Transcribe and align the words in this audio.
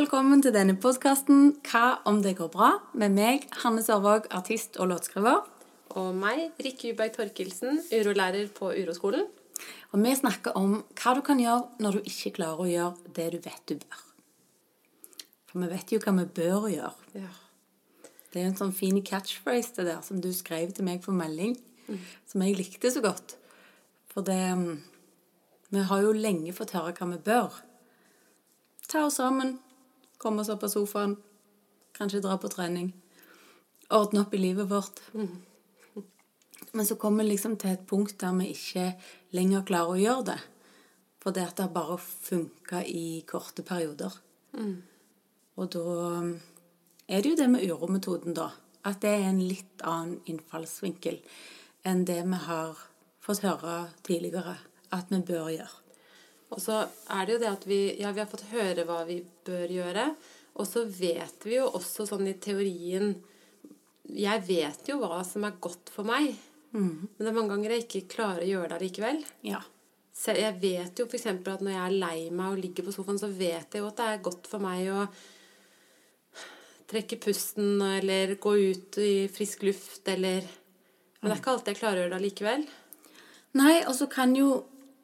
velkommen 0.00 0.40
til 0.40 0.54
denne 0.54 0.78
podkasten 0.80 1.58
Hva 1.66 1.98
om 2.08 2.22
det 2.24 2.38
går 2.38 2.48
bra? 2.54 2.70
med 2.96 3.12
meg, 3.12 3.42
Hanne 3.60 3.82
Sørvåg, 3.84 4.30
artist 4.32 4.78
og 4.80 4.88
låtskriver. 4.88 5.42
Og 6.00 6.14
meg, 6.16 6.54
Rikke 6.56 6.88
Juberg 6.88 7.12
Torkelsen, 7.12 7.82
urolærer 7.92 8.48
på 8.48 8.70
Uroskolen. 8.72 9.26
Og 9.92 10.00
vi 10.00 10.14
snakker 10.16 10.56
om 10.56 10.78
hva 11.02 11.14
du 11.18 11.20
kan 11.26 11.42
gjøre 11.42 11.84
når 11.84 11.98
du 11.98 12.08
ikke 12.08 12.32
klarer 12.38 12.64
å 12.64 12.70
gjøre 12.70 13.12
det 13.18 13.28
du 13.34 13.38
vet 13.44 13.60
du 13.68 13.76
bør. 13.76 14.00
For 15.50 15.60
vi 15.60 15.70
vet 15.74 15.92
jo 15.92 16.00
hva 16.00 16.16
vi 16.16 16.26
bør 16.40 16.68
gjøre. 16.72 16.96
Ja. 17.20 17.36
Det 18.32 18.40
er 18.40 18.48
jo 18.48 18.54
en 18.54 18.60
sånn 18.64 18.76
fin 18.80 19.04
catchphrase 19.04 19.82
det 19.82 19.90
der 19.92 20.04
som 20.06 20.24
du 20.24 20.32
skrev 20.32 20.72
til 20.72 20.88
meg 20.88 21.04
på 21.04 21.12
melding, 21.12 21.58
som 22.24 22.40
jeg 22.46 22.56
likte 22.56 22.88
så 22.88 23.04
godt. 23.04 23.36
For 24.08 24.24
det 24.24 24.42
mm, 24.56 24.78
Vi 25.76 25.88
har 25.92 26.06
jo 26.08 26.16
lenge 26.16 26.56
fått 26.56 26.72
høre 26.78 26.96
hva 26.96 27.16
vi 27.18 27.26
bør. 27.26 27.66
Ta 28.88 29.04
oss 29.04 29.20
sammen, 29.20 29.58
komme 30.20 30.44
oss 30.44 30.52
opp 30.52 30.66
av 30.66 30.72
sofaen, 30.72 31.16
kanskje 31.96 32.22
dra 32.24 32.36
på 32.38 32.50
trening. 32.52 32.92
Ordne 33.90 34.22
opp 34.24 34.34
i 34.36 34.40
livet 34.40 34.68
vårt. 34.70 35.00
Men 36.72 36.86
så 36.86 36.96
kommer 37.00 37.24
vi 37.24 37.32
liksom 37.32 37.56
til 37.58 37.72
et 37.72 37.86
punkt 37.88 38.18
der 38.20 38.36
vi 38.38 38.52
ikke 38.52 38.86
lenger 39.34 39.66
klarer 39.66 39.96
å 39.96 40.00
gjøre 40.00 40.26
det. 40.30 40.38
For 41.20 41.36
det 41.36 41.46
at 41.48 41.56
det 41.56 41.66
har 41.66 41.74
bare 41.74 41.98
funka 42.00 42.84
i 42.86 43.22
korte 43.28 43.64
perioder. 43.66 44.12
Og 45.60 45.72
da 45.74 45.84
um, 46.20 46.30
er 47.08 47.22
det 47.22 47.32
jo 47.32 47.40
det 47.40 47.48
med 47.50 47.64
urometoden, 47.66 48.36
da. 48.36 48.50
At 48.86 49.02
det 49.02 49.10
er 49.12 49.26
en 49.28 49.42
litt 49.44 49.82
annen 49.84 50.20
innfallsvinkel 50.30 51.18
enn 51.84 52.06
det 52.08 52.22
vi 52.24 52.38
har 52.46 52.78
fått 53.20 53.42
høre 53.44 53.90
tidligere 54.06 54.56
at 54.96 55.12
vi 55.12 55.20
bør 55.26 55.50
gjøre. 55.52 55.89
Og 56.50 56.60
så 56.62 56.82
er 57.14 57.26
det 57.26 57.36
jo 57.36 57.40
det 57.42 57.50
at 57.50 57.66
vi, 57.68 57.80
ja, 58.00 58.10
vi 58.14 58.22
har 58.22 58.30
fått 58.30 58.48
høre 58.50 58.84
hva 58.88 59.02
vi 59.08 59.20
bør 59.46 59.70
gjøre. 59.70 60.06
Og 60.58 60.66
så 60.66 60.84
vet 60.84 61.46
vi 61.46 61.56
jo 61.56 61.68
også 61.70 62.08
sånn 62.08 62.26
i 62.26 62.36
teorien 62.42 63.12
Jeg 64.10 64.42
vet 64.48 64.88
jo 64.90 64.98
hva 64.98 65.20
som 65.26 65.46
er 65.46 65.60
godt 65.62 65.92
for 65.94 66.08
meg. 66.08 66.32
Men 66.74 67.18
det 67.18 67.28
er 67.30 67.36
mange 67.36 67.54
ganger 67.54 67.74
jeg 67.74 67.84
ikke 67.86 68.08
klarer 68.16 68.42
å 68.42 68.48
gjøre 68.50 68.72
det 68.74 68.86
likevel. 68.88 69.20
Ja. 69.46 69.60
Så 70.20 70.34
jeg 70.36 70.58
vet 70.60 70.98
jo 70.98 71.06
f.eks. 71.06 71.28
at 71.30 71.62
når 71.62 71.72
jeg 71.72 71.82
er 71.82 71.98
lei 72.02 72.16
meg 72.34 72.54
og 72.54 72.62
ligger 72.62 72.86
på 72.86 72.94
sofaen, 72.94 73.20
så 73.22 73.30
vet 73.30 73.72
jeg 73.72 73.82
jo 73.82 73.88
at 73.88 74.00
det 74.00 74.08
er 74.08 74.24
godt 74.26 74.50
for 74.50 74.62
meg 74.62 74.90
å 74.92 75.04
trekke 76.90 77.20
pusten 77.22 77.78
eller 77.86 78.34
gå 78.42 78.56
ut 78.72 78.98
i 78.98 79.14
frisk 79.30 79.62
luft 79.68 80.08
eller 80.10 80.42
Men 81.20 81.28
det 81.28 81.34
er 81.34 81.40
ikke 81.42 81.52
alltid 81.52 81.74
jeg 81.74 81.78
klarer 81.78 81.98
å 81.98 82.02
gjøre 82.04 82.16
det 82.16 82.24
likevel. 82.24 82.62
Nei, 83.60 83.74
og 83.84 83.92
så 83.92 84.06
kan 84.10 84.30
jo 84.32 84.62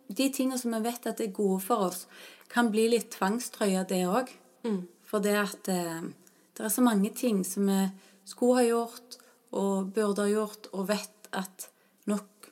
de 0.08 0.28
tingene 0.32 0.58
som 0.60 0.74
vi 0.76 0.82
vet 0.86 1.08
at 1.08 1.22
er 1.22 1.34
gode 1.34 1.60
for 1.64 1.88
oss, 1.88 2.06
kan 2.52 2.70
bli 2.70 2.86
litt 2.92 3.10
tvangstrøya, 3.16 3.84
det 3.88 4.04
òg. 4.06 4.30
For 5.06 5.22
det 5.22 5.36
at 5.38 5.70
eh, 5.70 6.06
det 6.56 6.64
er 6.66 6.72
så 6.72 6.84
mange 6.84 7.10
ting 7.14 7.42
som 7.46 7.68
vi 7.70 7.80
skulle 8.26 8.60
ha 8.60 8.66
gjort 8.66 9.18
og 9.56 9.92
burde 9.94 10.24
ha 10.24 10.30
gjort, 10.30 10.70
og 10.74 10.88
vet 10.90 11.30
at 11.36 11.68
nok 12.10 12.50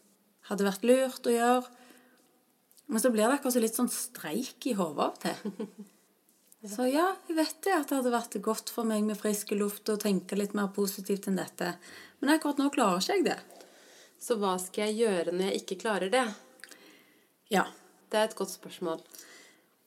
hadde 0.48 0.66
vært 0.66 0.86
lurt 0.86 1.26
å 1.26 1.34
gjøre. 1.34 1.72
Men 2.86 3.00
så 3.00 3.10
blir 3.10 3.26
det 3.26 3.38
akkurat 3.38 3.64
litt 3.64 3.76
sånn 3.78 3.90
streik 3.90 4.66
i 4.68 4.76
hodet 4.78 5.08
av 5.08 5.18
til. 5.22 5.66
Så 6.64 6.86
ja, 6.88 7.10
jeg 7.28 7.36
vet 7.36 7.58
det 7.66 7.74
at 7.76 7.90
det 7.90 7.98
hadde 7.98 8.12
vært 8.14 8.36
godt 8.40 8.70
for 8.72 8.88
meg 8.88 9.02
med 9.04 9.18
frisk 9.20 9.50
luft 9.52 9.90
og 9.92 10.00
tenke 10.00 10.36
litt 10.38 10.54
mer 10.56 10.70
positivt 10.72 11.26
enn 11.28 11.36
dette. 11.36 11.74
Men 12.22 12.32
akkurat 12.32 12.62
nå 12.62 12.70
klarer 12.72 13.02
ikke 13.02 13.18
jeg 13.18 13.26
det. 13.26 13.36
Så 14.16 14.38
hva 14.40 14.54
skal 14.62 14.88
jeg 14.88 15.02
gjøre 15.02 15.34
når 15.34 15.50
jeg 15.50 15.60
ikke 15.60 15.80
klarer 15.82 16.12
det? 16.14 16.24
Ja. 17.54 17.68
Det 18.10 18.20
er 18.20 18.28
et 18.28 18.36
godt 18.38 18.52
spørsmål. 18.52 19.00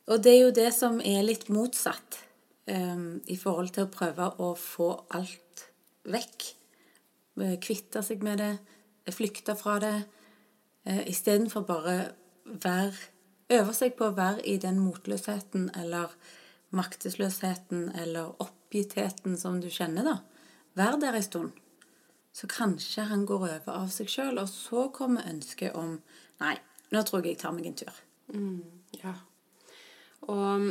Og 0.07 0.23
det 0.23 0.33
er 0.33 0.41
jo 0.41 0.55
det 0.55 0.71
som 0.75 0.97
er 0.99 1.21
litt 1.23 1.47
motsatt 1.53 2.17
um, 2.67 3.21
i 3.27 3.37
forhold 3.39 3.71
til 3.75 3.85
å 3.85 3.91
prøve 3.91 4.27
å 4.43 4.49
få 4.59 4.89
alt 5.15 5.67
vekk. 6.07 6.47
Eh, 7.43 7.55
Kvitte 7.63 8.01
seg 8.03 8.23
med 8.25 8.41
det, 8.41 8.53
eh, 9.05 9.15
flykte 9.15 9.57
fra 9.59 9.79
det, 9.83 9.97
Uh, 10.87 11.01
istedenfor 11.11 11.65
bare 11.67 12.13
være 12.45 12.93
Øve 13.51 13.73
seg 13.75 13.93
på 13.95 14.09
å 14.09 14.15
være 14.15 14.43
i 14.47 14.57
den 14.59 14.77
motløsheten 14.79 15.69
eller 15.79 16.11
maktesløsheten 16.75 17.89
eller 17.95 18.33
oppgittheten 18.43 19.37
som 19.39 19.61
du 19.63 19.69
kjenner, 19.71 20.03
da. 20.03 20.15
Vær 20.75 20.97
der 20.99 21.15
en 21.15 21.23
stund. 21.23 21.51
Så 22.35 22.47
kanskje 22.51 23.07
han 23.07 23.25
går 23.25 23.45
over 23.47 23.71
av 23.71 23.87
seg 23.91 24.11
sjøl, 24.11 24.39
og 24.39 24.49
så 24.51 24.89
kommer 24.91 25.27
ønsket 25.31 25.75
om 25.79 26.01
Nei, 26.39 26.57
nå 26.93 27.03
tror 27.03 27.23
jeg 27.23 27.35
jeg 27.35 27.41
tar 27.43 27.55
meg 27.55 27.69
en 27.69 27.77
tur. 27.77 28.01
Ja. 28.97 29.13
Og 30.27 30.67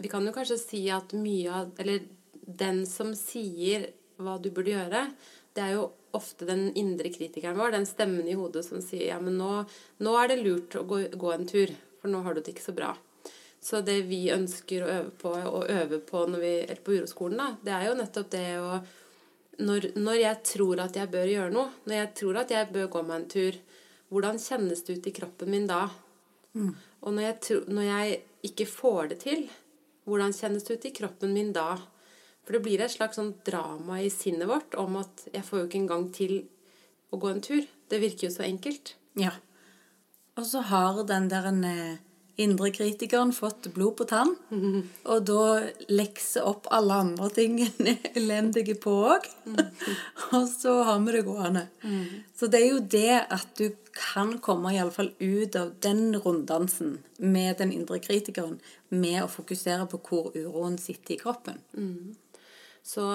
vi 0.00 0.10
kan 0.10 0.26
jo 0.26 0.34
kanskje 0.34 0.58
si 0.58 0.80
at 0.90 1.12
mye 1.14 1.50
av 1.54 1.80
Eller 1.82 2.06
den 2.32 2.82
som 2.88 3.12
sier 3.14 3.90
hva 4.20 4.36
du 4.42 4.50
burde 4.50 4.72
gjøre, 4.72 5.04
det 5.54 5.62
er 5.62 5.76
jo 5.76 5.84
ofte 6.16 6.44
den 6.48 6.70
indre 6.76 7.12
kritikeren 7.12 7.58
vår, 7.58 7.72
den 7.72 7.86
stemmen 7.86 8.26
i 8.28 8.34
hodet 8.36 8.64
som 8.66 8.82
sier 8.82 9.12
ja, 9.12 9.20
men 9.22 9.38
nå, 9.38 9.62
nå 10.02 10.16
er 10.18 10.32
det 10.32 10.40
lurt 10.42 10.74
å 10.76 10.82
gå, 10.88 10.98
gå 11.14 11.30
en 11.32 11.46
tur, 11.48 11.70
for 12.02 12.12
nå 12.12 12.20
har 12.26 12.34
du 12.34 12.42
det 12.42 12.52
ikke 12.52 12.66
så 12.66 12.74
bra. 12.76 12.90
Så 13.62 13.80
det 13.86 14.00
vi 14.08 14.24
ønsker 14.34 14.84
å 14.84 14.90
øve 14.96 15.14
på, 15.20 15.30
og 15.30 15.70
øve 15.70 16.00
på 16.04 16.24
når 16.32 16.42
vi 16.42 16.52
er 16.74 16.82
på 16.84 16.96
uroskolen, 16.98 17.38
da, 17.40 17.48
det 17.64 17.76
er 17.76 17.86
jo 17.88 17.96
nettopp 18.00 18.30
det 18.34 18.46
å 18.60 18.80
når, 19.60 19.90
når 20.00 20.16
jeg 20.22 20.36
tror 20.48 20.80
at 20.86 20.96
jeg 20.96 21.12
bør 21.12 21.28
gjøre 21.28 21.52
noe, 21.52 21.72
når 21.84 21.96
jeg 21.98 22.12
tror 22.22 22.38
at 22.40 22.54
jeg 22.54 22.70
bør 22.72 22.86
gå 22.94 23.02
meg 23.04 23.18
en 23.18 23.26
tur, 23.34 23.58
hvordan 24.10 24.38
kjennes 24.42 24.82
det 24.86 24.98
ut 24.98 25.06
i 25.06 25.14
kroppen 25.14 25.50
min 25.52 25.68
da? 25.70 25.84
Og 27.00 27.14
når 27.14 27.22
jeg, 27.28 27.62
når 27.70 27.86
jeg 27.86 28.20
ikke 28.50 28.66
får 28.66 29.12
det 29.12 29.18
til, 29.24 29.44
hvordan 30.08 30.34
kjennes 30.34 30.66
det 30.66 30.76
ut 30.76 30.88
i 30.88 30.94
kroppen 30.96 31.34
min 31.34 31.52
da? 31.54 31.76
For 32.42 32.56
det 32.56 32.64
blir 32.64 32.82
et 32.82 32.92
slags 32.92 33.20
sånn 33.20 33.36
drama 33.46 34.00
i 34.02 34.10
sinnet 34.10 34.50
vårt 34.50 34.74
om 34.80 34.98
at 34.98 35.28
jeg 35.30 35.44
får 35.46 35.60
jo 35.60 35.68
ikke 35.68 35.82
engang 35.84 36.08
til 36.14 36.34
å 37.14 37.20
gå 37.20 37.30
en 37.30 37.44
tur. 37.44 37.62
Det 37.90 38.00
virker 38.02 38.26
jo 38.26 38.34
så 38.34 38.46
enkelt. 38.46 38.96
Ja. 39.18 39.32
Og 40.38 40.46
så 40.48 40.62
har 40.66 41.02
den 41.06 41.28
der 41.30 41.46
en, 41.50 41.62
eh, 42.40 42.44
indre 42.44 42.70
kritikeren 42.74 43.32
fått 43.36 43.68
blod 43.74 43.96
på 43.98 44.06
tann, 44.10 44.32
og 45.10 45.26
da 45.28 45.44
lekser 45.92 46.46
opp 46.48 46.68
alle 46.74 47.00
andre 47.04 47.28
ting 47.36 47.58
en 47.64 47.90
er 47.92 48.08
elendige 48.18 48.76
på 48.80 48.94
òg. 49.12 49.28
og 50.36 50.48
så 50.48 50.76
har 50.88 51.02
vi 51.04 51.16
det 51.16 51.24
gående. 51.28 51.66
Så 52.36 52.48
det 52.50 52.62
er 52.62 52.70
jo 52.70 52.80
det 52.80 53.18
at 53.28 53.52
du 53.58 53.68
kan 53.96 54.36
komme 54.42 54.72
i 54.72 54.78
alle 54.80 54.94
fall 54.94 55.12
ut 55.18 55.56
av 55.58 55.74
den 55.84 56.14
runddansen 56.16 57.00
med 57.18 57.58
den 57.58 57.74
indre 57.74 57.98
kritikeren 58.02 58.60
med 58.88 59.20
å 59.24 59.30
fokusere 59.30 59.88
på 59.90 60.00
hvor 60.06 60.30
uroen 60.36 60.78
sitter 60.80 61.16
i 61.16 61.20
kroppen. 61.20 61.60
Så 62.86 63.06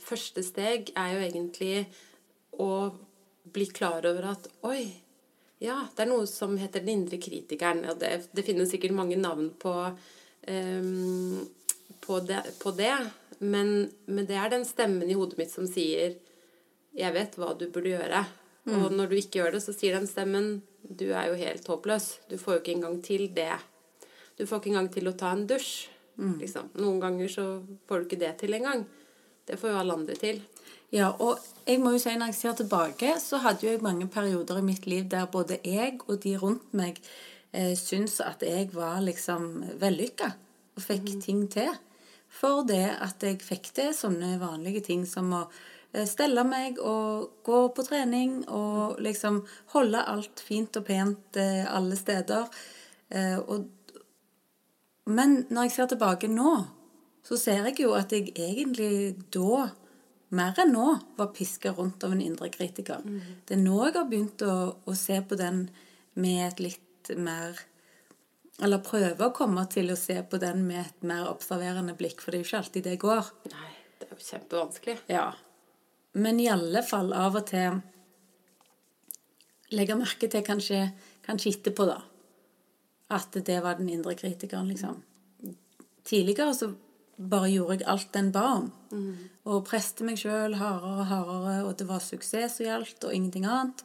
første 0.00 0.42
steg 0.46 0.92
er 0.98 1.14
jo 1.14 1.24
egentlig 1.26 1.74
å 2.60 2.72
bli 3.52 3.66
klar 3.72 4.06
over 4.08 4.30
at 4.34 4.48
oi, 4.66 4.84
ja, 5.60 5.76
det 5.94 6.04
er 6.04 6.08
noe 6.08 6.26
som 6.28 6.56
heter 6.56 6.80
den 6.80 7.02
indre 7.02 7.20
kritikeren. 7.20 7.84
Og 7.92 8.00
det, 8.00 8.14
det 8.32 8.44
finnes 8.46 8.70
sikkert 8.72 8.96
mange 8.96 9.18
navn 9.20 9.50
på, 9.60 9.74
um, 10.48 11.40
på, 12.00 12.20
det, 12.24 12.40
på 12.62 12.72
det. 12.78 12.94
Men, 13.44 13.90
men 14.08 14.28
det 14.28 14.38
er 14.40 14.52
den 14.52 14.64
stemmen 14.68 15.08
i 15.08 15.16
hodet 15.16 15.38
mitt 15.40 15.52
som 15.52 15.68
sier 15.68 16.16
'jeg 16.96 17.14
vet 17.14 17.36
hva 17.38 17.52
du 17.54 17.68
burde 17.70 17.92
gjøre'. 17.92 18.24
Og 18.70 18.92
når 18.92 19.08
du 19.08 19.14
ikke 19.16 19.40
gjør 19.40 19.52
det, 19.54 19.62
så 19.64 19.72
sier 19.72 19.96
den 19.96 20.08
stemmen 20.08 20.62
'du 20.82 21.12
er 21.12 21.28
jo 21.28 21.36
helt 21.38 21.66
håpløs'. 21.68 22.18
Du 22.28 22.36
får 22.38 22.54
jo 22.54 22.60
ikke 22.60 22.76
engang 22.76 23.02
til 23.02 23.28
det. 23.34 23.56
Du 24.38 24.46
får 24.46 24.60
ikke 24.60 24.70
engang 24.72 24.92
til 24.92 25.08
å 25.08 25.16
ta 25.16 25.32
en 25.32 25.46
dusj. 25.46 25.88
Liksom. 26.40 26.70
Noen 26.76 27.00
ganger 27.00 27.28
så 27.28 27.44
får 27.88 27.98
du 27.98 28.04
ikke 28.08 28.20
det 28.20 28.38
til 28.38 28.54
engang. 28.54 28.84
Det 29.46 29.58
får 29.58 29.70
jo 29.70 29.78
alle 29.80 29.92
andre 29.92 30.16
til. 30.16 30.40
Ja, 30.90 31.12
og 31.22 31.38
jeg 31.68 31.78
må 31.78 31.92
jo 31.94 32.00
si 32.02 32.16
når 32.18 32.32
jeg 32.32 32.38
ser 32.40 32.56
tilbake, 32.58 33.14
så 33.22 33.38
hadde 33.44 33.66
jo 33.66 33.74
jeg 33.76 33.82
mange 33.84 34.08
perioder 34.10 34.58
i 34.58 34.66
mitt 34.66 34.88
liv 34.90 35.06
der 35.10 35.28
både 35.30 35.60
jeg 35.62 36.00
og 36.08 36.18
de 36.24 36.34
rundt 36.40 36.72
meg 36.74 36.98
eh, 37.52 37.76
syntes 37.78 38.18
at 38.24 38.42
jeg 38.42 38.72
var 38.74 38.98
liksom 39.04 39.52
vellykka 39.78 40.32
og 40.74 40.82
fikk 40.82 41.12
ting 41.22 41.44
til. 41.52 41.70
For 42.30 42.64
det 42.66 42.86
at 43.02 43.22
jeg 43.22 43.38
fikk 43.42 43.70
til 43.74 43.94
sånne 43.94 44.36
vanlige 44.42 44.82
ting 44.90 45.06
som 45.06 45.30
å 45.34 45.44
eh, 45.92 46.06
stelle 46.10 46.42
meg 46.46 46.82
og 46.82 47.42
gå 47.46 47.62
på 47.74 47.86
trening 47.86 48.40
og 48.48 48.98
liksom 49.02 49.44
holde 49.76 50.02
alt 50.10 50.42
fint 50.42 50.74
og 50.78 50.86
pent 50.90 51.38
eh, 51.38 51.66
alle 51.70 51.98
steder. 51.98 52.50
Eh, 53.14 53.38
og 53.38 53.68
men 55.10 55.44
når 55.50 55.66
jeg 55.66 55.72
ser 55.74 55.88
tilbake 55.90 56.28
nå, 56.30 56.50
så 57.26 57.38
ser 57.38 57.64
jeg 57.70 57.80
jo 57.82 57.94
at 57.98 58.12
jeg 58.14 58.30
egentlig 58.34 59.16
da, 59.34 59.70
mer 60.36 60.58
enn 60.62 60.72
nå, 60.74 60.86
var 61.18 61.32
piska 61.34 61.72
rundt 61.76 62.04
av 62.06 62.14
en 62.14 62.22
indre 62.22 62.50
kritiker. 62.52 63.02
Det 63.46 63.56
er 63.56 63.62
nå 63.62 63.80
jeg 63.86 63.96
har 63.96 64.08
begynt 64.10 64.44
å, 64.46 64.54
å 64.86 64.94
se 64.98 65.18
på 65.26 65.38
den 65.38 65.64
med 66.20 66.46
et 66.46 66.64
litt 66.68 67.12
mer 67.16 67.58
Eller 68.60 68.82
prøve 68.84 69.24
å 69.24 69.32
komme 69.32 69.62
til 69.72 69.88
å 69.88 69.96
se 69.96 70.18
på 70.28 70.36
den 70.36 70.66
med 70.66 70.82
et 70.82 71.04
mer 71.08 71.30
observerende 71.30 71.94
blikk, 71.96 72.20
for 72.20 72.30
det 72.30 72.40
er 72.40 72.42
jo 72.42 72.48
ikke 72.48 72.58
alltid 72.58 72.84
det 72.84 72.96
går. 73.00 73.30
Nei, 73.54 73.70
det 73.96 74.04
er 74.04 74.10
jo 74.12 74.26
kjempevanskelig. 74.26 74.96
Ja. 75.08 75.22
Men 76.12 76.42
i 76.42 76.50
alle 76.52 76.82
fall 76.84 77.14
av 77.16 77.38
og 77.40 77.46
til 77.48 77.78
legge 79.72 79.96
merke 79.96 80.28
til 80.28 80.44
kanskje, 80.44 80.82
kanskje 81.24 81.54
etterpå, 81.54 81.86
da. 81.88 82.02
At 83.16 83.40
det 83.48 83.58
var 83.64 83.80
den 83.80 83.88
indre 83.96 84.12
kritikeren, 84.18 84.68
liksom. 84.68 85.00
Tidligere 86.04 86.52
så 86.54 86.70
bare 87.20 87.50
gjorde 87.52 87.80
jeg 87.80 87.88
alt 87.92 88.12
den 88.16 88.30
ba 88.32 88.44
om. 88.58 88.70
Og 89.50 89.64
preste 89.68 90.06
meg 90.06 90.20
sjøl 90.20 90.56
hardere 90.60 91.02
og 91.02 91.10
hardere, 91.10 91.56
og 91.66 91.74
det 91.78 91.88
var 91.88 92.00
suksess 92.04 92.58
som 92.58 92.66
gjaldt, 92.66 93.04
og 93.04 93.14
ingenting 93.14 93.46
annet. 93.48 93.84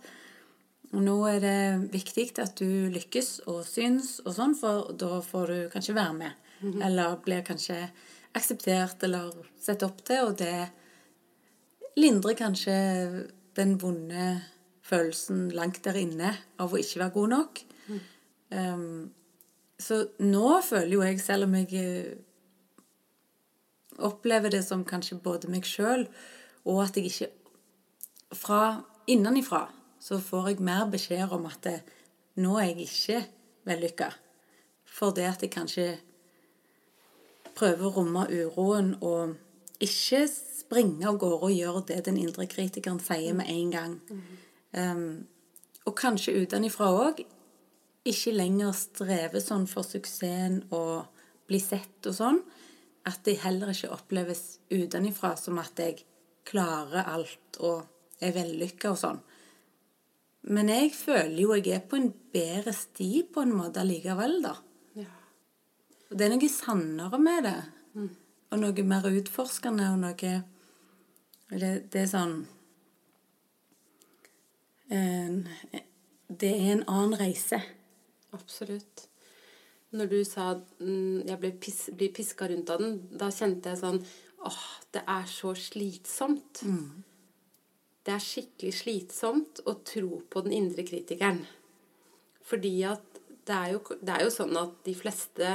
Og 0.94 1.04
nå 1.04 1.16
er 1.28 1.42
det 1.44 1.60
viktig 1.92 2.30
at 2.40 2.56
du 2.60 2.88
lykkes 2.94 3.46
og 3.52 3.66
syns 3.68 4.20
og 4.24 4.36
sånn, 4.38 4.56
for 4.56 4.94
da 4.96 5.20
får 5.26 5.52
du 5.52 5.58
kanskje 5.74 5.98
være 5.98 6.18
med. 6.22 6.42
Eller 6.86 7.18
blir 7.24 7.44
kanskje 7.46 7.82
akseptert 8.36 9.04
eller 9.04 9.32
sett 9.62 9.84
opp 9.84 10.02
til, 10.08 10.30
og 10.30 10.38
det 10.40 10.70
lindrer 12.00 12.38
kanskje 12.40 12.76
den 13.56 13.76
vonde 13.80 14.30
følelsen 14.86 15.50
langt 15.56 15.82
der 15.86 15.98
inne 16.00 16.34
av 16.62 16.74
å 16.74 16.80
ikke 16.80 17.02
være 17.04 17.16
god 17.16 17.32
nok. 17.34 17.62
Um, 18.56 19.12
så 19.82 20.02
nå 20.24 20.62
føler 20.64 20.94
jo 20.94 21.04
jeg, 21.04 21.20
selv 21.24 21.48
om 21.48 21.56
jeg 21.58 21.72
eh, 21.82 22.12
opplever 23.98 24.52
det 24.52 24.64
som 24.66 24.86
kanskje 24.88 25.20
både 25.24 25.50
meg 25.52 25.68
sjøl, 25.68 26.08
og 26.66 26.84
at 26.88 26.98
jeg 26.98 27.12
ikke 27.12 27.34
Fra 28.36 28.82
innenifra 29.08 29.68
så 30.02 30.18
får 30.20 30.48
jeg 30.50 30.64
mer 30.66 30.88
beskjed 30.92 31.32
om 31.32 31.46
at 31.48 31.60
det, 31.64 31.76
nå 32.42 32.58
er 32.60 32.72
jeg 32.72 32.88
ikke 32.88 33.20
vellykka. 33.70 34.08
For 34.86 35.14
det 35.16 35.28
at 35.30 35.46
jeg 35.46 35.54
kanskje 35.54 35.86
prøver 37.56 37.86
å 37.86 37.94
romme 37.96 38.26
uroen 38.28 38.96
og 39.06 39.38
ikke 39.84 40.26
springe 40.28 41.08
av 41.08 41.20
gårde 41.22 41.48
og 41.48 41.56
gjøre 41.56 41.84
det 41.92 42.02
den 42.10 42.20
indre 42.20 42.48
kritikeren 42.50 43.00
sier 43.04 43.38
med 43.38 43.50
en 43.52 43.72
gang. 43.72 43.96
Um, 44.76 45.08
og 45.86 45.96
kanskje 46.02 46.36
utenfra 46.42 46.90
òg 46.92 47.24
ikke 48.06 48.36
lenger 48.36 48.76
streve 48.78 49.42
sånn 49.42 49.66
for 49.70 49.86
suksessen 49.88 50.64
og 50.76 51.08
bli 51.50 51.60
sett 51.62 52.10
og 52.10 52.18
sånn, 52.18 52.40
at 53.06 53.22
det 53.26 53.40
heller 53.44 53.72
ikke 53.74 53.94
oppleves 53.94 54.60
utenfra 54.74 55.36
som 55.38 55.60
at 55.62 55.80
jeg 55.82 56.02
klarer 56.46 57.06
alt 57.06 57.60
og 57.64 57.86
er 58.24 58.34
vellykka 58.36 58.92
og 58.94 59.00
sånn. 59.00 59.22
Men 60.46 60.70
jeg 60.70 60.92
føler 60.94 61.40
jo 61.42 61.56
jeg 61.58 61.74
er 61.74 61.86
på 61.90 61.98
en 61.98 62.12
bedre 62.34 62.74
sti 62.76 63.10
på 63.34 63.46
en 63.46 63.54
måte 63.58 63.82
allikevel, 63.82 64.38
da. 64.46 64.54
Ja. 64.98 65.10
Og 66.10 66.18
det 66.18 66.28
er 66.28 66.36
noe 66.36 66.52
sannere 66.52 67.22
med 67.22 67.48
det. 67.48 67.58
Og 68.54 68.62
noe 68.62 68.86
mer 68.86 69.08
utforskende 69.10 69.90
og 69.94 70.04
noe 70.04 70.36
Det, 71.46 71.72
det 71.94 72.00
er 72.02 72.08
sånn 72.10 72.40
en, 74.90 75.44
Det 76.28 76.52
er 76.52 76.72
en 76.74 76.86
annen 76.90 77.18
reise. 77.20 77.62
Absolutt. 78.34 79.08
Når 79.96 80.12
du 80.12 80.20
sa 80.28 80.52
at 80.56 80.64
jeg 80.82 81.40
ble 81.42 81.52
pis, 81.62 81.86
blir 81.96 82.14
piska 82.16 82.50
rundt 82.52 82.72
av 82.74 82.82
den, 82.84 82.98
da 83.16 83.30
kjente 83.32 83.72
jeg 83.72 83.82
sånn 83.82 84.02
åh, 84.46 84.64
det 84.94 85.02
er 85.10 85.28
så 85.30 85.54
slitsomt. 85.58 86.62
Det 88.06 88.14
er 88.14 88.22
skikkelig 88.22 88.74
slitsomt 88.78 89.64
å 89.66 89.78
tro 89.88 90.20
på 90.30 90.44
den 90.46 90.54
indre 90.60 90.86
kritikeren. 90.86 91.42
Fordi 92.46 92.76
at 92.86 93.22
det 93.46 93.56
er, 93.56 93.72
jo, 93.74 93.82
det 94.02 94.14
er 94.14 94.26
jo 94.26 94.34
sånn 94.34 94.58
at 94.58 94.78
de 94.86 94.94
fleste 94.98 95.50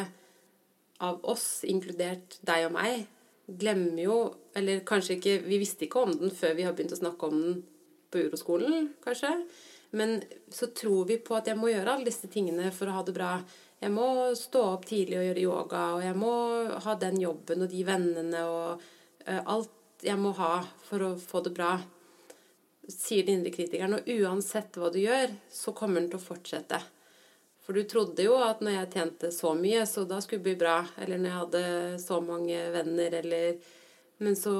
av 1.00 1.22
oss, 1.30 1.62
inkludert 1.66 2.38
deg 2.46 2.68
og 2.68 2.74
meg, 2.76 3.06
glemmer 3.50 4.02
jo 4.04 4.16
Eller 4.54 4.82
kanskje 4.86 5.16
ikke 5.16 5.32
Vi 5.46 5.56
visste 5.58 5.86
ikke 5.86 6.02
om 6.04 6.12
den 6.14 6.30
før 6.34 6.52
vi 6.54 6.62
har 6.66 6.74
begynt 6.76 6.92
å 6.94 6.98
snakke 7.00 7.26
om 7.26 7.40
den 7.40 7.56
på 8.10 8.24
uroskolen, 8.26 8.88
kanskje. 9.02 9.30
Men 9.94 10.16
så 10.50 10.66
tror 10.74 11.06
vi 11.06 11.16
på 11.22 11.36
at 11.38 11.46
jeg 11.46 11.58
må 11.58 11.70
gjøre 11.70 11.92
alle 11.94 12.08
disse 12.08 12.26
tingene 12.30 12.72
for 12.74 12.90
å 12.90 12.96
ha 12.96 13.04
det 13.06 13.14
bra. 13.14 13.36
Jeg 13.80 13.92
må 13.94 14.06
stå 14.36 14.62
opp 14.74 14.84
tidlig 14.88 15.16
og 15.18 15.24
gjøre 15.24 15.44
yoga, 15.46 15.84
og 15.96 16.02
jeg 16.04 16.16
må 16.20 16.32
ha 16.84 16.94
den 17.00 17.20
jobben 17.22 17.64
og 17.64 17.70
de 17.72 17.84
vennene 17.88 18.42
og 18.44 18.82
eh, 19.24 19.40
alt 19.40 20.04
jeg 20.04 20.20
må 20.20 20.32
ha 20.36 20.58
for 20.84 21.04
å 21.04 21.14
få 21.20 21.42
det 21.44 21.52
bra, 21.56 21.74
sier 22.90 23.24
den 23.24 23.40
indre 23.40 23.52
kritikeren. 23.54 23.98
Og 23.98 24.08
uansett 24.20 24.76
hva 24.80 24.90
du 24.92 25.00
gjør, 25.00 25.32
så 25.52 25.72
kommer 25.76 26.00
den 26.00 26.10
til 26.12 26.20
å 26.20 26.24
fortsette. 26.24 26.80
For 27.64 27.76
du 27.76 27.84
trodde 27.88 28.24
jo 28.24 28.36
at 28.42 28.62
når 28.64 28.74
jeg 28.74 28.92
tjente 28.94 29.28
så 29.32 29.52
mye, 29.54 29.84
så 29.86 30.04
da 30.08 30.20
skulle 30.24 30.40
det 30.42 30.48
bli 30.48 30.56
bra. 30.62 30.78
Eller 31.00 31.20
når 31.20 31.30
jeg 31.30 31.40
hadde 31.40 31.64
så 32.02 32.20
mange 32.24 32.62
venner, 32.74 33.20
eller 33.20 33.76
Men 34.20 34.34
så 34.36 34.52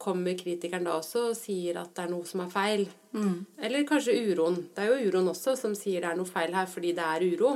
kommer 0.00 0.32
kritikeren 0.38 0.86
da 0.88 0.94
også 0.96 1.28
og 1.30 1.36
sier 1.36 1.76
at 1.80 1.90
det 1.94 2.06
er 2.06 2.12
noe 2.12 2.24
som 2.24 2.40
er 2.40 2.52
feil. 2.52 2.86
Eller 3.60 3.84
kanskje 3.88 4.14
uroen. 4.30 4.62
Det 4.72 4.86
er 4.86 4.88
jo 4.94 5.10
uroen 5.10 5.28
også 5.34 5.52
som 5.58 5.74
sier 5.76 6.00
det 6.00 6.08
er 6.08 6.16
noe 6.16 6.30
feil 6.30 6.54
her 6.56 6.66
fordi 6.70 6.94
det 6.96 7.04
er 7.04 7.26
uro. 7.34 7.52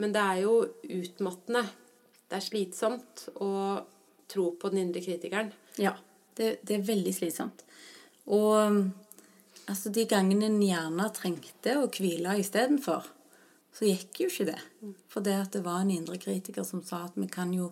Men 0.00 0.12
det 0.14 0.22
er 0.22 0.42
jo 0.44 0.54
utmattende. 0.98 1.64
Det 2.26 2.38
er 2.38 2.44
slitsomt 2.44 3.26
å 3.40 3.50
tro 4.30 4.50
på 4.58 4.70
den 4.72 4.86
indre 4.86 5.02
kritikeren. 5.04 5.52
Ja, 5.80 5.94
det, 6.36 6.58
det 6.66 6.78
er 6.78 6.88
veldig 6.88 7.12
slitsomt. 7.14 7.62
Og 8.26 8.56
altså, 9.70 9.92
de 9.94 10.06
gangene 10.10 10.48
en 10.50 10.62
gjerne 10.62 11.10
trengte 11.14 11.76
å 11.78 11.86
hvile 11.92 12.38
istedenfor, 12.42 13.06
så 13.76 13.86
gikk 13.86 14.24
jo 14.24 14.30
ikke 14.32 14.48
det. 14.50 14.58
For 15.12 15.24
det 15.24 15.36
at 15.36 15.54
det 15.54 15.62
var 15.66 15.84
en 15.84 15.92
indre 15.94 16.18
kritiker 16.20 16.66
som 16.66 16.82
sa 16.84 17.04
at 17.06 17.16
vi 17.18 17.28
kan 17.30 17.52
jo 17.54 17.70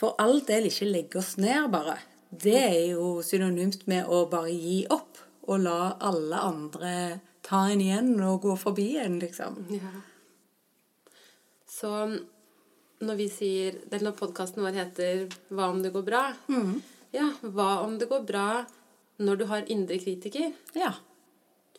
for 0.00 0.16
all 0.22 0.40
del 0.48 0.70
ikke 0.70 0.88
legge 0.88 1.20
oss 1.20 1.34
ned, 1.36 1.66
bare. 1.72 1.98
Det 2.30 2.56
er 2.56 2.84
jo 2.94 3.18
synonymt 3.26 3.84
med 3.90 4.08
å 4.08 4.22
bare 4.32 4.52
gi 4.54 4.84
opp 4.88 5.18
og 5.50 5.64
la 5.64 5.96
alle 6.06 6.40
andre 6.46 6.92
ta 7.44 7.66
en 7.68 7.82
igjen 7.82 8.14
og 8.22 8.46
gå 8.46 8.54
forbi 8.60 8.94
en, 9.02 9.18
liksom. 9.20 9.58
Ja. 9.74 9.90
Så 11.80 11.90
når 13.00 13.16
vi 13.16 13.28
sier 13.32 13.78
Eller 13.88 14.10
når 14.10 14.18
podkasten 14.18 14.64
vår 14.64 14.76
heter 14.76 15.28
'Hva 15.48 15.70
om 15.70 15.82
det 15.82 15.92
går 15.92 16.04
bra'? 16.04 16.34
Ja, 17.12 17.32
hva 17.42 17.82
om 17.84 17.98
det 17.98 18.08
går 18.08 18.26
bra 18.26 18.66
når 19.18 19.38
du 19.38 19.44
har 19.46 19.70
indre 19.70 19.98
kritiker? 19.98 20.52
Ja. 20.74 20.92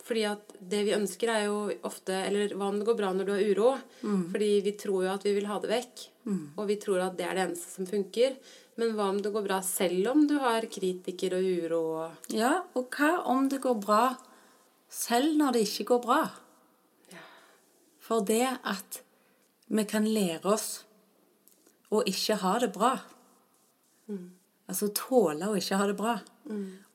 Fordi 0.02 0.24
at 0.26 0.54
det 0.60 0.84
vi 0.86 0.96
ønsker, 0.98 1.30
er 1.30 1.46
jo 1.46 1.72
ofte 1.84 2.12
Eller 2.12 2.50
hva 2.56 2.70
om 2.70 2.80
det 2.80 2.88
går 2.88 2.98
bra 2.98 3.14
når 3.14 3.26
du 3.26 3.32
har 3.32 3.46
uro? 3.52 3.78
Fordi 4.02 4.62
vi 4.62 4.72
tror 4.72 5.04
jo 5.06 5.14
at 5.14 5.24
vi 5.24 5.34
vil 5.34 5.46
ha 5.46 5.60
det 5.60 5.70
vekk. 5.70 6.10
Og 6.58 6.68
vi 6.68 6.76
tror 6.76 7.00
at 7.06 7.18
det 7.18 7.26
er 7.26 7.36
det 7.36 7.46
eneste 7.50 7.70
som 7.76 7.86
funker. 7.86 8.36
Men 8.78 8.96
hva 8.96 9.10
om 9.10 9.22
det 9.22 9.32
går 9.34 9.46
bra 9.46 9.62
selv 9.62 10.08
om 10.12 10.28
du 10.28 10.38
har 10.40 10.62
kritiker 10.62 11.38
og 11.38 11.44
uro 11.44 11.82
og 12.02 12.12
Ja, 12.34 12.64
og 12.74 12.90
hva 12.90 13.26
om 13.26 13.48
det 13.50 13.62
går 13.62 13.78
bra 13.86 14.18
selv 14.90 15.38
når 15.38 15.54
det 15.54 15.62
ikke 15.68 15.86
går 15.94 16.02
bra? 16.02 16.22
Ja. 17.12 17.24
For 18.00 18.22
det 18.22 18.58
at 18.64 19.02
vi 19.72 19.86
kan 19.88 20.08
lære 20.08 20.52
oss 20.52 20.68
å 21.92 22.02
ikke 22.08 22.38
ha 22.42 22.58
det 22.64 22.72
bra. 22.76 22.92
Altså 24.72 24.92
tåle 24.96 25.50
å 25.52 25.58
ikke 25.60 25.80
ha 25.80 25.88
det 25.90 25.98
bra. 26.00 26.18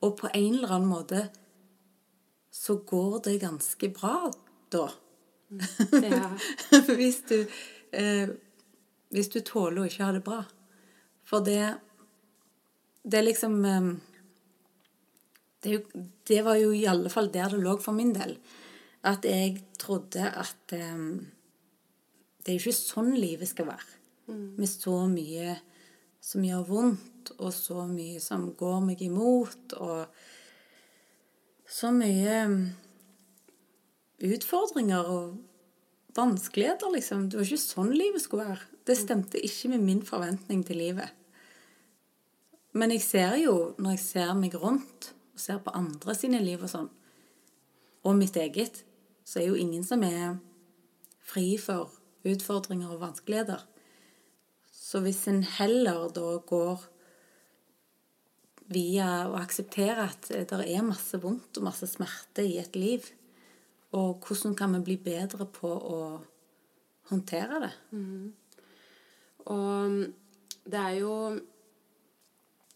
Og 0.04 0.16
på 0.20 0.30
en 0.32 0.54
eller 0.54 0.74
annen 0.76 0.90
måte 0.90 1.26
så 2.52 2.78
går 2.88 3.20
det 3.26 3.38
ganske 3.44 3.90
bra 3.96 4.30
da. 4.72 4.88
Ja. 6.02 6.30
hvis 6.98 7.20
du 7.28 7.36
eh, 7.94 8.30
Hvis 9.14 9.28
du 9.30 9.38
tåler 9.46 9.84
å 9.84 9.86
ikke 9.86 10.08
ha 10.08 10.14
det 10.16 10.24
bra. 10.26 10.40
For 11.22 11.44
det 11.46 11.76
Det 13.06 13.20
er 13.20 13.28
liksom 13.28 13.54
eh, 13.64 13.92
det, 15.62 15.70
er 15.70 15.76
jo, 15.76 16.02
det 16.26 16.40
var 16.42 16.58
jo 16.58 16.72
i 16.74 16.86
alle 16.90 17.10
fall 17.10 17.30
der 17.30 17.54
det 17.54 17.62
lå 17.62 17.76
for 17.78 17.94
min 17.94 18.12
del. 18.16 18.36
At 19.06 19.24
jeg 19.24 19.62
trodde 19.78 20.26
at 20.26 20.74
eh, 20.74 21.06
Det 22.46 22.52
er 22.52 22.60
jo 22.60 22.70
ikke 22.70 22.78
sånn 22.78 23.16
livet 23.18 23.50
skal 23.50 23.66
være. 23.72 23.88
Med 24.30 24.70
så 24.70 25.00
mye 25.10 25.56
som 26.22 26.44
gjør 26.46 26.62
vondt, 26.68 27.32
og 27.42 27.50
så 27.54 27.88
mye 27.90 28.20
som 28.22 28.52
går 28.54 28.78
meg 28.86 29.02
imot, 29.02 29.74
og 29.82 30.06
så 31.66 31.90
mye 31.90 32.36
mm, 32.52 32.60
utfordringer 34.30 35.10
og 35.10 35.34
vanskeligheter, 36.14 36.94
liksom. 36.94 37.26
Det 37.26 37.40
var 37.40 37.50
ikke 37.50 37.62
sånn 37.64 37.92
livet 37.98 38.22
skulle 38.22 38.46
være. 38.52 38.70
Det 38.86 38.94
stemte 38.98 39.42
ikke 39.42 39.72
med 39.74 39.82
min 39.82 40.06
forventning 40.06 40.62
til 40.66 40.78
livet. 40.84 41.10
Men 42.78 42.94
jeg 42.94 43.02
ser 43.02 43.34
jo, 43.42 43.74
når 43.82 43.96
jeg 43.96 44.04
ser 44.04 44.34
meg 44.38 44.54
rundt 44.60 45.10
og 45.34 45.42
ser 45.42 45.58
på 45.64 45.74
andre 45.74 46.14
sine 46.14 46.38
liv 46.46 46.62
og 46.62 46.70
sånn, 46.70 46.90
og 48.06 48.14
mitt 48.14 48.38
eget, 48.38 48.84
så 49.26 49.42
er 49.42 49.50
jo 49.50 49.58
ingen 49.58 49.82
som 49.82 50.06
er 50.06 50.36
fri 51.26 51.56
for 51.58 51.90
utfordringer 52.32 52.92
og 52.94 53.02
vanskeligheter. 53.02 53.62
Så 54.72 55.00
hvis 55.04 55.24
en 55.30 55.42
heller 55.56 56.08
da 56.14 56.36
går 56.46 56.84
via 58.72 59.08
å 59.30 59.36
akseptere 59.38 60.08
at 60.08 60.28
det 60.30 60.64
er 60.66 60.86
masse 60.86 61.18
vondt 61.22 61.58
og 61.58 61.66
masse 61.68 61.88
smerte 61.90 62.44
i 62.46 62.56
et 62.62 62.78
liv, 62.78 63.06
og 63.96 64.26
hvordan 64.26 64.56
kan 64.58 64.74
vi 64.76 64.82
bli 64.88 64.96
bedre 65.00 65.46
på 65.46 65.70
å 65.70 66.00
håndtere 67.10 67.60
det? 67.62 67.72
Og 69.46 70.00
det 70.66 70.80
er 70.82 70.96
jo 71.00 71.12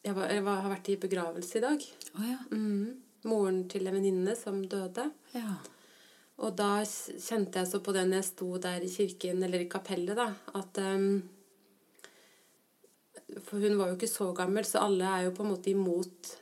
Jeg, 0.01 0.15
var, 0.17 0.31
jeg 0.33 0.45
har 0.47 0.71
vært 0.71 0.89
i 0.89 0.97
begravelse 0.97 1.59
i 1.59 1.61
dag. 1.61 1.83
Oh, 2.17 2.23
ja. 2.25 2.39
mm. 2.49 3.03
Moren 3.29 3.67
til 3.69 3.85
en 3.85 3.99
venninne 3.99 4.33
som 4.39 4.63
døde. 4.65 5.11
ja. 5.35 5.59
Og 6.41 6.55
da 6.57 6.81
kjente 6.85 7.61
jeg 7.61 7.69
så 7.69 7.83
på 7.85 7.93
det 7.93 8.07
når 8.09 8.23
jeg 8.23 8.29
sto 8.31 8.49
der 8.63 8.85
i 8.85 8.91
kirken, 8.91 9.43
eller 9.45 9.65
i 9.65 9.69
kapellet, 9.71 10.17
da, 10.17 10.31
at 10.57 10.81
um, 10.81 11.21
For 13.45 13.63
hun 13.63 13.77
var 13.79 13.91
jo 13.91 13.99
ikke 13.99 14.11
så 14.11 14.31
gammel, 14.35 14.65
så 14.67 14.87
alle 14.87 15.07
er 15.07 15.27
jo 15.29 15.35
på 15.37 15.45
en 15.45 15.53
måte 15.53 15.71
imot 15.71 16.33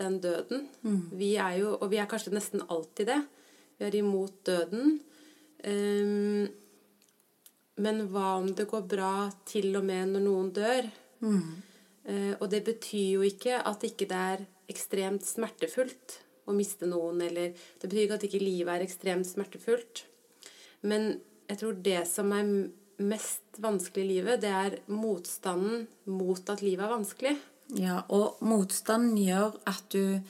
den 0.00 0.18
døden. 0.18 0.64
Vi 1.14 1.36
er 1.36 1.60
jo, 1.60 1.76
og 1.76 1.92
vi 1.92 2.00
er 2.02 2.08
kanskje 2.10 2.34
nesten 2.34 2.64
alltid 2.66 3.12
det. 3.12 3.20
Vi 3.78 3.86
er 3.86 3.96
imot 4.00 4.40
døden. 4.48 4.96
Um, 5.64 6.48
men 7.84 8.04
hva 8.10 8.36
om 8.40 8.50
det 8.54 8.66
går 8.70 8.84
bra 8.90 9.14
til 9.46 9.74
og 9.78 9.86
med 9.86 10.14
når 10.14 10.24
noen 10.24 10.50
dør? 10.54 10.90
Eh, 12.04 12.34
og 12.38 12.50
det 12.52 12.62
betyr 12.66 13.16
jo 13.16 13.24
ikke 13.26 13.58
at 13.64 13.86
ikke 13.86 14.06
det 14.10 14.20
er 14.34 14.44
ekstremt 14.70 15.24
smertefullt 15.26 16.18
å 16.44 16.54
miste 16.56 16.88
noen, 16.88 17.22
eller 17.24 17.52
det 17.54 17.88
betyr 17.88 18.04
ikke 18.04 18.18
at 18.18 18.26
ikke 18.28 18.42
livet 18.42 18.74
er 18.74 18.84
ekstremt 18.84 19.28
smertefullt. 19.28 20.04
Men 20.84 21.14
jeg 21.48 21.60
tror 21.60 21.78
det 21.84 22.02
som 22.08 22.32
er 22.36 22.50
mest 23.04 23.58
vanskelig 23.62 24.04
i 24.04 24.10
livet, 24.12 24.42
det 24.44 24.52
er 24.54 24.78
motstanden 24.92 25.86
mot 26.10 26.50
at 26.50 26.62
livet 26.62 26.86
er 26.86 26.94
vanskelig. 26.94 27.36
Ja, 27.80 28.02
og 28.12 28.42
motstanden 28.44 29.16
gjør 29.18 29.56
at 29.68 29.86
du 29.94 30.20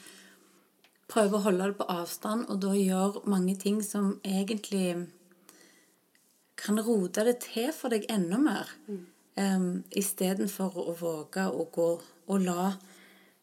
prøver 1.11 1.39
å 1.39 1.45
holde 1.49 1.69
det 1.71 1.79
på 1.79 1.89
avstand, 1.93 2.47
og 2.49 2.63
da 2.63 2.73
gjør 2.77 3.21
mange 3.31 3.57
ting 3.61 3.83
som 3.85 4.15
egentlig 4.25 5.09
kan 6.59 6.81
rote 6.81 7.27
det 7.27 7.41
til 7.45 7.71
for 7.77 7.93
deg 7.93 8.07
enda 8.13 8.39
mer. 8.41 8.71
Um, 9.35 9.83
Istedenfor 9.91 10.79
å 10.79 10.95
våge 10.97 11.45
å 11.51 11.67
gå 11.75 11.89
og 11.99 12.45
la 12.47 12.71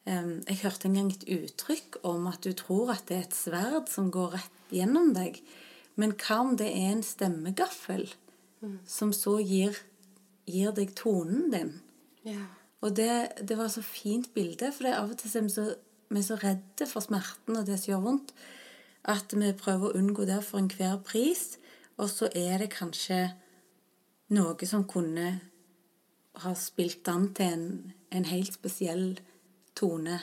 Jeg 0.05 0.57
hørte 0.63 0.87
en 0.89 0.97
gang 0.97 1.11
et 1.13 1.27
uttrykk 1.29 1.99
om 2.07 2.25
at 2.31 2.41
du 2.41 2.55
tror 2.57 2.95
at 2.95 3.05
det 3.09 3.17
er 3.17 3.27
et 3.27 3.37
sverd 3.37 3.89
som 3.91 4.09
går 4.13 4.33
rett 4.37 4.73
gjennom 4.73 5.11
deg. 5.13 5.37
Men 5.99 6.15
hva 6.17 6.39
om 6.41 6.55
det 6.57 6.71
er 6.71 6.95
en 6.95 7.03
stemmegaffel 7.05 8.07
som 8.89 9.11
så 9.13 9.37
gir, 9.45 9.77
gir 10.49 10.73
deg 10.77 10.95
tonen 10.97 11.51
din? 11.53 11.75
Ja. 12.25 12.47
Og 12.81 12.95
det, 12.97 13.11
det 13.45 13.57
var 13.59 13.69
så 13.69 13.83
fint 13.85 14.31
bilde, 14.33 14.71
for 14.73 14.87
det 14.87 14.93
er 14.93 15.03
av 15.03 15.13
og 15.13 15.21
til 15.21 15.37
er 15.37 15.45
vi 15.45 15.53
så, 15.53 15.67
vi 16.09 16.19
er 16.19 16.25
så 16.25 16.37
redde 16.41 16.87
for 16.89 17.05
smerten 17.05 17.59
og 17.59 17.67
det 17.69 17.77
som 17.77 17.93
gjør 17.93 18.05
vondt, 18.07 18.33
at 19.11 19.33
vi 19.37 19.53
prøver 19.57 19.89
å 19.89 20.01
unngå 20.01 20.25
det 20.29 20.41
for 20.45 20.61
enhver 20.61 20.97
pris. 21.05 21.59
Og 22.01 22.09
så 22.09 22.29
er 22.37 22.61
det 22.61 22.73
kanskje 22.73 23.27
noe 24.33 24.65
som 24.69 24.87
kunne 24.89 25.35
ha 26.41 26.53
spilt 26.57 27.09
an 27.11 27.29
til 27.37 27.53
en, 27.53 27.67
en 28.09 28.25
helt 28.29 28.55
spesiell 28.55 29.19
tone. 29.77 30.19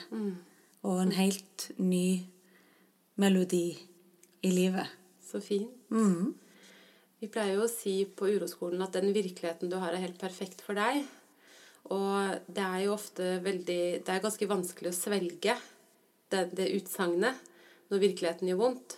Og 0.87 1.01
en 1.01 1.15
helt 1.15 1.71
ny 1.77 2.21
melodi 3.19 3.77
i 4.45 4.51
livet. 4.53 4.87
Så 5.23 5.41
fint. 5.43 5.71
Mm. 5.91 6.33
Vi 7.19 7.27
pleier 7.27 7.57
jo 7.57 7.65
å 7.65 7.71
si 7.71 8.05
på 8.07 8.29
uroskolen 8.31 8.81
at 8.85 8.95
den 8.95 9.11
virkeligheten 9.15 9.71
du 9.71 9.75
har, 9.81 9.91
er 9.91 10.05
helt 10.05 10.19
perfekt 10.21 10.63
for 10.63 10.79
deg. 10.79 11.03
Og 11.91 12.39
det 12.47 12.63
er 12.63 12.83
jo 12.85 12.93
ofte 12.93 13.39
veldig 13.41 13.81
Det 14.05 14.13
er 14.13 14.21
ganske 14.21 14.47
vanskelig 14.49 14.91
å 14.91 14.97
svelge 14.97 15.55
det, 16.29 16.43
det 16.53 16.69
utsagnet 16.77 17.39
når 17.89 18.03
virkeligheten 18.03 18.51
gjør 18.51 18.61
vondt. 18.61 18.95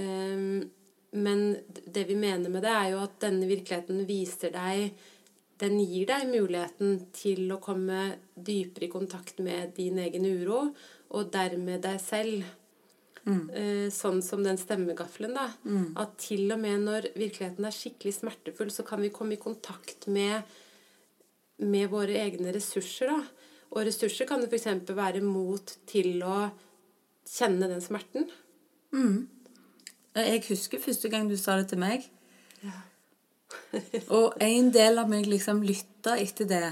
Ehm, 0.00 0.62
men 1.10 1.44
det 1.84 2.06
vi 2.08 2.16
mener 2.16 2.50
med 2.52 2.64
det, 2.64 2.72
er 2.72 2.94
jo 2.94 3.02
at 3.04 3.18
denne 3.22 3.48
virkeligheten 3.48 4.02
viser 4.08 4.52
deg 4.54 4.88
Den 5.58 5.80
gir 5.82 6.06
deg 6.06 6.28
muligheten 6.30 7.00
til 7.16 7.50
å 7.50 7.60
komme 7.62 8.18
dypere 8.34 8.86
i 8.86 8.92
kontakt 8.92 9.40
med 9.42 9.74
din 9.78 9.98
egen 9.98 10.26
uro, 10.26 10.68
og 11.10 11.32
dermed 11.34 11.82
deg 11.86 12.00
selv. 12.02 12.48
Mm. 13.28 13.90
sånn 13.92 14.22
som 14.24 14.40
den 14.40 14.56
stemmegaffelen, 14.56 15.34
da. 15.36 15.50
At 16.00 16.14
til 16.22 16.46
og 16.54 16.62
med 16.62 16.86
når 16.86 17.10
virkeligheten 17.12 17.66
er 17.68 17.74
skikkelig 17.76 18.14
smertefull, 18.16 18.70
så 18.72 18.86
kan 18.88 19.02
vi 19.04 19.10
komme 19.12 19.36
i 19.36 19.42
kontakt 19.42 20.06
med, 20.08 20.46
med 21.60 21.90
våre 21.92 22.16
egne 22.22 22.54
ressurser, 22.56 23.12
da. 23.12 23.18
Og 23.74 23.84
ressurser 23.84 24.24
kan 24.24 24.40
det 24.40 24.48
f.eks. 24.48 24.88
være 24.96 25.20
mot 25.20 25.74
til 25.90 26.22
å 26.24 26.48
kjenne 27.28 27.68
den 27.68 27.84
smerten. 27.84 28.30
Jeg 30.16 30.46
husker 30.48 30.80
første 30.80 31.12
gang 31.12 31.28
du 31.28 31.36
sa 31.36 31.58
det 31.60 31.68
til 31.74 31.82
meg. 31.84 32.08
Og 34.14 34.36
en 34.44 34.72
del 34.74 35.00
av 35.00 35.08
meg 35.10 35.28
liksom 35.28 35.62
lytta 35.66 36.16
etter 36.20 36.48
det. 36.48 36.66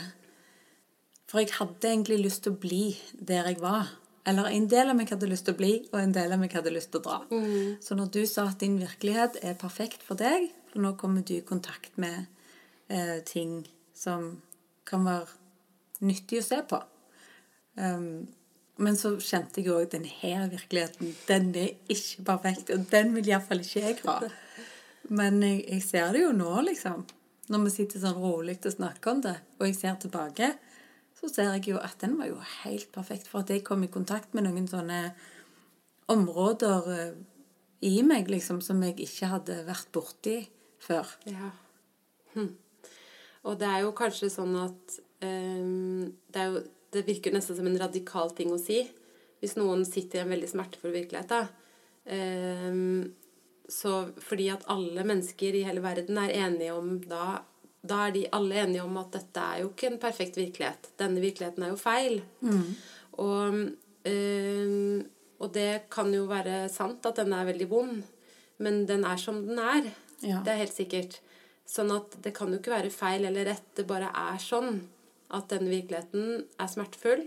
For 1.26 1.42
jeg 1.42 1.54
hadde 1.56 1.90
egentlig 1.90 2.20
lyst 2.22 2.44
til 2.44 2.54
å 2.54 2.60
bli 2.60 2.82
der 3.12 3.48
jeg 3.50 3.60
var. 3.62 3.90
Eller 4.26 4.50
en 4.50 4.66
del 4.70 4.90
av 4.90 4.98
meg 4.98 5.10
hadde 5.10 5.28
lyst 5.30 5.46
til 5.46 5.54
å 5.54 5.58
bli, 5.60 5.72
og 5.92 6.00
en 6.00 6.14
del 6.14 6.32
av 6.34 6.40
meg 6.42 6.54
hadde 6.56 6.72
lyst 6.74 6.90
til 6.92 7.02
å 7.02 7.04
dra. 7.04 7.18
Så 7.82 7.94
når 7.98 8.10
du 8.14 8.22
sa 8.26 8.48
at 8.50 8.62
din 8.62 8.78
virkelighet 8.80 9.38
er 9.42 9.58
perfekt 9.58 10.02
for 10.02 10.18
deg, 10.18 10.48
for 10.72 10.82
nå 10.82 10.96
kommer 10.98 11.22
du 11.26 11.36
i 11.36 11.44
kontakt 11.46 11.94
med 12.02 12.26
eh, 12.88 13.22
ting 13.26 13.60
som 13.94 14.32
kan 14.86 15.06
være 15.06 15.28
nyttig 16.06 16.42
å 16.42 16.44
se 16.44 16.58
på 16.68 16.78
um, 17.80 18.26
Men 18.76 18.98
så 19.00 19.14
kjente 19.16 19.62
jeg 19.62 19.72
òg 19.72 19.86
denne 19.94 20.10
her 20.20 20.50
virkeligheten. 20.52 21.14
Den 21.28 21.54
er 21.56 21.70
ikke 21.88 22.26
perfekt, 22.26 22.74
og 22.74 22.84
den 22.90 23.14
vil 23.16 23.30
iallfall 23.30 23.62
ikke 23.64 23.84
jeg 23.86 24.02
ha. 24.04 24.18
Men 25.08 25.38
jeg, 25.44 25.62
jeg 25.68 25.84
ser 25.84 26.12
det 26.14 26.24
jo 26.24 26.32
nå, 26.34 26.50
liksom. 26.66 27.04
Når 27.52 27.62
vi 27.66 27.72
sitter 27.76 28.02
sånn 28.02 28.18
rolig 28.18 28.56
og 28.58 28.74
snakker 28.74 29.12
om 29.12 29.22
det, 29.22 29.36
og 29.60 29.68
jeg 29.68 29.76
ser 29.78 29.98
tilbake, 30.02 30.50
så 31.16 31.30
ser 31.30 31.52
jeg 31.54 31.70
jo 31.70 31.78
at 31.80 31.96
den 32.02 32.16
var 32.18 32.28
jo 32.28 32.40
helt 32.64 32.90
perfekt 32.94 33.30
for 33.30 33.44
at 33.44 33.52
jeg 33.52 33.64
kom 33.66 33.84
i 33.86 33.92
kontakt 33.92 34.34
med 34.36 34.48
noen 34.48 34.66
sånne 34.68 35.00
områder 36.12 36.90
eh, 36.92 37.16
i 37.86 38.00
meg, 38.06 38.28
liksom, 38.30 38.60
som 38.64 38.82
jeg 38.84 38.98
ikke 39.04 39.30
hadde 39.30 39.60
vært 39.66 39.90
borti 39.94 40.36
før. 40.82 41.08
Ja. 41.28 41.52
Hm. 42.34 42.52
Og 43.46 43.58
det 43.60 43.68
er 43.70 43.84
jo 43.84 43.94
kanskje 43.96 44.30
sånn 44.32 44.56
at 44.58 44.96
um, 45.22 46.08
det, 46.34 46.46
jo, 46.50 46.62
det 46.94 47.04
virker 47.06 47.34
nesten 47.34 47.58
som 47.58 47.68
en 47.70 47.78
radikal 47.80 48.32
ting 48.36 48.50
å 48.54 48.60
si. 48.60 48.82
Hvis 49.42 49.54
noen 49.58 49.84
sitter 49.86 50.20
i 50.20 50.24
en 50.24 50.32
veldig 50.32 50.50
smertefull 50.50 50.94
virkelighet, 50.94 51.30
da. 51.30 51.46
Ehm, 52.06 53.12
så 53.68 54.06
fordi 54.22 54.48
at 54.52 54.64
alle 54.72 55.04
mennesker 55.06 55.54
i 55.58 55.64
hele 55.66 55.82
verden 55.84 56.18
er 56.22 56.34
enige 56.46 56.74
om 56.74 56.96
da 57.02 57.42
Da 57.86 58.08
er 58.08 58.10
de 58.10 58.24
alle 58.34 58.56
enige 58.64 58.82
om 58.82 58.96
at 58.98 59.12
dette 59.14 59.38
er 59.38 59.60
jo 59.60 59.68
ikke 59.68 59.86
en 59.92 59.98
perfekt 60.02 60.36
virkelighet. 60.36 60.88
Denne 60.98 61.20
virkeligheten 61.22 61.62
er 61.62 61.68
jo 61.70 61.76
feil. 61.78 62.16
Og, 63.22 63.54
øh, 64.10 65.04
og 65.38 65.52
det 65.54 65.84
kan 65.94 66.10
jo 66.14 66.24
være 66.26 66.68
sant 66.68 67.06
at 67.06 67.20
den 67.20 67.32
er 67.32 67.44
veldig 67.46 67.68
vond, 67.70 68.02
men 68.58 68.88
den 68.88 69.04
er 69.04 69.16
som 69.16 69.38
den 69.46 69.58
er. 69.62 69.86
Ja. 70.22 70.40
Det 70.42 70.50
er 70.50 70.62
helt 70.64 70.74
sikkert. 70.74 71.20
Sånn 71.64 71.94
at 71.94 72.18
det 72.24 72.34
kan 72.34 72.50
jo 72.50 72.58
ikke 72.58 72.74
være 72.74 72.90
feil 72.90 73.24
eller 73.24 73.52
rett. 73.52 73.70
Det 73.78 73.86
bare 73.86 74.10
er 74.10 74.42
sånn 74.42 74.80
at 75.30 75.46
denne 75.54 75.70
virkeligheten 75.70 76.42
er 76.58 76.66
smertefull. 76.66 77.22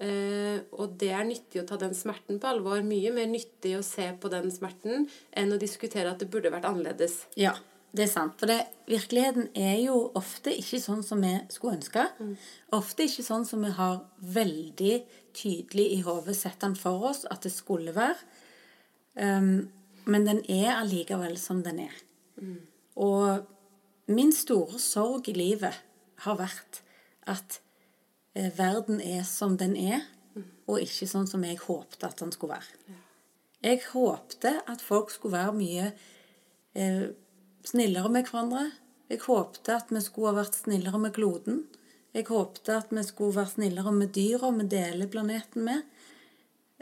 Eh, 0.00 0.62
og 0.80 0.94
det 1.00 1.10
er 1.12 1.26
nyttig 1.28 1.60
å 1.60 1.66
ta 1.68 1.76
den 1.80 1.92
smerten 1.96 2.38
på 2.40 2.48
alvor. 2.48 2.80
Mye 2.86 3.12
mer 3.12 3.28
nyttig 3.28 3.74
å 3.76 3.84
se 3.84 4.06
på 4.20 4.30
den 4.32 4.48
smerten 4.52 5.08
enn 5.36 5.52
å 5.52 5.60
diskutere 5.60 6.12
at 6.12 6.22
det 6.22 6.30
burde 6.32 6.52
vært 6.52 6.68
annerledes. 6.68 7.26
Ja, 7.40 7.52
det 7.92 8.06
er 8.06 8.12
sant. 8.12 8.38
For 8.40 8.48
det, 8.48 8.62
virkeligheten 8.88 9.50
er 9.58 9.76
jo 9.82 9.98
ofte 10.18 10.54
ikke 10.56 10.80
sånn 10.80 11.02
som 11.06 11.20
vi 11.24 11.34
skulle 11.52 11.76
ønske. 11.80 12.06
Ofte 12.76 13.08
ikke 13.08 13.26
sånn 13.26 13.44
som 13.48 13.66
vi 13.66 13.74
har 13.76 14.00
veldig 14.22 14.94
tydelig 15.36 15.86
i 15.98 16.00
hodet 16.06 16.36
sett 16.38 16.60
den 16.62 16.78
for 16.78 17.10
oss 17.10 17.26
at 17.30 17.44
det 17.44 17.52
skulle 17.54 17.94
være. 17.96 18.18
Um, 19.20 19.68
men 20.08 20.24
den 20.24 20.40
er 20.48 20.78
allikevel 20.78 21.36
som 21.38 21.64
den 21.66 21.82
er. 21.88 21.96
Og 22.96 23.42
min 24.10 24.32
store 24.32 24.78
sorg 24.80 25.28
i 25.28 25.36
livet 25.36 25.76
har 26.24 26.38
vært 26.38 26.80
at 27.30 27.60
verden 28.56 29.00
er 29.04 29.22
som 29.28 29.56
den 29.60 29.76
er, 29.76 30.06
og 30.70 30.80
ikke 30.84 31.08
sånn 31.10 31.26
som 31.26 31.42
jeg 31.44 31.58
håpte 31.64 32.06
at 32.06 32.20
den 32.22 32.30
skulle 32.32 32.56
være. 32.56 32.96
Jeg 33.60 33.80
håpte 33.90 34.52
at 34.70 34.80
folk 34.80 35.10
skulle 35.12 35.36
være 35.36 35.56
mye 35.56 35.88
eh, 36.78 37.10
snillere 37.66 38.08
med 38.08 38.28
hverandre. 38.30 38.70
Jeg 39.10 39.20
håpte 39.26 39.74
at 39.74 39.90
vi 39.92 40.00
skulle 40.00 40.30
ha 40.30 40.38
vært 40.38 40.56
snillere 40.62 41.00
med 41.02 41.12
kloden. 41.16 41.64
Jeg 42.14 42.24
håpte 42.30 42.76
at 42.78 42.94
vi 42.94 43.02
skulle 43.04 43.36
være 43.36 43.52
snillere 43.56 43.92
med 43.92 44.14
dyra 44.16 44.50
vi 44.56 44.68
deler 44.70 45.10
planeten 45.12 45.66
med. 45.66 45.82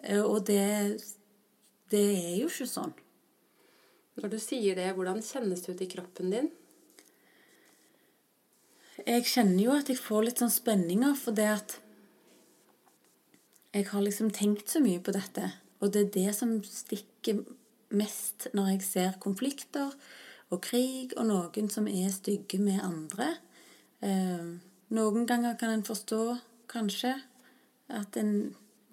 Eh, 0.05 0.23
Og 0.23 0.45
det, 0.47 1.00
det 1.91 2.05
er 2.12 2.37
jo 2.43 2.53
ikke 2.53 2.69
sånn. 2.69 2.95
Når 4.19 4.31
du 4.35 4.38
sier 4.43 4.75
det, 4.79 4.93
hvordan 4.95 5.23
kjennes 5.23 5.62
det 5.65 5.75
ut 5.75 5.83
i 5.83 5.91
kroppen 5.91 6.31
din? 6.31 6.49
Jeg 9.07 9.28
kjenner 9.31 9.62
jo 9.62 9.75
at 9.76 9.90
jeg 9.90 10.00
får 10.00 10.25
litt 10.26 10.40
sånn 10.43 10.50
spenninger, 10.50 11.14
for 11.19 11.37
det 11.37 11.47
at 11.52 11.76
jeg 13.76 13.87
har 13.93 14.02
liksom 14.02 14.33
tenkt 14.35 14.73
så 14.73 14.83
mye 14.83 14.99
på 15.05 15.14
dette. 15.14 15.52
Og 15.78 15.93
det 15.95 16.00
er 16.07 16.14
det 16.17 16.33
som 16.35 16.57
stikker 16.64 17.45
mest 17.95 18.49
når 18.57 18.73
jeg 18.73 18.85
ser 18.85 19.21
konflikter 19.23 19.93
og 20.50 20.62
krig 20.64 21.14
og 21.17 21.28
noen 21.28 21.71
som 21.71 21.87
er 21.87 22.11
stygge 22.12 22.59
med 22.59 22.83
andre. 22.83 23.37
Eh, 24.02 24.49
noen 24.97 25.28
ganger 25.28 25.59
kan 25.61 25.76
en 25.76 25.87
forstå, 25.87 26.23
kanskje, 26.69 27.14
at 27.88 28.17
en 28.21 28.33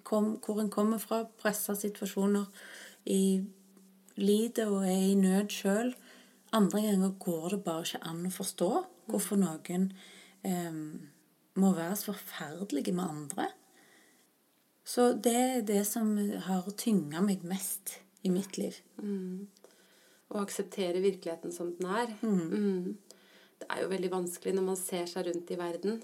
kom, 0.05 0.35
hvor 0.43 0.61
en 0.61 0.71
kommer 0.71 1.01
fra, 1.01 1.23
pressa 1.41 1.73
situasjoner 1.75 2.45
i 3.09 3.41
lider 4.19 4.69
og 4.69 4.85
er 4.85 5.07
i 5.09 5.15
nød 5.17 5.49
sjøl. 5.55 5.95
Andre 6.55 6.83
ganger 6.85 7.15
går 7.19 7.55
det 7.55 7.63
bare 7.65 7.87
ikke 7.87 8.05
an 8.05 8.27
å 8.29 8.35
forstå 8.35 8.69
hvorfor 9.09 9.39
noen 9.39 9.89
eh, 10.45 10.81
må 11.55 11.71
være 11.75 11.95
så 11.99 12.11
forferdelige 12.13 12.95
med 12.95 13.05
andre. 13.05 13.49
Så 14.85 15.13
det 15.17 15.35
er 15.35 15.61
det 15.65 15.81
som 15.89 16.11
har 16.45 16.67
tynga 16.77 17.23
meg 17.25 17.45
mest 17.47 17.97
i 18.25 18.29
mitt 18.33 18.59
liv. 18.59 18.77
Å 20.29 20.41
akseptere 20.43 21.01
virkeligheten 21.01 21.53
som 21.53 21.71
den 21.77 21.89
er. 21.89 22.13
Mm. 22.21 22.93
Det 23.55 23.67
er 23.71 23.81
jo 23.81 23.89
veldig 23.89 24.11
vanskelig 24.13 24.53
når 24.57 24.67
man 24.67 24.77
ser 24.77 25.09
seg 25.09 25.25
rundt 25.29 25.51
i 25.51 25.57
verden. 25.57 25.99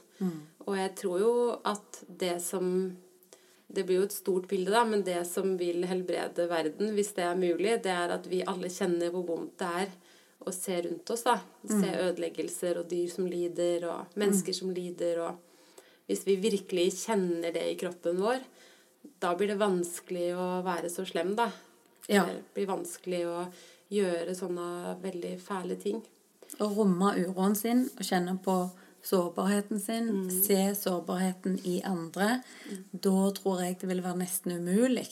Og 0.66 0.76
jeg 0.80 0.94
tror 0.98 1.22
jo 1.22 1.34
at 1.68 2.04
det 2.08 2.38
som 2.44 2.98
Det 3.72 3.86
blir 3.88 4.02
jo 4.02 4.04
et 4.04 4.12
stort 4.12 4.50
bilde, 4.52 4.68
da, 4.68 4.82
men 4.84 5.00
det 5.08 5.22
som 5.24 5.54
vil 5.56 5.86
helbrede 5.88 6.44
verden, 6.52 6.90
hvis 6.92 7.14
det 7.16 7.24
er 7.24 7.38
mulig, 7.40 7.78
det 7.86 7.94
er 7.94 8.12
at 8.18 8.26
vi 8.28 8.42
alle 8.44 8.68
kjenner 8.68 9.14
hvor 9.14 9.24
vondt 9.30 9.54
det 9.62 9.70
er 9.84 9.94
å 10.46 10.54
se 10.56 10.82
rundt 10.82 11.10
oss. 11.14 11.26
da. 11.28 11.38
Se 11.70 11.92
ødeleggelser 12.08 12.82
og 12.82 12.90
dyr 12.92 13.10
som 13.12 13.28
lider, 13.30 13.88
og 13.90 14.18
mennesker 14.20 14.56
som 14.56 14.72
lider. 14.74 15.22
og 15.26 16.08
Hvis 16.10 16.26
vi 16.28 16.38
virkelig 16.42 16.88
kjenner 17.06 17.54
det 17.54 17.66
i 17.70 17.78
kroppen 17.80 18.22
vår, 18.22 18.42
da 19.22 19.34
blir 19.38 19.54
det 19.54 19.62
vanskelig 19.62 20.32
å 20.38 20.48
være 20.66 20.90
så 20.94 21.06
slem, 21.08 21.36
da. 21.38 21.52
Ja. 22.10 22.26
Det 22.26 22.42
blir 22.56 22.70
vanskelig 22.70 23.26
å 23.30 23.46
gjøre 23.92 24.36
sånne 24.38 24.96
veldig 25.02 25.36
fæle 25.42 25.78
ting. 25.82 26.02
Å 26.60 26.68
romme 26.76 27.14
uroen 27.20 27.56
sin 27.56 27.86
og 27.96 28.06
kjenne 28.06 28.36
på 28.44 28.56
sårbarheten 29.06 29.80
sin, 29.82 30.30
se 30.46 30.60
sårbarheten 30.78 31.58
i 31.66 31.80
andre, 31.88 32.42
da 32.92 33.32
tror 33.38 33.64
jeg 33.64 33.80
det 33.82 33.90
vil 33.90 34.04
være 34.06 34.22
nesten 34.22 34.60
umulig. 34.60 35.08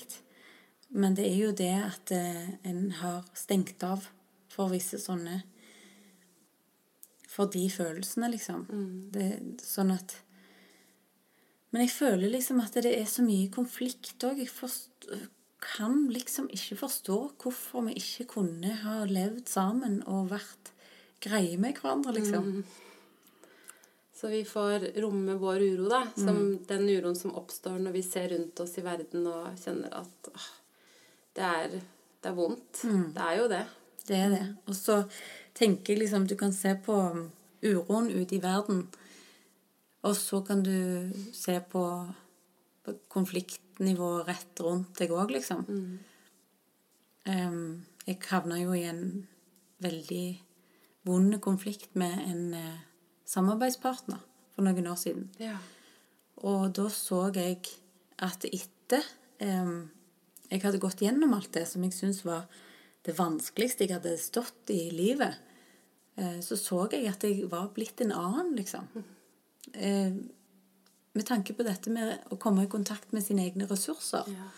Men 0.90 1.16
det 1.18 1.26
er 1.30 1.38
jo 1.38 1.52
det 1.54 1.74
at 1.78 2.14
eh, 2.14 2.56
en 2.70 2.90
har 3.02 3.26
stengt 3.38 3.84
av 3.86 4.08
for 4.60 4.74
visse 4.74 5.00
sånne 5.00 5.40
For 7.30 7.48
de 7.48 7.64
følelsene, 7.72 8.28
liksom. 8.34 8.66
Det, 9.16 9.28
sånn 9.64 9.94
at 9.96 10.18
Men 11.72 11.86
jeg 11.86 11.94
føler 11.96 12.34
liksom 12.34 12.60
at 12.64 12.76
det 12.84 12.92
er 12.98 13.08
så 13.08 13.24
mye 13.24 13.48
konflikt 13.54 14.26
òg. 14.26 14.42
Jeg 14.42 14.52
forst, 14.52 15.08
kan 15.60 16.08
liksom 16.12 16.50
ikke 16.56 16.80
forstå 16.80 17.18
hvorfor 17.44 17.86
vi 17.88 17.98
ikke 18.00 18.26
kunne 18.34 18.74
ha 18.84 19.04
levd 19.06 19.48
sammen 19.52 20.00
og 20.08 20.32
vært 20.32 20.72
greie 21.24 21.58
med 21.60 21.78
hverandre, 21.78 22.16
liksom. 22.16 22.64
Så 24.16 24.28
vi 24.32 24.42
får 24.48 24.90
romme 25.04 25.36
vår 25.40 25.64
uro, 25.64 25.88
da. 25.92 26.02
Som 26.16 26.58
den 26.68 26.90
uroen 26.90 27.16
som 27.16 27.36
oppstår 27.40 27.78
når 27.80 27.94
vi 27.96 28.04
ser 28.04 28.32
rundt 28.34 28.60
oss 28.60 28.78
i 28.80 28.84
verden 28.84 29.28
og 29.30 29.52
kjenner 29.62 29.94
at 30.00 30.32
åh, 30.34 30.48
det, 31.38 31.46
er, 31.46 31.78
det 32.20 32.32
er 32.32 32.36
vondt. 32.36 32.82
Det 33.16 33.28
er 33.28 33.38
jo 33.40 33.46
det. 33.52 33.62
Det 34.10 34.18
er 34.18 34.32
det. 34.34 34.46
Og 34.68 34.76
så 34.76 35.04
tenker 35.58 35.94
jeg 35.94 36.04
liksom 36.04 36.28
Du 36.28 36.36
kan 36.40 36.54
se 36.56 36.74
på 36.86 36.96
uroen 37.60 38.08
ute 38.10 38.38
i 38.38 38.42
verden, 38.44 38.88
og 40.02 40.16
så 40.16 40.40
kan 40.48 40.64
du 40.64 41.12
se 41.36 41.58
på, 41.72 41.84
på 42.84 42.94
konfliktnivået 43.12 44.30
rett 44.30 44.62
rundt 44.64 44.96
deg 44.96 45.12
òg, 45.12 45.34
liksom. 45.36 45.66
Em, 47.28 47.60
jeg 48.08 48.22
havna 48.30 48.62
jo 48.62 48.72
i 48.78 48.86
en 48.88 49.28
veldig 49.84 50.40
vond 51.04 51.36
konflikt 51.44 51.92
med 52.00 52.16
en 52.30 52.54
eh, 52.56 52.80
samarbeidspartner 53.28 54.24
for 54.56 54.64
noen 54.64 54.88
år 54.88 54.98
siden. 55.04 55.28
Ja. 55.40 55.58
Og 56.48 56.72
da 56.80 56.88
så 56.94 57.26
jeg 57.36 57.60
at 58.24 58.48
etter 58.48 59.04
em, 59.44 59.90
jeg 60.50 60.64
hadde 60.64 60.82
gått 60.82 61.04
gjennom 61.04 61.36
alt 61.36 61.52
det 61.54 61.68
som 61.68 61.84
jeg 61.84 61.94
syntes 61.96 62.24
var 62.24 62.48
det 63.06 63.16
vanskeligste 63.18 63.86
jeg 63.86 63.96
hadde 63.96 64.18
stått 64.20 64.70
i 64.76 64.90
livet, 64.92 65.38
eh, 66.18 66.40
så 66.44 66.58
så 66.60 66.88
jeg 66.92 67.08
at 67.08 67.24
jeg 67.24 67.48
var 67.52 67.70
blitt 67.76 68.02
en 68.02 68.12
annen, 68.12 68.56
liksom. 68.58 68.88
Eh, 69.74 70.12
med 71.14 71.26
tanke 71.26 71.54
på 71.54 71.64
dette 71.66 71.90
med 71.90 72.20
å 72.32 72.38
komme 72.38 72.64
i 72.64 72.72
kontakt 72.72 73.14
med 73.14 73.24
sine 73.24 73.46
egne 73.48 73.68
ressurser, 73.70 74.28
Ja. 74.28 74.50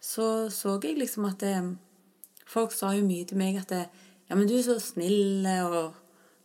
så 0.00 0.48
så 0.50 0.80
jeg 0.82 0.98
liksom 0.98 1.24
at 1.28 1.38
det, 1.40 1.76
Folk 2.46 2.72
sa 2.72 2.90
jo 2.92 3.04
mye 3.06 3.24
til 3.24 3.38
meg 3.38 3.56
at 3.56 3.68
det, 3.68 3.88
Ja, 4.28 4.34
men 4.36 4.46
du 4.48 4.54
er 4.58 4.62
så 4.62 4.78
snill, 4.80 5.46
og 5.46 5.94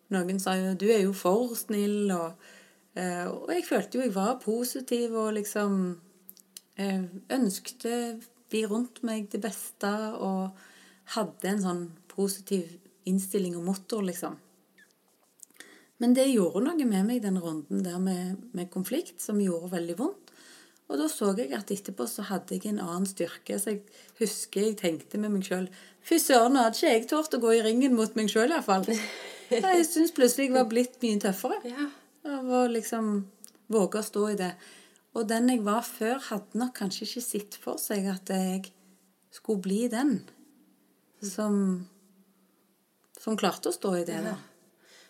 noen 0.10 0.39
sa 0.39 0.54
jo 0.56 0.73
Du 0.73 0.86
er 0.88 1.02
jo 1.04 1.13
for 1.13 1.56
snill, 1.56 2.12
og 2.12 2.34
eh, 2.95 3.26
Og 3.28 3.50
jeg 3.50 3.65
følte 3.65 3.97
jo 3.97 4.04
jeg 4.04 4.13
var 4.15 4.39
positiv 4.39 5.15
og 5.15 5.34
liksom 5.34 6.00
eh, 6.78 7.04
ønskte 7.30 8.21
de 8.52 8.65
rundt 8.67 9.04
meg 9.04 9.30
det 9.32 9.41
beste 9.41 9.89
og 10.21 10.52
hadde 11.15 11.52
en 11.52 11.63
sånn 11.63 11.84
positiv 12.12 12.76
innstilling 13.08 13.56
og 13.60 13.65
motor, 13.70 14.04
liksom. 14.04 14.36
Men 15.98 16.13
det 16.13 16.28
gjorde 16.30 16.62
noe 16.65 16.86
med 16.86 17.08
meg, 17.08 17.22
den 17.24 17.39
runden 17.41 17.84
der 17.86 17.98
med, 18.02 18.41
med 18.54 18.70
konflikt, 18.74 19.22
som 19.24 19.39
gjorde 19.41 19.72
veldig 19.74 19.96
vondt. 19.98 20.34
Og 20.88 21.00
da 21.02 21.08
så 21.12 21.34
jeg 21.36 21.52
at 21.56 21.72
etterpå 21.74 22.06
så 22.08 22.24
hadde 22.30 22.56
jeg 22.56 22.70
en 22.70 22.84
annen 22.84 23.08
styrke. 23.10 23.58
Så 23.60 23.74
jeg 23.74 23.82
husker 24.22 24.63
jeg 24.63 24.78
tenkte 24.80 25.20
med 25.20 25.34
meg 25.34 25.48
sjøl 25.48 25.65
Fy 26.08 26.15
søren, 26.24 26.54
nå 26.56 26.62
hadde 26.63 26.80
ikke 26.80 26.93
jeg 26.93 27.08
tort 27.12 27.34
å 27.36 27.41
gå 27.43 27.58
i 27.58 27.63
ringen 27.65 27.98
mot 27.98 28.13
meg 28.15 28.30
sjøl, 28.32 28.54
iallfall. 28.54 28.88
Jeg 29.48 29.84
syns 29.88 30.12
plutselig 30.12 30.50
jeg 30.50 30.54
var 30.58 30.65
blitt 30.67 30.98
mye 31.00 31.20
tøffere. 31.24 31.58
ja. 31.63 31.86
Av 32.28 32.50
å 32.52 32.65
liksom 32.67 33.06
våge 33.72 34.02
å 34.02 34.04
stå 34.04 34.24
i 34.34 34.39
det. 34.39 34.50
Og 35.15 35.28
den 35.30 35.48
jeg 35.48 35.62
var 35.63 35.86
før, 35.88 36.17
hadde 36.26 36.60
nok 36.60 36.74
kanskje 36.76 37.06
ikke 37.06 37.24
sett 37.24 37.56
for 37.63 37.80
seg 37.80 38.10
at 38.12 38.28
jeg 38.28 38.74
skulle 39.32 39.63
bli 39.63 39.86
den 39.91 40.17
som 41.25 41.88
som 43.17 43.38
klarte 43.38 43.71
å 43.71 43.75
stå 43.75 43.93
i 43.99 44.06
det, 44.08 44.19
da. 44.23 44.36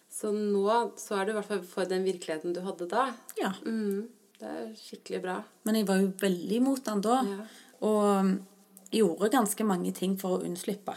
Så 0.09 0.31
nå 0.33 0.67
så 0.97 1.19
er 1.19 1.27
du 1.27 1.33
i 1.33 1.37
hvert 1.37 1.49
fall 1.49 1.65
for 1.67 1.89
den 1.89 2.05
virkeligheten 2.07 2.55
du 2.55 2.61
hadde 2.65 2.87
da. 2.89 3.09
Ja. 3.37 3.51
Mm, 3.65 4.07
det 4.39 4.51
er 4.53 4.69
skikkelig 4.79 5.19
bra. 5.25 5.35
Men 5.67 5.77
jeg 5.77 5.87
var 5.89 5.99
jo 6.01 6.13
veldig 6.21 6.61
imot 6.61 6.85
den 6.87 7.03
da. 7.05 7.19
Ja. 7.27 7.43
Og 7.85 8.31
gjorde 8.95 9.33
ganske 9.35 9.67
mange 9.67 9.91
ting 9.93 10.15
for 10.17 10.37
å 10.37 10.47
unnslippe. 10.47 10.95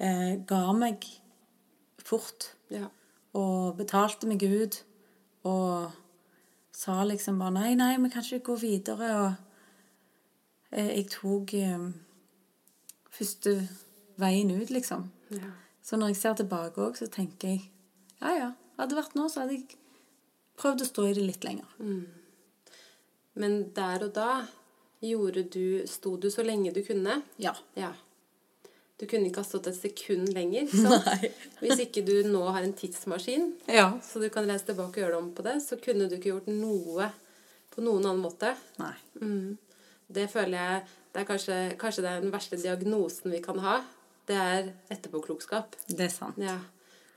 Eh, 0.00 0.38
ga 0.48 0.62
meg 0.76 1.04
fort. 2.00 2.52
Ja. 2.72 2.88
Og 3.36 3.76
betalte 3.76 4.30
meg 4.30 4.46
ut. 4.46 4.80
Og 5.48 5.92
sa 6.72 7.02
liksom 7.04 7.42
bare 7.42 7.56
nei, 7.58 7.74
nei, 7.76 7.96
vi 8.00 8.12
kan 8.14 8.24
ikke 8.24 8.52
gå 8.52 8.60
videre. 8.62 9.12
Og 9.26 10.70
eh, 10.70 10.94
jeg 11.02 11.10
tok 11.18 11.56
eh, 11.58 11.88
første 13.12 13.58
veien 14.20 14.50
ut, 14.50 14.70
liksom. 14.70 15.10
ja. 15.30 15.52
Så 15.82 15.96
når 15.98 16.12
jeg 16.12 16.16
ser 16.20 16.34
tilbake 16.38 16.78
òg, 16.78 16.96
så 16.96 17.08
tenker 17.10 17.48
jeg 17.56 17.62
ja, 18.20 18.30
ja. 18.38 18.50
Hadde 18.78 18.94
det 18.94 19.00
vært 19.00 19.14
nå, 19.18 19.24
så 19.28 19.40
hadde 19.42 19.56
jeg 19.56 19.78
prøvd 20.60 20.84
å 20.84 20.86
stå 20.86 21.06
i 21.08 21.14
det 21.16 21.24
litt 21.26 21.42
lenger. 21.44 21.72
Men 23.34 23.56
der 23.74 24.04
og 24.06 24.12
da 24.14 24.28
gjorde 25.02 25.42
du 25.50 25.82
Sto 25.90 26.12
du 26.20 26.28
så 26.30 26.44
lenge 26.46 26.70
du 26.74 26.82
kunne? 26.86 27.16
Ja. 27.42 27.54
Ja. 27.74 27.90
Du 29.00 29.08
kunne 29.10 29.26
ikke 29.26 29.42
ha 29.42 29.48
stått 29.48 29.66
et 29.72 29.78
sekund 29.80 30.30
lenger. 30.36 30.68
så 30.82 31.00
Hvis 31.58 31.82
ikke 31.82 32.04
du 32.06 32.14
nå 32.30 32.44
har 32.54 32.62
en 32.62 32.76
tidsmaskin, 32.78 33.48
Ja. 33.66 33.88
så 34.06 34.22
du 34.22 34.28
kan 34.30 34.46
reise 34.46 34.68
tilbake 34.70 35.00
og 35.00 35.02
gjøre 35.02 35.16
det 35.16 35.22
om 35.24 35.32
på 35.34 35.42
det, 35.48 35.56
så 35.64 35.80
kunne 35.82 36.06
du 36.06 36.14
ikke 36.20 36.30
gjort 36.36 36.52
noe 36.52 37.08
på 37.72 37.82
noen 37.82 38.06
annen 38.06 38.22
måte. 38.22 38.52
Nei. 38.78 38.94
Mm. 39.18 39.56
Det 40.12 40.28
føler 40.30 40.58
jeg 40.60 40.86
det 41.12 41.20
er 41.20 41.26
kanskje, 41.28 41.56
kanskje 41.80 42.02
det 42.04 42.10
er 42.14 42.22
den 42.22 42.32
verste 42.32 42.56
diagnosen 42.60 43.34
vi 43.34 43.42
kan 43.44 43.58
ha. 43.64 43.80
Det 44.28 44.38
er 44.38 44.70
etterpåklokskap. 44.92 45.76
Det 45.88 46.06
er 46.06 46.12
sant. 46.14 46.38
Ja. 46.40 46.58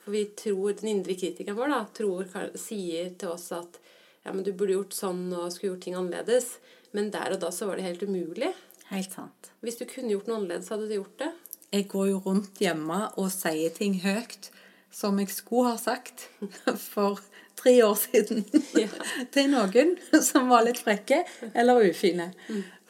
For 0.04 0.14
vi 0.14 0.26
tror, 0.38 0.74
den 0.78 0.92
indre 0.98 1.18
kritikeren 1.18 1.58
vår 1.58 1.74
da, 1.74 1.82
tror, 1.98 2.30
sier 2.60 3.12
til 3.18 3.34
oss 3.34 3.52
at 3.56 3.80
ja, 4.26 4.34
men 4.34 4.44
du 4.46 4.52
burde 4.58 4.74
gjort 4.74 4.94
sånn 4.98 5.28
og 5.34 5.52
skulle 5.54 5.74
gjort 5.74 5.86
ting 5.86 5.98
annerledes. 5.98 6.56
Men 6.98 7.12
der 7.14 7.36
og 7.36 7.42
da 7.44 7.52
så 7.54 7.70
var 7.70 7.78
det 7.78 7.86
helt 7.86 8.06
umulig. 8.06 8.52
Helt 8.90 9.14
sant. 9.14 9.52
Hvis 9.66 9.78
du 9.82 9.86
kunne 9.90 10.14
gjort 10.14 10.30
noe 10.30 10.40
annerledes, 10.40 10.70
hadde 10.74 10.90
du 10.90 10.96
gjort 10.98 11.18
det. 11.22 11.32
Jeg 11.74 11.88
går 11.92 12.10
jo 12.12 12.22
rundt 12.26 12.62
hjemme 12.62 13.00
og 13.20 13.32
sier 13.34 13.74
ting 13.74 13.98
høyt 14.06 14.52
som 14.96 15.18
jeg 15.20 15.34
skulle 15.34 15.74
ha 15.74 15.80
sagt 15.82 16.30
for 16.94 17.20
tre 17.60 17.76
år 17.84 17.98
siden 18.00 18.46
Ja. 18.84 18.90
til 19.34 19.52
noen 19.52 19.96
som 20.24 20.50
var 20.52 20.66
litt 20.68 20.80
frekke 20.82 21.24
eller 21.54 21.84
ufine. 21.90 22.32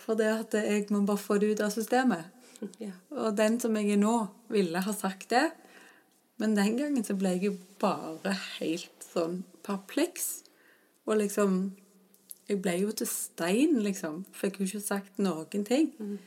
For 0.05 0.19
det 0.19 0.29
at 0.29 0.59
jeg 0.59 0.85
må 0.93 1.01
bare 1.07 1.21
få 1.21 1.39
det 1.41 1.55
ut 1.55 1.63
av 1.65 1.73
systemet. 1.73 2.34
Ja. 2.81 2.91
Og 3.15 3.35
den 3.37 3.59
som 3.61 3.75
jeg 3.79 3.95
er 3.95 4.01
nå, 4.01 4.15
ville 4.53 4.81
ha 4.85 4.93
sagt 4.95 5.29
det. 5.33 5.47
Men 6.41 6.55
den 6.57 6.77
gangen 6.77 7.03
så 7.07 7.15
ble 7.17 7.35
jeg 7.35 7.47
jo 7.49 7.55
bare 7.81 8.33
helt 8.59 9.05
sånn 9.13 9.43
perpleks. 9.65 10.43
Og 11.07 11.21
liksom 11.23 11.73
Jeg 12.45 12.59
ble 12.61 12.75
jo 12.77 12.91
til 12.93 13.07
stein, 13.09 13.79
liksom. 13.81 14.19
Fikk 14.37 14.59
jo 14.59 14.67
ikke 14.67 14.79
sagt 14.85 15.15
noen 15.17 15.63
ting. 15.65 15.87
Mm. 15.97 16.19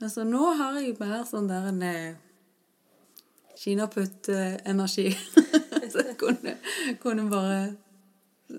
Altså, 0.00 0.24
nå 0.24 0.54
har 0.56 0.78
jeg 0.80 0.94
mer 0.96 1.26
sånn 1.28 1.50
der 1.50 1.66
en 1.68 1.82
eh, 1.84 2.14
Kinaputt-energi. 3.60 5.10
så 5.92 6.04
jeg 6.06 6.16
kunne, 6.16 6.54
kunne 7.02 7.26
bare 7.28 7.58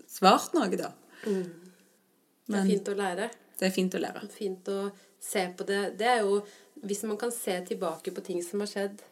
svart 0.06 0.54
noe, 0.54 0.70
da. 0.78 0.92
Det 1.26 1.34
er 1.34 2.54
Men 2.54 2.70
fint 2.70 2.92
å 2.92 2.98
lære. 3.00 3.30
det 3.58 3.66
er 3.66 3.74
fint 3.74 3.98
å 3.98 4.02
lære. 4.04 4.22
Fint 4.36 4.70
å 4.70 4.78
se 5.22 5.48
på 5.58 5.66
det. 5.66 5.82
Det 5.98 6.06
er 6.06 6.22
jo 6.22 6.44
Hvis 6.82 7.04
man 7.06 7.20
kan 7.22 7.32
se 7.34 7.58
tilbake 7.68 8.14
på 8.14 8.24
ting 8.26 8.42
som 8.46 8.64
har 8.64 8.70
skjedd 8.72 9.04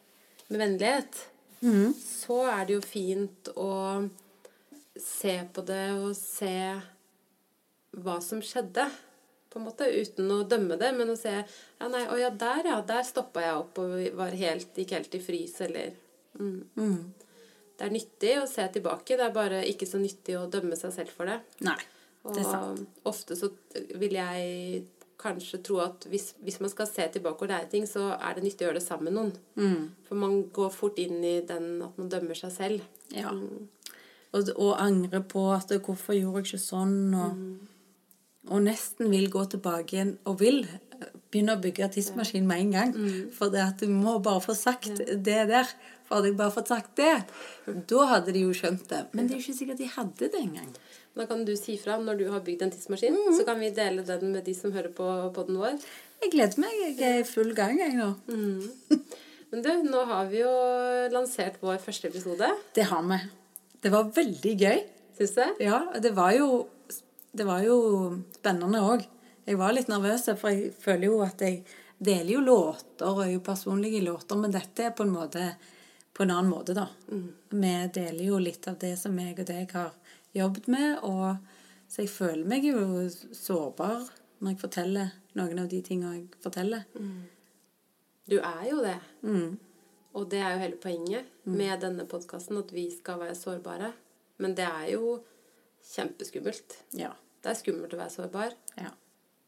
med 0.48 0.58
vennlighet, 0.58 1.20
så 2.00 2.40
er 2.50 2.64
det 2.66 2.78
jo 2.78 2.82
fint 2.82 3.50
å 3.54 3.70
se 5.00 5.36
på 5.54 5.62
det 5.68 5.84
og 5.98 6.16
se 6.18 6.56
hva 8.00 8.16
som 8.24 8.42
skjedde. 8.42 8.88
På 9.50 9.58
en 9.58 9.66
måte, 9.66 9.88
Uten 9.90 10.30
å 10.30 10.42
dømme 10.46 10.76
det, 10.78 10.92
men 10.94 11.10
å 11.10 11.16
se 11.18 11.32
ja, 11.34 11.88
nei, 11.90 12.04
å 12.06 12.18
ja, 12.18 12.30
der, 12.30 12.62
ja. 12.70 12.76
Der 12.86 13.06
stoppa 13.06 13.42
jeg 13.42 13.56
opp 13.58 13.80
og 13.82 13.96
var 14.18 14.36
helt, 14.38 14.76
gikk 14.78 14.94
helt 14.94 15.16
i 15.18 15.22
frys, 15.22 15.56
eller 15.66 15.96
mm. 16.38 16.60
Mm. 16.78 17.00
Det 17.80 17.86
er 17.86 17.94
nyttig 17.94 18.34
å 18.38 18.46
se 18.46 18.66
tilbake. 18.74 19.16
Det 19.18 19.26
er 19.26 19.34
bare 19.34 19.64
ikke 19.66 19.88
så 19.88 19.98
nyttig 19.98 20.36
å 20.38 20.46
dømme 20.52 20.78
seg 20.78 20.94
selv 20.94 21.14
for 21.16 21.30
det. 21.30 21.40
Nei. 21.66 21.78
Det 22.20 22.42
er 22.42 22.46
sant. 22.46 22.82
Og 23.00 23.10
ofte 23.10 23.36
så 23.38 23.48
vil 23.98 24.18
jeg 24.18 24.82
kanskje 25.20 25.60
tro 25.66 25.80
at 25.84 26.06
hvis, 26.10 26.32
hvis 26.44 26.60
man 26.62 26.72
skal 26.72 26.88
se 26.88 27.06
tilbake 27.12 27.44
og 27.44 27.52
lære 27.52 27.68
ting, 27.72 27.86
så 27.88 28.14
er 28.16 28.36
det 28.36 28.44
nyttig 28.44 28.64
å 28.64 28.70
gjøre 28.70 28.80
det 28.80 28.86
sammen 28.86 29.10
med 29.10 29.16
noen. 29.18 29.34
Mm. 29.60 29.82
For 30.08 30.20
man 30.22 30.38
går 30.56 30.72
fort 30.74 31.00
inn 31.02 31.20
i 31.24 31.36
den 31.46 31.82
at 31.86 31.98
man 32.00 32.08
dømmer 32.12 32.38
seg 32.38 32.54
selv. 32.54 32.86
Ja. 33.14 33.34
Mm. 33.36 33.68
Og, 34.30 34.52
og 34.56 34.76
angre 34.78 35.20
på 35.26 35.48
at 35.52 35.72
'hvorfor 35.74 36.14
gjorde 36.14 36.44
jeg 36.44 36.46
ikke 36.46 36.62
sånn?' 36.62 37.14
og, 37.18 37.40
og 38.50 38.62
nesten 38.62 39.10
vil 39.10 39.30
gå 39.30 39.44
tilbake 39.44 39.96
igjen 39.96 40.12
og 40.24 40.40
vil 40.40 40.62
begynne 41.30 41.54
å 41.56 41.62
bygge 41.62 41.88
tidsmaskin 41.94 42.46
med 42.46 42.64
en 42.64 42.76
gang. 42.76 42.92
For 43.36 43.52
det 43.52 43.62
at 43.64 43.82
du 43.82 43.90
må 43.92 44.18
bare 44.22 44.42
få 44.44 44.56
sagt 44.58 44.90
det 44.98 45.40
der. 45.50 45.70
For 46.08 46.18
hadde 46.18 46.32
jeg 46.32 46.38
bare 46.40 46.54
fått 46.54 46.70
sagt 46.72 46.96
det, 46.98 47.12
da 47.66 48.06
hadde 48.10 48.34
de 48.34 48.42
jo 48.42 48.54
skjønt 48.56 48.88
det. 48.90 49.04
Men 49.14 49.28
det 49.28 49.36
er 49.36 49.38
jo 49.38 49.44
ikke 49.44 49.58
sikkert 49.60 49.78
de 49.78 49.90
hadde 49.94 50.30
det 50.32 50.40
engang. 50.42 50.72
Da 51.14 51.26
kan 51.30 51.44
du 51.46 51.52
si 51.58 51.76
fra 51.78 51.98
når 52.02 52.18
du 52.18 52.24
har 52.32 52.42
bygd 52.46 52.64
en 52.66 52.72
tidsmaskin, 52.74 53.18
så 53.36 53.44
kan 53.46 53.60
vi 53.62 53.70
dele 53.74 54.02
den 54.06 54.32
med 54.34 54.46
de 54.46 54.54
som 54.58 54.74
hører 54.74 54.90
på 54.94 55.06
podden 55.36 55.58
vår. 55.60 55.78
Jeg 56.22 56.32
gleder 56.34 56.62
meg. 56.62 56.74
Jeg 56.98 57.06
er 57.06 57.22
i 57.22 57.28
full 57.28 57.54
gang, 57.54 57.78
jeg 57.78 57.94
nå. 57.98 58.10
Men 59.50 59.64
du, 59.64 59.70
nå 59.90 60.02
har 60.06 60.28
vi 60.30 60.42
jo 60.42 60.50
lansert 61.14 61.58
vår 61.62 61.78
første 61.82 62.10
episode. 62.10 62.50
Det 62.74 62.86
har 62.90 63.06
vi. 63.06 63.18
Det 63.82 63.94
var 63.94 64.10
veldig 64.14 64.52
gøy. 64.60 64.82
Syns 65.18 65.34
du? 65.38 65.62
Ja, 65.62 65.80
det 66.02 66.12
var 66.16 66.34
jo, 66.36 66.50
det 67.36 67.46
var 67.48 67.62
jo 67.66 67.78
spennende 68.38 68.82
òg. 68.86 69.06
Jeg 69.46 69.58
var 69.60 69.74
litt 69.74 69.90
nervøs, 69.90 70.28
for 70.38 70.52
jeg 70.52 70.72
føler 70.78 71.06
jo 71.08 71.20
at 71.24 71.42
jeg 71.44 71.62
deler 72.00 72.32
jo 72.34 72.40
låter 72.44 73.08
og 73.08 73.24
er 73.24 73.34
jo 73.34 73.44
personlige 73.44 74.02
låter, 74.04 74.38
men 74.40 74.52
dette 74.54 74.88
er 74.88 74.96
på 74.96 75.04
en 75.06 75.14
måte 75.14 75.44
på 76.16 76.24
en 76.24 76.32
annen 76.34 76.50
måte, 76.50 76.74
da. 76.76 76.88
Vi 77.50 77.72
deler 77.94 78.24
jo 78.24 78.38
litt 78.42 78.66
av 78.68 78.78
det 78.82 78.96
som 79.00 79.16
jeg 79.18 79.38
og 79.38 79.46
deg 79.48 79.72
har 79.72 79.94
jobbet 80.36 80.66
med, 80.72 80.98
og 81.06 81.36
så 81.90 82.04
jeg 82.04 82.12
føler 82.12 82.46
meg 82.50 82.66
jo 82.66 83.06
sårbar 83.08 84.08
når 84.40 84.52
jeg 84.52 84.60
forteller 84.60 85.14
noen 85.38 85.62
av 85.62 85.68
de 85.70 85.80
tingene 85.86 86.16
jeg 86.18 86.42
forteller. 86.44 86.84
Du 88.30 88.36
er 88.38 88.62
jo 88.68 88.82
det. 88.84 88.98
Mm. 89.22 89.58
Og 90.18 90.26
det 90.30 90.40
er 90.42 90.54
jo 90.54 90.62
hele 90.64 90.80
poenget 90.82 91.34
med 91.46 91.80
denne 91.84 92.06
podkasten, 92.10 92.58
at 92.58 92.72
vi 92.74 92.88
skal 92.92 93.20
være 93.22 93.38
sårbare. 93.38 93.92
Men 94.42 94.56
det 94.58 94.66
er 94.66 94.88
jo 94.96 95.20
kjempeskummelt. 95.92 96.80
Ja. 96.98 97.12
Det 97.40 97.52
er 97.52 97.60
skummelt 97.62 97.94
å 97.96 98.00
være 98.00 98.12
sårbar. 98.18 98.58
ja. 98.76 98.90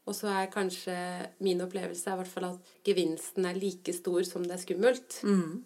Og 0.05 0.15
så 0.17 0.27
er 0.27 0.49
kanskje 0.51 0.95
min 1.39 1.61
opplevelse 1.63 2.09
er 2.09 2.17
i 2.17 2.21
hvert 2.23 2.33
fall 2.33 2.49
at 2.49 2.73
gevinsten 2.83 3.45
er 3.47 3.55
like 3.55 3.93
stor 3.95 4.25
som 4.27 4.43
det 4.43 4.57
er 4.57 4.63
skummelt. 4.65 5.21
Mm. 5.23 5.63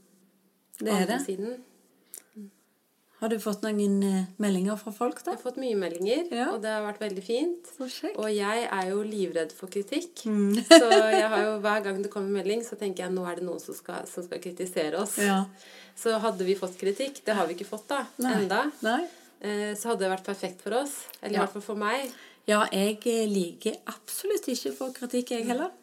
Det 0.78 0.93
er 0.93 1.08
det. 1.10 1.21
siden. 1.26 1.56
Har 3.17 3.32
du 3.34 3.39
fått 3.41 3.63
noen 3.65 3.95
eh, 4.06 4.26
meldinger 4.38 4.78
fra 4.78 4.91
folk, 4.93 5.23
da? 5.26 5.32
Jeg 5.34 5.39
har 5.39 5.41
fått 5.47 5.56
mye 5.58 5.73
meldinger, 5.80 6.28
Ja. 6.30 6.52
og 6.54 6.60
det 6.62 6.69
har 6.69 6.84
vært 6.86 7.00
veldig 7.02 7.23
fint. 7.26 7.71
Og 8.13 8.28
jeg 8.30 8.67
er 8.69 8.91
jo 8.91 9.00
livredd 9.02 9.56
for 9.58 9.73
kritikk. 9.73 10.21
Mm. 10.30 10.54
så 10.69 10.91
jeg 10.91 11.26
har 11.34 11.41
jo, 11.47 11.56
hver 11.63 11.82
gang 11.88 11.97
det 12.04 12.12
kommer 12.13 12.30
melding, 12.38 12.62
så 12.62 12.78
tenker 12.78 13.08
jeg 13.08 13.15
nå 13.15 13.26
er 13.26 13.39
det 13.41 13.47
noen 13.47 13.63
som 13.63 13.73
skal, 13.73 14.06
som 14.06 14.28
skal 14.28 14.43
kritisere 14.43 15.02
oss. 15.02 15.17
Ja. 15.17 15.39
Så 15.97 16.13
hadde 16.21 16.45
vi 16.45 16.54
fått 16.60 16.78
kritikk, 16.78 17.23
det 17.26 17.34
har 17.39 17.50
vi 17.50 17.58
ikke 17.58 17.65
fått 17.71 17.88
da, 17.89 18.04
Nei. 18.21 18.36
enda, 18.43 18.67
Nei. 18.86 19.00
eh, 19.41 19.73
så 19.73 19.95
hadde 19.95 20.06
det 20.06 20.13
vært 20.13 20.30
perfekt 20.30 20.62
for 20.62 20.78
oss. 20.84 21.00
Eller 21.23 21.39
i 21.39 21.41
hvert 21.41 21.58
fall 21.58 21.65
for 21.73 21.82
meg. 21.88 22.13
Ja, 22.47 22.62
jeg 22.71 23.01
eh, 23.12 23.25
liker 23.27 23.75
absolutt 23.91 24.47
ikke 24.47 24.71
å 24.71 24.77
få 24.77 24.88
kritikk, 24.95 25.33
jeg 25.36 25.49
heller. 25.49 25.73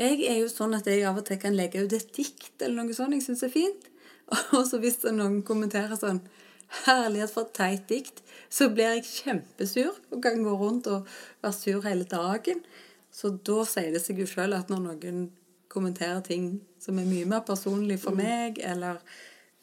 Jeg 0.00 0.24
er 0.26 0.40
jo 0.40 0.48
sånn 0.50 0.74
at 0.74 0.88
jeg 0.90 1.04
av 1.06 1.20
og 1.20 1.26
til 1.28 1.38
kan 1.38 1.54
legge 1.54 1.84
ut 1.84 1.94
et 1.94 2.10
dikt 2.16 2.62
eller 2.64 2.82
noe 2.82 2.96
sånt 2.96 3.14
jeg 3.14 3.22
syns 3.26 3.44
er 3.46 3.52
fint. 3.52 3.86
Og 4.56 4.62
så 4.66 4.78
hvis 4.82 5.00
noen 5.06 5.40
kommenterer 5.46 5.98
sånn 5.98 6.22
'Herlighet, 6.70 7.32
for 7.34 7.48
et 7.48 7.54
teit 7.54 7.88
dikt', 7.90 8.22
så 8.50 8.68
blir 8.70 8.94
jeg 8.94 9.06
kjempesur 9.08 9.90
og 9.90 10.20
kan 10.22 10.38
gå 10.42 10.52
rundt 10.54 10.86
og 10.86 11.08
være 11.42 11.56
sur 11.56 11.82
hele 11.82 12.06
dagen. 12.06 12.62
Så 13.10 13.32
da 13.46 13.64
sier 13.66 13.90
det 13.90 14.02
seg 14.04 14.22
jo 14.22 14.26
sjøl 14.30 14.54
at 14.54 14.70
når 14.70 14.84
noen 14.84 15.24
kommenterer 15.70 16.22
ting 16.26 16.60
som 16.78 16.98
er 16.98 17.10
mye 17.10 17.26
mer 17.26 17.42
personlig 17.46 17.98
for 18.02 18.14
meg, 18.14 18.58
eller 18.62 19.02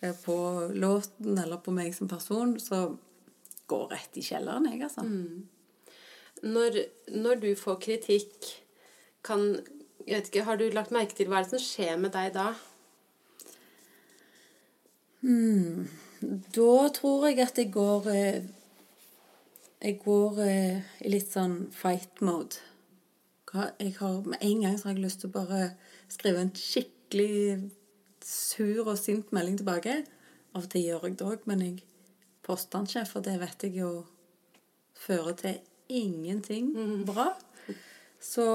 eh, 0.02 0.16
på 0.24 0.36
låten 0.76 1.40
eller 1.40 1.64
på 1.64 1.72
meg 1.76 1.96
som 1.96 2.12
person, 2.12 2.58
så 2.60 2.98
går 3.68 3.88
rett 3.96 4.20
i 4.20 4.28
kjelleren, 4.28 4.68
jeg, 4.72 4.84
altså. 4.84 5.08
Når, 6.44 6.78
når 7.14 7.42
du 7.42 7.50
får 7.58 7.80
kritikk, 7.82 8.52
kan 9.26 9.58
jeg 10.08 10.16
vet 10.16 10.28
ikke, 10.28 10.44
Har 10.44 10.56
du 10.56 10.70
lagt 10.72 10.92
merke 10.96 11.16
til 11.16 11.28
hva 11.28 11.42
er 11.42 11.48
det 11.48 11.58
som 11.58 11.64
skjer 11.64 11.98
med 12.00 12.14
deg 12.16 12.32
da? 12.36 12.52
Da 16.56 16.72
tror 16.96 17.26
jeg 17.28 17.42
at 17.44 17.58
jeg 17.60 17.72
går 17.74 18.08
eh, 18.14 18.46
Jeg 19.82 20.00
går 20.06 20.40
eh, 20.46 20.80
i 21.04 21.12
litt 21.12 21.28
sånn 21.34 21.68
fight 21.76 22.22
mode. 22.22 22.64
Jeg 23.54 23.94
har, 24.00 24.22
med 24.26 24.42
en 24.42 24.64
gang 24.64 24.78
så 24.78 24.90
har 24.90 24.96
jeg 24.96 25.04
lyst 25.04 25.22
til 25.22 25.30
å 25.30 25.36
bare 25.36 25.62
skrive 26.12 26.42
en 26.42 26.56
skikkelig 26.56 27.70
sur 28.26 28.88
og 28.88 28.98
sint 29.00 29.32
melding 29.36 29.60
tilbake. 29.60 30.02
Av 30.56 30.64
og 30.64 30.72
til 30.72 30.88
gjør 30.88 31.08
jeg 31.08 31.20
det 31.20 31.28
òg, 31.28 31.46
men 31.50 31.64
jeg 31.64 31.78
poster 32.48 32.80
den 32.80 32.90
ikke, 32.90 33.06
for 33.12 33.28
det 33.28 33.38
vet 33.44 33.68
jeg 33.68 33.78
jo 33.78 33.92
fører 34.98 35.38
til 35.38 35.60
ingenting 35.90 36.72
bra. 37.08 37.32
Så 38.20 38.46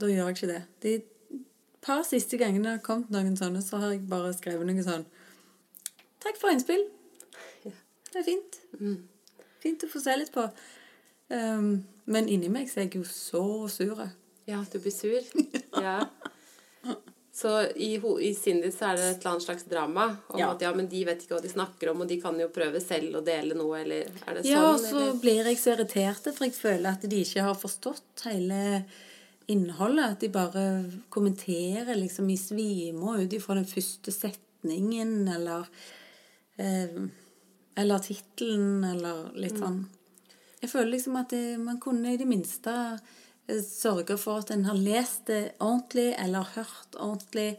da 0.00 0.08
gjør 0.10 0.28
jeg 0.28 0.36
ikke 0.36 0.50
det. 0.50 0.62
De 0.82 0.94
par 1.86 2.02
siste 2.06 2.38
gangene 2.40 2.66
det 2.66 2.74
har 2.78 2.84
kommet 2.84 3.12
noen 3.14 3.36
sånne, 3.38 3.62
så 3.64 3.80
har 3.82 3.94
jeg 3.94 4.06
bare 4.10 4.34
skrevet 4.36 4.68
noe 4.68 4.84
sånn 4.86 5.06
Takk 6.26 6.38
for 6.40 6.50
innspill. 6.50 6.82
Det 7.62 8.18
er 8.18 8.24
fint. 8.26 8.56
Fint 9.62 9.84
å 9.86 9.90
få 9.92 10.00
se 10.02 10.14
litt 10.16 10.32
på. 10.34 10.42
Um, 11.30 11.84
men 12.10 12.30
inni 12.32 12.48
meg 12.50 12.70
så 12.70 12.80
er 12.80 12.88
jeg 12.88 12.98
jo 12.98 13.06
så 13.06 13.42
sur. 13.70 14.00
Ja, 14.48 14.62
du 14.72 14.78
blir 14.80 14.94
sur? 14.94 15.22
ja. 15.86 16.00
Så 17.36 17.50
i, 17.76 17.94
i 17.96 18.30
så 18.34 18.54
er 18.56 18.96
det 18.96 19.08
et 19.10 19.18
eller 19.18 19.30
annet 19.34 19.44
slags 19.44 19.66
drama 19.68 20.06
om 20.32 20.38
Ja. 20.40 20.52
at 20.54 20.62
ja, 20.64 20.70
men 20.74 20.86
de 20.88 21.02
vet 21.04 21.20
ikke 21.20 21.34
hva 21.36 21.42
de 21.44 21.50
snakker 21.52 21.90
om, 21.90 22.00
og 22.00 22.08
de 22.08 22.16
kan 22.22 22.38
jo 22.40 22.46
prøve 22.48 22.80
selv 22.80 23.18
å 23.18 23.24
dele 23.24 23.52
noe, 23.58 23.82
eller 23.82 24.06
er 24.24 24.38
det 24.38 24.44
sånn? 24.46 24.52
Ja, 24.54 24.62
og 24.70 24.80
så 24.80 25.02
eller? 25.02 25.18
blir 25.20 25.50
jeg 25.50 25.58
så 25.60 25.74
irritert, 25.74 26.30
for 26.30 26.46
jeg 26.46 26.54
føler 26.56 26.94
at 26.94 27.04
de 27.04 27.18
ikke 27.20 27.44
har 27.44 27.58
forstått 27.60 28.24
hele 28.24 28.62
innholdet. 29.52 30.16
At 30.16 30.24
de 30.24 30.30
bare 30.32 30.64
kommenterer 31.12 31.92
liksom 32.00 32.30
i 32.32 32.38
svime 32.40 33.18
ut 33.20 33.36
ifra 33.36 33.58
den 33.60 33.68
første 33.68 34.16
setningen, 34.16 35.28
eller 35.36 35.68
eh, 36.56 37.04
Eller 37.76 37.98
tittelen, 38.00 38.80
eller 38.94 39.34
litt 39.36 39.58
sånn. 39.60 39.82
Jeg 40.62 40.70
føler 40.72 40.94
liksom 40.94 41.18
at 41.20 41.28
det, 41.28 41.58
man 41.60 41.76
kunne 41.84 42.14
i 42.14 42.16
det 42.16 42.24
minste 42.24 42.72
sørge 43.48 44.16
for 44.18 44.42
at 44.42 44.50
en 44.50 44.64
har 44.66 44.78
lest 44.78 45.26
det 45.30 45.52
ordentlig, 45.62 46.14
eller 46.18 46.48
hørt 46.56 46.96
ordentlig, 46.98 47.56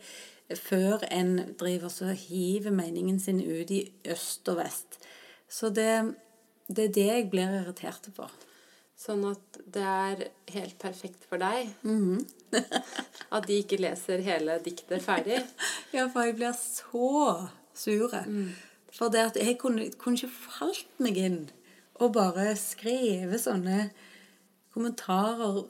før 0.56 1.04
en 1.12 1.56
driver 1.60 1.92
så 1.92 2.14
hiver 2.16 2.72
meningen 2.72 3.20
sin 3.20 3.40
ut 3.44 3.72
i 3.72 3.82
øst 4.08 4.48
og 4.52 4.58
vest. 4.62 5.00
Så 5.50 5.70
det, 5.70 6.16
det 6.68 6.86
er 6.90 6.94
det 6.96 7.08
jeg 7.08 7.30
blir 7.32 7.56
irritert 7.62 8.08
på. 8.16 8.28
Sånn 8.98 9.24
at 9.30 9.60
det 9.70 9.84
er 9.86 10.22
helt 10.56 10.78
perfekt 10.82 11.28
for 11.30 11.38
deg 11.38 11.70
Mhm. 11.86 12.26
at 13.36 13.46
de 13.48 13.60
ikke 13.62 13.78
leser 13.78 14.24
hele 14.26 14.56
diktet 14.66 15.04
ferdig. 15.04 15.44
Ja, 15.94 16.08
for 16.08 16.24
jeg 16.26 16.36
blir 16.40 16.56
så 16.56 17.48
sur. 17.76 18.12
For 18.92 19.12
det 19.14 19.22
at 19.30 19.38
jeg 19.38 19.58
kunne, 19.60 19.90
kunne 20.00 20.18
ikke 20.18 20.32
falt 20.58 21.00
meg 21.04 21.18
inn 21.22 21.42
og 22.00 22.14
bare 22.16 22.56
skrevet 22.60 23.42
sånne 23.42 23.90
kommentarer 24.74 25.64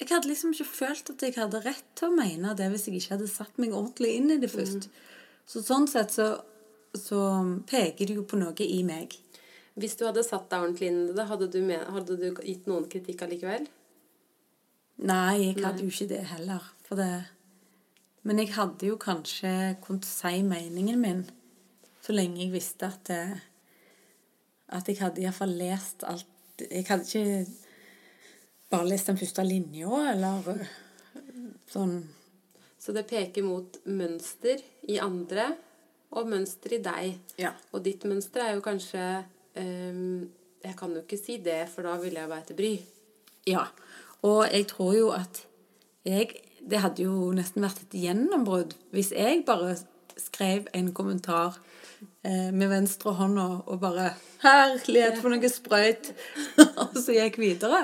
Jeg 0.00 0.08
hadde 0.08 0.30
liksom 0.30 0.54
ikke 0.54 0.64
følt 0.64 1.10
at 1.12 1.22
jeg 1.22 1.36
hadde 1.36 1.60
rett 1.64 1.88
til 1.98 2.08
å 2.08 2.16
mene 2.16 2.54
det 2.56 2.70
hvis 2.72 2.86
jeg 2.88 3.00
ikke 3.00 3.18
hadde 3.18 3.28
satt 3.28 3.58
meg 3.60 3.74
ordentlig 3.76 4.14
inn 4.16 4.30
i 4.32 4.38
det 4.40 4.48
først. 4.52 4.88
Så 5.44 5.60
sånn 5.66 5.88
sett 5.90 6.14
så, 6.14 6.30
så 6.96 7.20
peker 7.68 8.08
det 8.08 8.16
jo 8.16 8.24
på 8.28 8.38
noe 8.40 8.64
i 8.64 8.80
meg. 8.86 9.18
Hvis 9.80 9.98
du 10.00 10.06
hadde 10.06 10.24
satt 10.26 10.48
deg 10.50 10.64
ordentlig 10.64 10.88
inn 10.88 11.02
i 11.10 11.16
det, 11.16 11.26
hadde 11.28 11.50
du, 11.52 11.60
med, 11.64 11.84
hadde 11.92 12.16
du 12.16 12.26
gitt 12.32 12.66
noen 12.70 12.88
kritikk 12.90 13.26
allikevel? 13.26 13.68
Nei, 15.00 15.36
jeg 15.40 15.60
hadde 15.60 15.84
jo 15.84 15.92
ikke 15.92 16.08
det 16.10 16.24
heller. 16.32 16.72
For 16.88 17.00
det 17.00 17.12
Men 18.22 18.36
jeg 18.42 18.52
hadde 18.52 18.84
jo 18.84 18.98
kanskje 19.00 19.76
kunnet 19.80 20.04
si 20.04 20.42
meningen 20.44 21.00
min 21.00 21.22
så 22.04 22.12
lenge 22.12 22.42
jeg 22.42 22.52
visste 22.52 22.88
at 22.88 23.00
det, 23.08 23.40
At 24.68 24.88
jeg 24.88 25.00
hadde 25.00 25.22
iallfall 25.22 25.52
lest 25.56 26.04
alt 26.08 26.26
Jeg 26.60 26.84
hadde 26.88 27.06
ikke 27.08 27.69
bare 28.70 28.88
lest 28.88 29.10
den 29.10 29.18
første 29.20 29.44
linja, 29.46 29.90
eller 30.12 30.64
sånn 31.70 31.98
Så 32.80 32.94
det 32.96 33.08
peker 33.10 33.44
mot 33.44 33.76
mønster 33.84 34.62
i 34.88 34.96
andre 35.02 35.50
og 36.16 36.26
mønster 36.30 36.72
i 36.74 36.82
deg. 36.82 37.18
Ja. 37.38 37.52
Og 37.74 37.84
ditt 37.84 38.06
mønster 38.08 38.42
er 38.42 38.54
jo 38.56 38.62
kanskje 38.64 39.02
um, 39.60 40.30
jeg 40.64 40.76
kan 40.76 40.92
jo 40.92 41.02
ikke 41.04 41.18
si 41.20 41.38
det, 41.44 41.62
for 41.72 41.86
da 41.86 41.96
vil 42.00 42.16
jeg 42.18 42.28
være 42.30 42.48
til 42.48 42.58
bry. 42.58 42.72
Ja. 43.48 43.64
Og 44.26 44.42
jeg 44.52 44.66
tror 44.68 44.94
jo 44.96 45.10
at 45.16 45.46
jeg 46.04 46.34
Det 46.60 46.80
hadde 46.80 47.02
jo 47.06 47.30
nesten 47.32 47.64
vært 47.64 47.78
et 47.80 47.94
gjennombrudd 47.96 48.74
hvis 48.92 49.14
jeg 49.16 49.46
bare 49.48 49.78
skrev 50.20 50.66
en 50.76 50.90
kommentar 50.92 51.54
eh, 52.20 52.50
med 52.52 52.68
venstre 52.68 53.14
hånda 53.16 53.46
og 53.64 53.80
bare 53.80 54.10
'Herlighet, 54.42 55.16
for 55.22 55.32
noe 55.32 55.48
sprøyt!' 55.48 56.12
og 56.84 56.98
så 57.00 57.16
gikk 57.16 57.38
videre. 57.40 57.80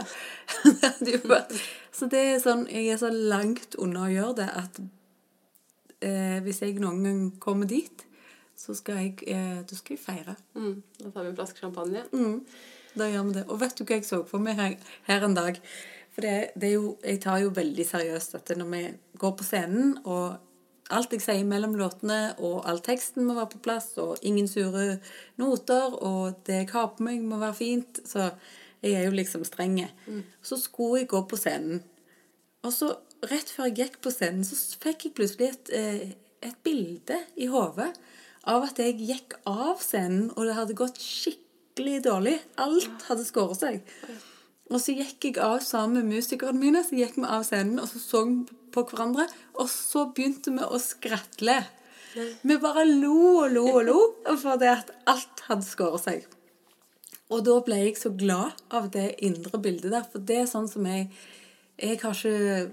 Så 1.96 2.08
det 2.12 2.20
er 2.20 2.42
sånn 2.42 2.66
Jeg 2.68 2.92
er 2.92 3.00
så 3.00 3.08
langt 3.10 3.76
unna 3.80 4.06
å 4.06 4.12
gjøre 4.12 4.36
det 4.42 4.48
at 4.62 4.80
eh, 6.04 6.38
hvis 6.44 6.62
jeg 6.62 6.78
noen 6.82 7.04
gang 7.06 7.20
kommer 7.42 7.68
dit, 7.70 8.04
så 8.56 8.74
skal 8.76 9.02
jeg, 9.02 9.14
eh, 9.32 9.60
da 9.66 9.76
skal 9.76 9.96
jeg 9.96 10.02
feire. 10.02 10.36
Mm. 10.56 10.80
Da 11.00 11.10
tar 11.10 11.26
vi 11.26 11.32
en 11.32 11.38
flaske 11.38 11.60
champagne. 11.60 12.02
Mm, 12.12 12.40
da 12.96 13.10
gjør 13.10 13.28
vi 13.28 13.36
det. 13.36 13.44
Og 13.48 13.60
vet 13.60 13.76
du 13.76 13.84
hva 13.84 13.98
jeg 13.98 14.08
så 14.08 14.22
for 14.28 14.42
meg 14.42 14.60
her, 14.60 14.76
her 15.08 15.26
en 15.26 15.36
dag? 15.36 15.60
For 16.16 16.24
det, 16.24 16.36
det 16.56 16.72
jo, 16.72 16.94
jeg 17.04 17.20
tar 17.24 17.42
jo 17.42 17.52
veldig 17.56 17.84
seriøst 17.84 18.36
dette 18.38 18.56
når 18.56 18.68
vi 18.72 18.82
går 19.20 19.34
på 19.36 19.44
scenen, 19.44 19.98
og 20.08 20.38
alt 20.96 21.12
jeg 21.12 21.24
sier 21.24 21.48
mellom 21.48 21.74
låtene, 21.76 22.36
og 22.38 22.62
all 22.68 22.80
teksten 22.84 23.26
må 23.26 23.34
være 23.36 23.52
på 23.56 23.64
plass, 23.66 23.90
og 24.00 24.22
ingen 24.24 24.48
sure 24.48 25.00
noter, 25.40 25.96
og 25.98 26.38
det 26.46 26.62
jeg 26.62 26.70
har 26.72 26.92
på 26.94 27.04
meg, 27.04 27.20
må 27.26 27.40
være 27.42 27.58
fint. 27.58 28.00
Så 28.08 28.30
jeg 28.86 29.00
er 29.00 29.08
jo 29.08 29.16
liksom 29.16 29.44
streng. 29.48 29.80
Så 30.42 30.58
skulle 30.62 31.02
jeg 31.02 31.10
gå 31.12 31.22
på 31.28 31.38
scenen. 31.40 31.82
Og 32.66 32.72
så, 32.74 32.92
rett 33.26 33.50
før 33.52 33.68
jeg 33.70 33.78
gikk 33.80 33.98
på 34.04 34.12
scenen, 34.14 34.46
så 34.46 34.78
fikk 34.82 35.08
jeg 35.08 35.16
plutselig 35.18 35.50
et, 35.52 35.72
eh, 35.74 36.14
et 36.46 36.56
bilde 36.66 37.20
i 37.36 37.50
hodet 37.50 37.92
av 38.46 38.64
at 38.68 38.78
jeg 38.78 38.98
gikk 39.02 39.36
av 39.46 39.82
scenen, 39.82 40.30
og 40.36 40.46
det 40.46 40.54
hadde 40.56 40.78
gått 40.78 41.02
skikkelig 41.02 42.00
dårlig. 42.06 42.36
Alt 42.62 43.06
hadde 43.08 43.26
skåret 43.26 43.62
seg. 43.62 43.80
Og 44.70 44.80
så 44.82 44.94
gikk 44.96 45.28
jeg 45.28 45.38
av 45.42 45.60
sammen 45.62 46.00
med 46.00 46.18
musikerne 46.18 46.58
mine, 46.58 46.82
så 46.86 46.98
gikk 46.98 47.18
vi 47.18 47.26
av 47.26 47.46
scenen, 47.46 47.80
og 47.82 47.90
så 47.90 48.02
så 48.02 48.22
på 48.74 48.84
hverandre, 48.90 49.26
og 49.56 49.68
så 49.70 50.08
begynte 50.14 50.52
vi 50.54 50.66
å 50.66 50.78
skratle. 50.82 51.60
Vi 52.16 52.56
bare 52.62 52.86
lo 52.88 53.16
og 53.42 53.52
lo 53.52 53.66
og 53.74 53.82
lo, 53.86 53.98
fordi 54.40 54.70
at 54.72 54.90
alt 55.10 55.44
hadde 55.48 55.66
skåret 55.66 56.04
seg. 56.06 56.26
Og 57.30 57.42
da 57.46 57.56
ble 57.66 57.80
jeg 57.82 57.96
så 57.98 58.12
glad 58.14 58.54
av 58.70 58.90
det 58.94 59.16
indre 59.26 59.58
bildet 59.62 59.90
der, 59.90 60.04
for 60.06 60.22
det 60.22 60.42
er 60.42 60.50
sånn 60.50 60.68
som 60.70 60.86
jeg 60.86 61.10
Jeg 61.76 61.98
har 62.00 62.14
ikke 62.14 62.70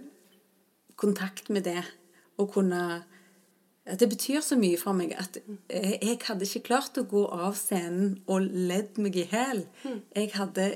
kontakt 0.95 1.49
med 1.49 1.65
det 1.67 1.81
å 2.39 2.45
kunne 2.47 3.03
at 3.85 3.99
Det 3.99 4.07
betyr 4.09 4.39
så 4.39 4.55
mye 4.55 4.77
for 4.79 4.95
meg 4.95 5.11
at 5.19 5.37
jeg 5.67 6.19
hadde 6.23 6.45
ikke 6.47 6.67
klart 6.69 6.97
å 6.97 7.03
gå 7.03 7.25
av 7.35 7.57
scenen 7.59 8.21
og 8.31 8.45
ledd 8.47 8.95
meg 8.97 9.17
i 9.19 9.25
hæl. 9.27 9.65
Jeg 10.15 10.31
hadde 10.37 10.69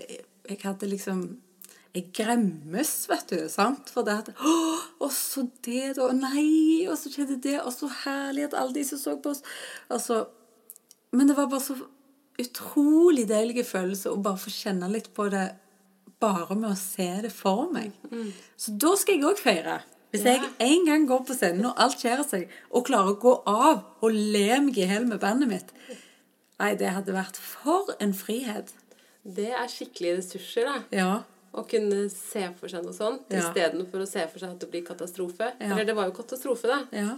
Jeg 0.50 0.60
hadde 0.63 0.90
liksom 0.92 1.22
Jeg 1.96 2.12
gremmes, 2.13 3.08
vet 3.10 3.30
du. 3.30 3.50
sant? 3.50 3.90
For 3.90 4.04
det 4.04 4.18
at 4.26 4.34
Å, 4.36 4.56
og 5.00 5.12
så 5.12 5.48
det, 5.63 5.96
da. 5.96 6.12
Nei, 6.12 6.86
og 6.90 6.98
så 7.00 7.10
skjedde 7.10 7.40
det. 7.42 7.62
Og 7.63 7.72
så 7.74 7.88
herlig 8.04 8.44
at 8.50 8.54
alle 8.60 8.76
de 8.76 8.84
som 8.84 9.00
så 9.00 9.16
på 9.22 9.32
oss 9.32 9.42
Altså 9.90 10.26
Men 11.12 11.28
det 11.30 11.38
var 11.38 11.48
bare 11.48 11.63
så 11.63 11.78
utrolig 12.41 13.28
deilig 13.30 13.65
følelse 13.65 14.12
å 14.13 14.21
bare 14.21 14.38
få 14.41 14.52
kjenne 14.54 14.89
litt 14.91 15.10
på 15.17 15.30
det 15.34 15.45
bare 16.21 16.56
med 16.58 16.71
å 16.71 16.78
se 16.80 17.08
det 17.21 17.32
for 17.34 17.69
meg. 17.73 17.91
Så 18.58 18.73
da 18.82 18.95
skal 18.97 19.15
jeg 19.17 19.23
òg 19.30 19.38
feire. 19.41 19.80
Hvis 20.12 20.23
Ja. 20.23 20.38
jeg 20.39 20.50
en 20.60 20.86
gang 20.86 21.06
går 21.08 21.26
på 21.28 21.36
scenen 21.36 21.65
og 21.65 21.76
alt 21.78 21.97
skjer 22.00 22.23
seg, 22.26 22.47
og 22.71 22.86
klarer 22.88 23.13
å 23.15 23.19
gå 23.19 23.43
av 23.45 23.84
og 24.02 24.12
le 24.13 24.60
meg 24.62 24.78
i 24.78 24.86
hjel 24.88 25.06
med 25.06 25.19
bandet 25.19 25.50
mitt 25.50 25.71
Nei, 26.60 26.73
det 26.73 26.89
hadde 26.89 27.13
vært 27.13 27.36
for 27.38 27.86
en 28.02 28.13
frihet. 28.13 28.71
Det 29.23 29.52
er 29.52 29.67
skikkelig 29.69 30.17
ressurser, 30.17 30.63
da. 30.65 30.80
Ja. 30.91 31.23
Å 31.54 31.62
kunne 31.69 32.10
se 32.10 32.47
for 32.60 32.67
seg 32.67 32.84
noe 32.84 32.93
sånt 32.93 33.21
Ja. 33.30 33.43
istedenfor 33.52 34.02
å 34.02 34.08
se 34.08 34.26
for 34.28 34.39
seg 34.39 34.50
at 34.56 34.60
det 34.60 34.71
blir 34.71 34.84
katastrofe. 34.84 35.54
Ja. 35.62 35.73
Eller 35.73 35.86
det 35.86 35.95
var 35.95 36.06
jo 36.10 36.13
katastrofe, 36.17 36.63
da. 36.63 36.80
Ja. 36.91 37.17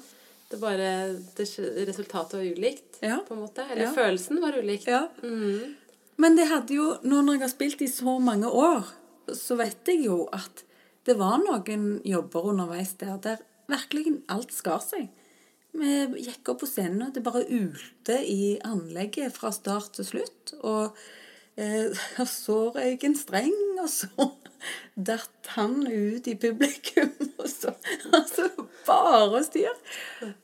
Det 0.49 0.57
bare, 0.57 0.89
det, 1.37 1.45
resultatet 1.87 2.33
var 2.39 2.45
ulikt, 2.47 2.97
Ja. 3.05 3.19
på 3.27 3.33
en 3.35 3.43
måte. 3.43 3.65
Eller 3.71 3.83
Ja. 3.85 3.91
følelsen 3.93 4.41
var 4.41 4.57
ulikt. 4.57 4.87
ja. 4.87 5.07
Mm. 5.23 5.75
Men 6.17 6.35
det 6.35 6.47
hadde 6.49 6.73
jo, 6.73 6.97
nå 7.03 7.21
når 7.23 7.33
jeg 7.33 7.41
har 7.41 7.49
spilt 7.53 7.81
i 7.81 7.87
så 7.87 8.19
mange 8.19 8.47
år, 8.49 8.83
så 9.33 9.55
vet 9.55 9.85
jeg 9.87 10.05
jo 10.05 10.27
at 10.33 10.63
det 11.05 11.15
var 11.17 11.37
noen 11.37 12.01
jobber 12.03 12.49
underveis 12.49 12.93
der 12.97 13.17
der 13.17 13.37
virkelig 13.69 14.21
alt 14.27 14.51
skar 14.51 14.79
seg. 14.81 15.07
Vi 15.73 16.07
gikk 16.25 16.49
opp 16.49 16.59
på 16.63 16.67
scenen, 16.67 17.03
og 17.07 17.13
det 17.13 17.23
bare 17.23 17.45
ulte 17.45 18.17
i 18.25 18.57
anlegget 18.65 19.31
fra 19.31 19.51
start 19.51 19.93
til 19.93 20.05
slutt. 20.05 20.53
Og 20.63 20.95
eh, 21.59 22.25
så 22.43 22.57
røyk 22.75 23.05
en 23.07 23.17
streng, 23.17 23.57
og 23.81 23.89
så 23.91 24.29
datt 25.09 25.51
han 25.55 25.83
ut 25.87 26.27
i 26.27 26.35
publikum. 26.39 27.13
Og 27.39 27.47
så 27.47 27.71
altså, 28.11 28.49
bare 28.83 29.39
styr. 29.45 29.75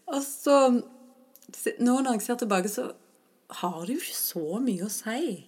Og 0.08 0.22
så 0.24 0.60
Nå 1.80 1.94
når 2.02 2.16
jeg 2.16 2.22
ser 2.24 2.38
tilbake, 2.40 2.70
så 2.72 2.86
har 3.60 3.82
det 3.86 3.98
jo 3.98 4.02
ikke 4.02 4.16
så 4.18 4.60
mye 4.64 4.86
å 4.86 4.92
si 4.92 5.44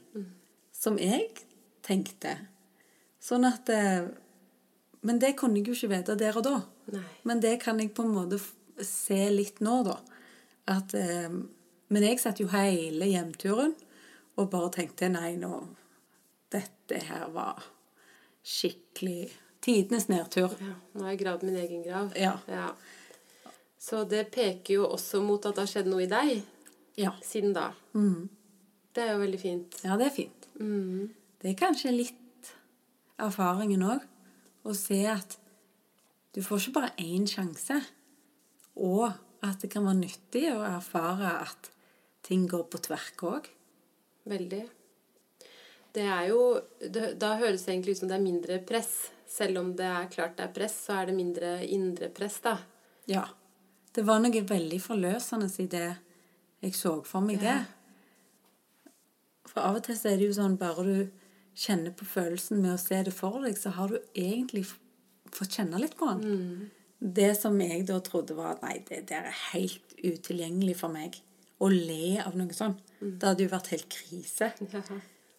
som 0.75 0.99
jeg 1.01 1.29
tenkte. 1.85 2.35
Sånn 3.23 3.47
at 3.47 3.69
eh, 3.73 4.07
Men 5.07 5.19
det 5.23 5.35
kunne 5.39 5.59
jeg 5.59 5.69
jo 5.69 5.77
ikke 5.77 5.91
vite 5.95 6.17
der 6.19 6.37
og 6.39 6.45
da. 6.45 6.57
Nei. 6.93 7.03
Men 7.27 7.41
det 7.43 7.57
kan 7.63 7.79
jeg 7.79 7.93
på 7.95 8.05
en 8.05 8.13
måte 8.15 8.39
se 8.83 9.19
litt 9.31 9.61
nå, 9.63 9.81
da. 9.87 9.97
At, 10.67 10.93
eh, 10.97 11.31
men 11.31 12.07
jeg 12.07 12.19
satt 12.21 12.41
jo 12.43 12.49
hele 12.51 13.07
hjemturen 13.09 13.75
og 14.37 14.49
bare 14.53 14.69
tenkte 14.75 15.09
nei, 15.11 15.35
nå 15.39 15.63
Dette 16.53 17.01
her 17.03 17.27
var 17.35 17.63
skikkelig 18.47 19.31
Tidenes 19.67 20.05
nedtur. 20.07 20.53
Ja, 20.63 20.75
nå 20.93 21.03
har 21.03 21.11
jeg 21.15 21.19
gravd 21.25 21.41
min 21.43 21.57
egen 21.59 21.81
grav. 21.83 22.13
Ja. 22.15 22.69
Så 23.81 24.03
det 24.07 24.29
peker 24.31 24.77
jo 24.77 24.85
også 24.87 25.19
mot 25.25 25.43
at 25.49 25.57
det 25.57 25.63
har 25.65 25.71
skjedd 25.73 25.89
noe 25.91 26.05
i 26.05 26.09
deg 26.11 26.43
Ja. 26.97 27.11
siden 27.25 27.51
da. 27.57 27.71
Mm. 27.93 28.29
Det 28.93 29.03
er 29.03 29.11
jo 29.13 29.19
veldig 29.25 29.39
fint. 29.41 29.75
ja, 29.83 29.97
det 29.97 30.07
er 30.07 30.15
fint. 30.15 30.47
Mm. 30.61 31.09
Det 31.41 31.51
er 31.51 31.59
kanskje 31.59 31.91
litt 31.91 32.53
erfaringen 33.19 33.83
òg. 33.83 34.05
Å 34.65 34.73
se 34.75 35.01
at 35.09 35.37
du 36.33 36.41
får 36.45 36.59
ikke 36.63 36.73
bare 36.79 36.93
én 37.03 37.27
sjanse. 37.29 37.81
Og 38.77 39.11
at 39.43 39.59
det 39.61 39.69
kan 39.73 39.83
være 39.85 39.99
nyttig 40.05 40.47
å 40.53 40.61
erfare 40.63 41.41
at 41.43 41.69
ting 42.23 42.47
går 42.47 42.63
på 42.71 42.79
tverk 42.87 43.21
òg. 43.25 43.49
Veldig. 44.27 44.63
Det 45.97 46.05
er 46.05 46.27
jo 46.29 46.41
det, 46.79 47.13
Da 47.19 47.35
høres 47.39 47.65
det 47.65 47.73
egentlig 47.73 47.95
ut 47.95 48.01
som 48.03 48.11
det 48.11 48.17
er 48.17 48.25
mindre 48.25 48.59
press. 48.67 48.91
Selv 49.27 49.61
om 49.61 49.73
det 49.75 49.87
er 49.87 50.09
klart 50.11 50.37
det 50.37 50.45
er 50.45 50.55
press, 50.55 50.75
så 50.87 51.01
er 51.01 51.09
det 51.09 51.17
mindre 51.17 51.53
indre 51.65 52.09
press, 52.13 52.39
da. 52.43 52.57
Ja. 53.09 53.25
Det 53.93 54.03
var 54.05 54.21
noe 54.21 54.43
veldig 54.45 54.77
forløsende 54.83 55.49
i 55.57 55.65
det 55.71 55.87
jeg 56.61 56.75
så 56.77 56.99
for 57.05 57.25
meg 57.25 57.41
det. 57.41 57.57
For 59.47 59.63
av 59.65 59.79
og 59.79 59.87
til 59.87 59.97
så 59.97 60.11
er 60.11 60.19
det 60.19 60.27
jo 60.29 60.37
sånn 60.37 60.57
bare 60.59 60.85
du 60.85 60.97
kjenner 61.57 61.93
på 61.97 62.05
følelsen 62.05 62.61
med 62.61 62.75
å 62.75 62.81
se 62.81 62.99
det 63.07 63.13
for 63.15 63.39
deg, 63.41 63.57
så 63.57 63.73
har 63.73 63.89
du 63.89 63.97
egentlig 64.13 64.67
fått 65.33 65.57
kjenne 65.57 65.81
litt 65.81 65.97
på 65.97 66.09
den. 66.11 66.67
Det 66.99 67.31
som 67.37 67.57
jeg 67.61 67.85
da 67.89 67.99
trodde 68.01 68.37
var 68.37 68.57
Nei, 68.63 68.79
det 68.87 69.03
der 69.09 69.29
er 69.29 69.41
helt 69.51 69.97
utilgjengelig 69.97 70.77
for 70.79 70.93
meg. 70.93 71.17
Å 71.57 71.69
le 71.73 72.17
av 72.21 72.35
noe 72.37 72.53
sånt. 72.53 72.81
Det 72.99 73.23
hadde 73.23 73.45
jo 73.45 73.53
vært 73.53 73.71
helt 73.73 73.87
krise. 73.93 74.51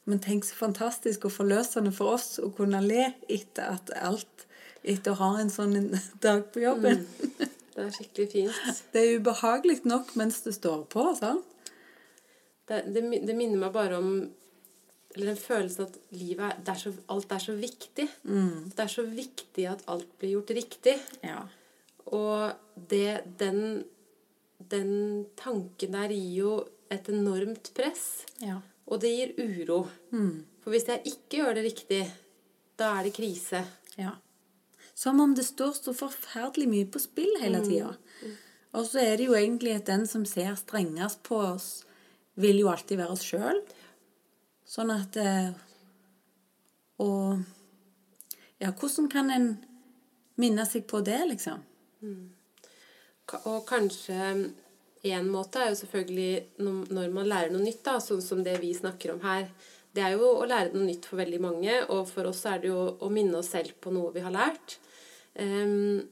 Men 0.09 0.23
tenk 0.25 0.47
så 0.49 0.57
fantastisk 0.57 1.29
og 1.29 1.35
forløsende 1.35 1.93
for 1.95 2.17
oss 2.17 2.39
å 2.43 2.51
kunne 2.57 2.81
le 2.85 3.11
etter 3.29 3.69
at 3.77 3.93
alt 3.99 4.47
Etter 4.89 5.11
å 5.11 5.19
ha 5.19 5.41
en 5.41 5.51
sånn 5.51 5.75
en 5.75 5.89
dag 6.25 6.45
på 6.55 6.63
jobben. 6.63 7.03
Det 7.75 7.83
er 7.83 7.91
skikkelig 7.93 8.29
fint. 8.31 8.59
Det 8.95 9.03
er 9.03 9.19
ubehagelig 9.19 9.81
nok 9.91 10.15
mens 10.19 10.39
det 10.45 10.55
står 10.57 10.85
på. 10.93 11.03
sant? 11.19 11.45
Det, 12.69 12.85
det, 12.95 13.03
det 13.27 13.35
minner 13.37 13.59
meg 13.59 13.73
bare 13.75 13.99
om 13.99 14.09
Eller 15.17 15.33
den 15.33 15.41
følelsen 15.41 15.89
at 15.89 15.99
livet 16.15 16.45
er, 16.47 16.63
er 16.69 16.79
så, 16.79 16.93
alt 17.11 17.33
er 17.35 17.43
så 17.43 17.55
viktig. 17.59 18.07
Det 18.23 18.85
er 18.85 18.91
så 18.93 19.03
viktig 19.03 19.65
at 19.67 19.83
alt 19.91 20.11
blir 20.21 20.37
gjort 20.37 20.53
riktig. 20.55 20.95
Ja. 21.27 21.41
Og 22.15 22.53
det, 22.91 23.25
den, 23.41 23.83
den 24.59 25.27
tanken 25.39 25.93
der 25.95 26.09
gir 26.13 26.35
jo 26.43 26.53
et 26.91 27.09
enormt 27.13 27.73
press. 27.75 28.25
ja. 28.43 28.61
Og 28.89 29.01
det 29.03 29.11
gir 29.13 29.35
uro. 29.45 29.83
For 30.65 30.71
hvis 30.73 30.87
jeg 30.89 31.03
ikke 31.05 31.37
gjør 31.43 31.55
det 31.59 31.65
riktig, 31.67 31.99
da 32.81 32.95
er 32.99 33.03
det 33.05 33.15
krise. 33.19 33.65
ja. 33.99 34.15
Som 34.99 35.21
om 35.21 35.35
det 35.35 35.45
står 35.45 35.75
så 35.77 35.93
forferdelig 35.95 36.67
mye 36.69 36.87
på 36.91 36.99
spill 36.99 37.37
hele 37.39 37.61
tida. 37.63 37.93
Og 38.75 38.87
så 38.89 38.99
er 38.99 39.17
det 39.17 39.27
jo 39.29 39.35
egentlig 39.39 39.77
at 39.77 39.85
den 39.87 40.07
som 40.11 40.25
ser 40.27 40.57
strengest 40.59 41.21
på 41.23 41.37
oss, 41.53 41.85
vil 42.35 42.59
jo 42.59 42.69
alltid 42.73 42.97
være 42.99 43.13
oss 43.15 43.23
sjøl. 43.23 43.61
Sånn 44.67 44.91
at 44.91 45.17
eh, 45.17 45.53
Og 46.99 47.45
Ja, 48.61 48.73
hvordan 48.73 49.07
kan 49.13 49.31
en 49.31 49.47
minne 50.37 50.65
seg 50.67 50.87
på 50.91 50.99
det, 51.07 51.21
liksom? 51.29 51.61
Ka- 52.03 52.38
Og 53.49 53.65
kanskje 53.69 54.33
en 55.07 55.29
måte 55.31 55.61
er 55.63 55.73
jo 55.73 55.79
selvfølgelig 55.83 56.65
når 56.65 57.13
man 57.15 57.29
lærer 57.29 57.53
noe 57.53 57.63
nytt, 57.65 57.83
da, 57.87 57.99
sånn 58.03 58.23
som 58.25 58.43
det 58.45 58.57
vi 58.63 58.73
snakker 58.77 59.15
om 59.15 59.23
her. 59.25 59.49
Det 59.95 60.05
er 60.05 60.17
jo 60.17 60.31
å 60.31 60.47
lære 60.47 60.75
noe 60.75 60.87
nytt 60.89 61.07
for 61.09 61.21
veldig 61.21 61.41
mange, 61.43 61.75
og 61.93 62.05
for 62.11 62.29
oss 62.31 62.45
er 62.49 62.61
det 62.63 62.71
jo 62.71 62.81
å 63.03 63.11
minne 63.13 63.41
oss 63.41 63.53
selv 63.55 63.77
på 63.83 63.93
noe 63.95 64.13
vi 64.15 64.25
har 64.25 64.35
lært. 64.35 64.79
Um, 65.39 66.03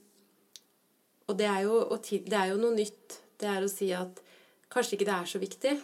og 1.27 1.35
det 1.39 1.49
er, 1.51 1.67
jo, 1.67 1.83
det 1.99 2.39
er 2.39 2.53
jo 2.53 2.61
noe 2.63 2.77
nytt. 2.77 3.19
Det 3.37 3.51
er 3.51 3.65
å 3.65 3.71
si 3.71 3.91
at 3.95 4.23
kanskje 4.73 4.97
ikke 4.97 5.09
det 5.09 5.17
er 5.17 5.31
så 5.31 5.43
viktig. 5.43 5.75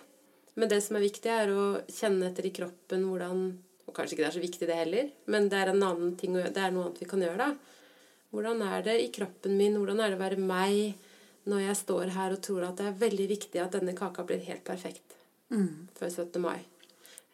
Men 0.59 0.71
det 0.71 0.81
som 0.85 0.97
er 0.99 1.07
viktig, 1.07 1.31
er 1.33 1.53
å 1.53 1.66
kjenne 1.90 2.29
etter 2.29 2.47
i 2.49 2.55
kroppen 2.55 3.07
hvordan 3.09 3.45
Og 3.88 3.95
kanskje 3.97 4.14
ikke 4.14 4.23
det 4.23 4.29
er 4.29 4.37
så 4.37 4.42
viktig, 4.42 4.66
det 4.68 4.77
heller, 4.79 5.09
men 5.27 5.49
det 5.51 5.59
er, 5.59 5.71
en 5.73 5.83
annen 5.83 6.12
ting, 6.16 6.37
det 6.38 6.57
er 6.57 6.71
noe 6.73 6.87
annet 6.87 7.01
vi 7.03 7.09
kan 7.11 7.21
gjøre, 7.21 7.49
da. 7.49 7.88
Hvordan 8.33 8.62
er 8.64 8.85
det 8.87 8.95
i 9.03 9.09
kroppen 9.12 9.57
min? 9.59 9.75
Hvordan 9.77 9.99
er 10.01 10.12
det 10.12 10.16
å 10.16 10.23
være 10.23 10.38
meg 10.38 11.11
når 11.48 11.64
jeg 11.66 11.78
står 11.81 12.12
her 12.14 12.35
og 12.35 12.42
tror 12.44 12.66
at 12.68 12.78
det 12.78 12.88
er 12.88 13.00
veldig 13.00 13.28
viktig 13.33 13.62
at 13.62 13.74
denne 13.74 13.94
kaka 13.98 14.24
blir 14.26 14.42
helt 14.46 14.64
perfekt 14.66 15.16
mm. 15.50 15.88
før 15.98 16.11
17. 16.11 16.42
mai? 16.42 16.61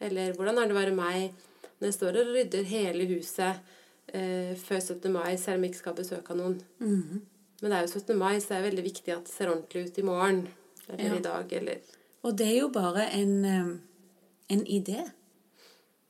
Eller 0.01 0.37
hvordan 0.37 0.61
er 0.61 0.68
det 0.68 0.77
å 0.77 0.79
være 0.79 0.94
meg 0.97 1.35
når 1.79 1.90
jeg 1.90 1.97
står 1.99 2.21
og 2.21 2.31
rydder 2.35 2.71
hele 2.71 3.09
huset 3.11 3.61
eh, 4.14 4.55
før 4.59 4.81
17. 4.81 5.11
mai, 5.12 5.37
selv 5.38 5.59
om 5.59 5.66
jeg 5.66 5.75
ikke 5.75 5.83
skal 5.83 5.99
besøke 5.99 6.38
noen? 6.38 6.57
Mm. 6.81 7.21
Men 7.61 7.71
det 7.71 7.77
er 7.77 7.85
jo 7.85 8.01
17. 8.01 8.16
mai, 8.18 8.38
så 8.38 8.53
det 8.53 8.59
er 8.59 8.66
veldig 8.68 8.87
viktig 8.87 9.14
at 9.14 9.29
det 9.29 9.35
ser 9.35 9.53
ordentlig 9.53 9.88
ut 9.88 10.01
i 10.01 10.07
morgen. 10.07 10.42
Eller 10.88 11.05
ja. 11.05 11.16
i 11.18 11.23
dag, 11.23 11.53
eller 11.53 11.94
Og 12.23 12.37
det 12.38 12.47
er 12.49 12.59
jo 12.62 12.68
bare 12.73 13.11
en, 13.12 13.35
eh, 13.44 13.73
en 14.55 14.66
idé 14.66 15.03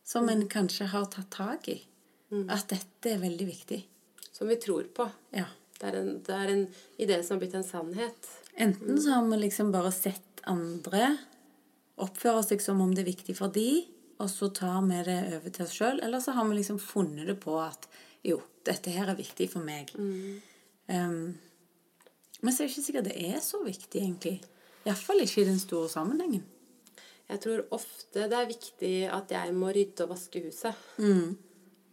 som 0.05 0.25
mm. 0.25 0.33
en 0.35 0.49
kanskje 0.49 0.89
har 0.93 1.09
tatt 1.13 1.31
tak 1.35 1.69
i. 1.69 1.81
Mm. 2.31 2.47
At 2.53 2.69
dette 2.71 3.11
er 3.11 3.21
veldig 3.21 3.47
viktig. 3.49 3.81
Som 4.33 4.49
vi 4.53 4.57
tror 4.61 4.87
på. 4.95 5.09
Ja. 5.35 5.49
Det 5.79 5.87
er, 5.87 5.97
en, 6.01 6.15
det 6.27 6.35
er 6.35 6.53
en 6.53 6.65
idé 6.99 7.21
som 7.23 7.37
har 7.37 7.45
blitt 7.45 7.55
en 7.55 7.67
sannhet. 7.67 8.31
Enten 8.59 8.99
så 9.03 9.15
har 9.15 9.27
vi 9.29 9.39
liksom 9.45 9.71
bare 9.75 9.93
sett 9.95 10.43
andre 10.51 11.13
oppføre 12.03 12.43
seg 12.47 12.63
som 12.63 12.81
om 12.83 12.91
det 12.95 13.05
er 13.05 13.13
viktig 13.13 13.37
for 13.39 13.53
de, 13.55 13.85
og 14.19 14.31
så 14.31 14.51
tar 14.55 14.81
vi 14.87 14.99
det 15.07 15.19
over 15.37 15.55
til 15.55 15.67
oss 15.67 15.75
sjøl, 15.79 16.01
eller 16.03 16.23
så 16.23 16.35
har 16.35 16.47
vi 16.49 16.59
liksom 16.59 16.81
funnet 16.83 17.31
det 17.31 17.39
på 17.43 17.55
at 17.63 17.87
jo, 18.27 18.41
dette 18.67 18.91
her 18.91 19.11
er 19.13 19.19
viktig 19.19 19.47
for 19.53 19.63
meg. 19.63 19.93
Mm. 19.95 20.41
Um, 20.91 21.21
men 22.41 22.55
så 22.55 22.63
er 22.63 22.69
det 22.69 22.73
ikke 22.75 22.87
sikkert 22.87 23.11
det 23.11 23.19
er 23.31 23.43
så 23.43 23.63
viktig, 23.65 24.03
egentlig. 24.03 24.39
Iallfall 24.87 25.23
ikke 25.23 25.43
i 25.43 25.49
den 25.49 25.61
store 25.63 25.91
sammenhengen. 25.93 26.45
Jeg 27.29 27.43
tror 27.45 27.65
ofte 27.77 28.27
det 28.31 28.37
er 28.39 28.49
viktig 28.49 28.93
at 29.13 29.33
jeg 29.35 29.55
må 29.57 29.71
rydde 29.75 30.07
og 30.07 30.15
vaske 30.15 30.43
huset. 30.47 30.87
Mm. 30.97 31.37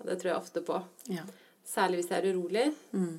Det 0.05 0.17
tror 0.21 0.31
jeg 0.31 0.37
ofte 0.37 0.61
på. 0.65 0.77
Ja. 1.11 1.25
Særlig 1.65 2.01
hvis 2.01 2.11
jeg 2.13 2.21
er 2.21 2.37
urolig. 2.37 2.67
Mm. 2.95 3.17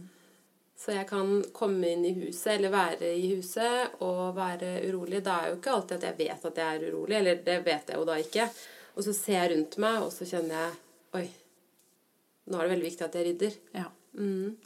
Så 0.76 0.92
jeg 0.92 1.06
kan 1.08 1.38
komme 1.56 1.88
inn 1.88 2.04
i 2.04 2.12
huset 2.18 2.58
eller 2.58 2.74
være 2.74 3.08
i 3.16 3.30
huset 3.32 4.02
og 4.04 4.34
være 4.36 4.74
urolig. 4.90 5.22
Da 5.24 5.38
er 5.40 5.50
jo 5.50 5.56
ikke 5.56 5.72
alltid 5.72 5.96
at 5.96 6.08
jeg 6.10 6.18
vet 6.18 6.44
at 6.50 6.60
jeg 6.60 6.76
er 6.76 6.90
urolig, 6.90 7.16
eller 7.16 7.40
det 7.46 7.56
vet 7.64 7.92
jeg 7.92 7.96
jo 7.96 8.04
da 8.08 8.18
ikke. 8.20 8.48
Og 8.96 9.06
så 9.06 9.14
ser 9.16 9.38
jeg 9.38 9.52
rundt 9.54 9.78
meg, 9.80 10.02
og 10.04 10.12
så 10.12 10.28
kjenner 10.28 10.58
jeg 10.60 10.74
Oi, 11.16 11.24
nå 12.50 12.58
er 12.58 12.66
det 12.66 12.72
veldig 12.74 12.84
viktig 12.90 13.04
at 13.06 13.14
jeg 13.16 13.26
rydder. 13.30 13.54
Ja. 13.72 13.86
Mm. 14.20 14.56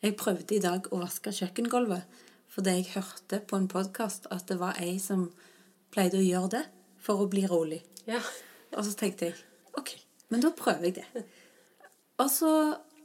Jeg 0.00 0.16
prøvde 0.16 0.56
i 0.56 0.62
dag 0.64 0.86
å 0.88 1.00
vaske 1.02 1.32
kjøkkengulvet 1.36 2.26
fordi 2.50 2.72
jeg 2.80 2.88
hørte 2.96 3.38
på 3.46 3.58
en 3.60 3.68
podkast 3.70 4.24
at 4.34 4.48
det 4.50 4.56
var 4.58 4.78
ei 4.82 4.96
som 4.98 5.28
pleide 5.94 6.18
å 6.18 6.24
gjøre 6.24 6.50
det 6.56 6.62
for 6.98 7.22
å 7.22 7.28
bli 7.30 7.44
rolig. 7.46 7.78
Ja. 8.08 8.18
Og 8.74 8.82
så 8.86 8.94
tenkte 8.98 9.28
jeg 9.28 9.36
OK, 9.78 9.92
men 10.32 10.42
da 10.42 10.50
prøver 10.56 10.88
jeg 10.88 10.96
det. 10.98 11.24
Og 12.18 12.26
så 12.32 12.50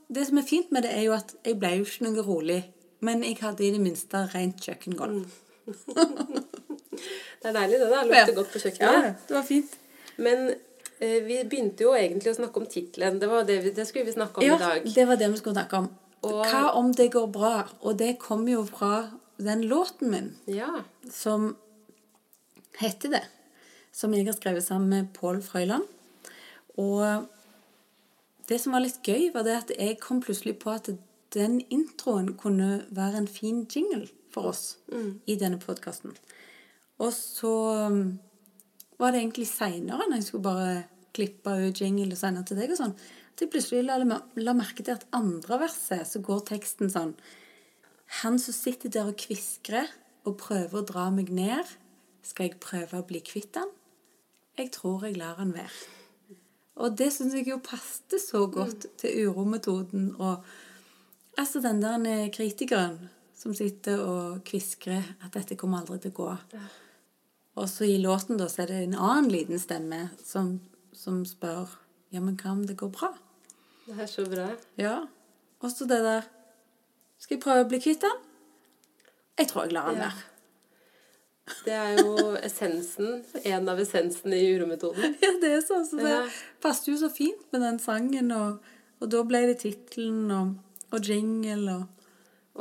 Det 0.07 0.25
som 0.27 0.37
er 0.37 0.45
fint 0.47 0.71
med 0.75 0.85
det, 0.85 0.91
er 0.93 1.07
jo 1.07 1.15
at 1.15 1.33
jeg 1.45 1.57
ble 1.61 1.71
jo 1.79 1.87
ikke 1.87 2.05
noe 2.05 2.25
rolig, 2.25 2.59
men 3.05 3.23
jeg 3.25 3.39
hadde 3.41 3.65
i 3.65 3.71
det 3.73 3.81
minste 3.81 4.25
rent 4.33 4.61
kjøkkengulv. 4.61 5.25
Det 7.45 7.51
er 7.51 7.57
deilig, 7.59 7.77
det. 7.77 7.89
da. 7.91 7.99
Lukter 8.07 8.31
ja. 8.31 8.35
godt 8.39 8.53
på 8.53 8.59
kjøkkenet. 8.63 8.95
Ja, 8.95 9.09
det 9.27 9.35
var 9.35 9.43
fint. 9.45 9.73
Men 10.17 10.47
eh, 10.49 11.19
vi 11.27 11.35
begynte 11.45 11.85
jo 11.85 11.91
egentlig 11.93 12.31
å 12.31 12.37
snakke 12.39 12.61
om 12.61 12.65
tittelen. 12.71 13.19
Det, 13.21 13.29
det, 13.45 13.57
det, 13.75 13.85
skulle 13.85 14.07
vi 14.07 14.15
snakke 14.15 14.41
om 14.41 14.47
ja, 14.47 14.55
i 14.55 14.63
dag. 14.63 14.79
Ja, 14.87 14.93
det 14.95 15.05
var 15.11 15.19
det 15.21 15.29
vi 15.29 15.41
skulle 15.41 15.53
snakke 15.53 15.81
om. 15.83 15.91
Og, 16.25 16.39
Hva 16.41 16.63
om 16.79 16.89
det 16.97 17.11
går 17.13 17.27
bra? 17.35 17.53
Og 17.85 17.99
det 17.99 18.15
kommer 18.23 18.55
jo 18.55 18.63
fra 18.65 18.91
den 19.37 19.61
låten 19.69 20.09
min 20.09 20.31
ja. 20.49 20.71
som 21.13 21.51
heter 22.79 23.13
det. 23.19 23.23
Som 23.93 24.17
jeg 24.17 24.25
har 24.25 24.39
skrevet 24.39 24.65
sammen 24.65 24.89
med 24.89 25.13
Pål 25.13 25.43
Frøyland. 25.45 25.85
Og 26.81 27.29
det 28.49 28.59
som 28.61 28.75
var 28.75 28.83
litt 28.85 29.01
gøy, 29.05 29.31
var 29.33 29.45
det 29.47 29.55
at 29.57 29.73
jeg 29.73 29.99
kom 30.03 30.21
plutselig 30.23 30.57
på 30.61 30.73
at 30.75 30.91
den 31.35 31.59
introen 31.73 32.35
kunne 32.39 32.85
være 32.93 33.23
en 33.23 33.29
fin 33.29 33.63
jingle 33.65 34.07
for 34.33 34.51
oss 34.51 34.77
mm. 34.91 35.11
i 35.31 35.37
denne 35.39 35.59
podkasten. 35.61 36.15
Og 37.01 37.11
så 37.15 37.53
um, 37.89 38.19
var 38.99 39.11
det 39.11 39.23
egentlig 39.23 39.47
seinere, 39.49 40.07
når 40.07 40.21
jeg 40.21 40.27
skulle 40.29 40.47
bare 40.47 40.83
klippe 41.15 41.55
ut 41.67 41.81
jingle 41.81 42.11
og 42.11 42.19
sende 42.19 42.43
til 42.47 42.59
deg 42.59 42.73
og 42.75 42.79
sånn, 42.79 42.95
at 43.35 43.43
jeg 43.43 43.51
plutselig 43.51 43.83
la, 43.87 44.19
la 44.39 44.55
merke 44.55 44.83
til 44.83 44.95
at 44.95 45.07
andre 45.15 45.59
verset 45.65 46.07
så 46.07 46.21
går 46.23 46.45
teksten 46.47 46.91
sånn 46.91 47.17
Han 48.21 48.37
som 48.39 48.55
sitter 48.55 48.91
der 48.93 49.09
og 49.11 49.17
kviskrer 49.19 49.89
og 50.25 50.37
prøver 50.39 50.79
å 50.79 50.85
dra 50.87 51.09
meg 51.11 51.31
ned, 51.33 51.65
skal 52.23 52.47
jeg 52.47 52.61
prøve 52.63 53.01
å 53.01 53.07
bli 53.07 53.19
kvitt 53.25 53.57
han? 53.59 53.71
Jeg 54.55 54.71
tror 54.77 55.03
jeg 55.05 55.17
lar 55.19 55.35
han 55.41 55.51
være. 55.55 55.94
Og 56.75 56.95
det 56.99 57.11
syns 57.15 57.35
jeg 57.37 57.47
jo 57.47 57.59
passet 57.63 58.19
så 58.19 58.45
godt 58.51 58.87
mm. 58.87 58.95
til 58.99 59.29
urometoden 59.29 60.09
og 60.19 60.43
altså 61.39 61.61
den 61.63 61.81
der 61.83 62.27
kritikeren 62.35 62.97
som 63.35 63.55
sitter 63.55 64.01
og 64.03 64.43
kviskrer 64.47 65.03
at 65.23 65.35
dette 65.35 65.57
kommer 65.59 65.83
aldri 65.83 65.99
til 66.03 66.13
å 66.15 66.19
gå. 66.19 66.29
Og 67.55 67.67
så 67.71 67.87
i 67.87 67.97
låten 68.01 68.39
da 68.39 68.49
så 68.51 68.63
er 68.63 68.71
det 68.71 68.83
en 68.83 68.97
annen 68.99 69.31
liten 69.31 69.59
stemme 69.61 70.09
som, 70.23 70.57
som 70.95 71.23
spør 71.27 71.71
ja, 72.13 72.21
men 72.21 72.37
hva 72.39 72.53
om 72.53 72.63
det 72.67 72.77
går 72.79 72.91
bra? 72.95 73.11
Det 73.85 73.97
er 74.01 74.07
så 74.09 74.23
bra. 74.27 74.47
Ja. 74.79 74.95
Og 75.61 75.71
så 75.71 75.87
det 75.89 75.99
der 76.03 76.31
Skal 77.19 77.37
jeg 77.37 77.43
prøve 77.43 77.63
å 77.63 77.67
bli 77.69 77.79
kvitt 77.81 78.03
den? 78.03 78.17
Jeg 79.39 79.47
tror 79.49 79.65
jeg 79.65 79.75
lar 79.75 79.87
den 79.89 80.01
være. 80.03 80.34
Det 81.45 81.73
er 81.73 81.99
jo 81.99 82.31
essensen, 82.41 83.19
en 83.45 83.69
av 83.69 83.79
essensene 83.81 84.37
i 84.41 84.47
urometoden. 84.55 85.17
Ja, 85.21 85.33
det 85.41 85.51
er 85.59 85.65
sånn. 85.65 85.85
Så 85.85 85.99
det 86.01 86.13
ja. 86.13 86.23
passet 86.63 86.89
jo 86.89 86.95
så 86.97 87.11
fint 87.13 87.43
med 87.53 87.61
den 87.61 87.77
sangen, 87.81 88.31
og, 88.33 88.63
og 89.01 89.11
da 89.13 89.21
ble 89.27 89.43
det 89.51 89.59
tittelen 89.61 90.31
og, 90.33 90.55
og, 90.89 90.97
jingle 91.05 91.75
og 91.75 91.91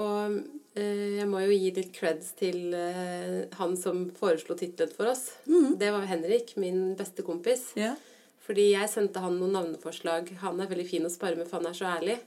Og 0.04 0.36
eh, 0.76 1.20
jeg 1.20 1.28
må 1.30 1.40
jo 1.44 1.54
gi 1.54 1.70
litt 1.76 1.92
creds 1.96 2.34
til 2.36 2.74
eh, 2.76 3.46
han 3.56 3.76
som 3.80 4.08
foreslo 4.18 4.56
tittelen 4.58 4.92
for 4.92 5.12
oss. 5.14 5.30
Mm. 5.46 5.78
Det 5.80 5.92
var 5.94 6.08
Henrik, 6.10 6.56
min 6.60 6.92
beste 6.98 7.24
kompis. 7.24 7.70
Ja. 7.78 7.94
Fordi 8.44 8.72
jeg 8.74 8.90
sendte 8.92 9.22
han 9.24 9.38
noen 9.40 9.54
navneforslag. 9.56 10.34
Han 10.42 10.60
er 10.60 10.68
veldig 10.68 10.88
fin 10.90 11.08
å 11.08 11.12
spare 11.12 11.38
med, 11.38 11.48
for 11.48 11.62
han 11.62 11.70
er 11.70 11.78
så 11.78 11.88
ærlig. 11.94 12.18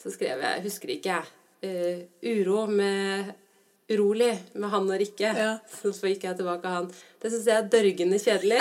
Så 0.00 0.14
skrev 0.14 0.40
jeg, 0.40 0.64
husker 0.64 0.94
ikke 0.94 1.18
jeg, 1.18 1.34
uh, 1.66 1.98
uro 2.24 2.62
med 2.70 3.34
urolig 3.90 4.32
med 4.54 4.70
han 4.72 4.88
og 4.88 5.00
Rikke. 5.00 5.32
Ja. 5.36 5.52
Så, 5.72 5.92
gikk 6.08 6.26
jeg 6.28 6.38
tilbake 6.38 6.72
han. 6.72 6.88
Det 7.20 7.32
syns 7.32 7.48
jeg 7.50 7.56
er 7.56 7.70
dørgende 7.72 8.20
kjedelig. 8.22 8.60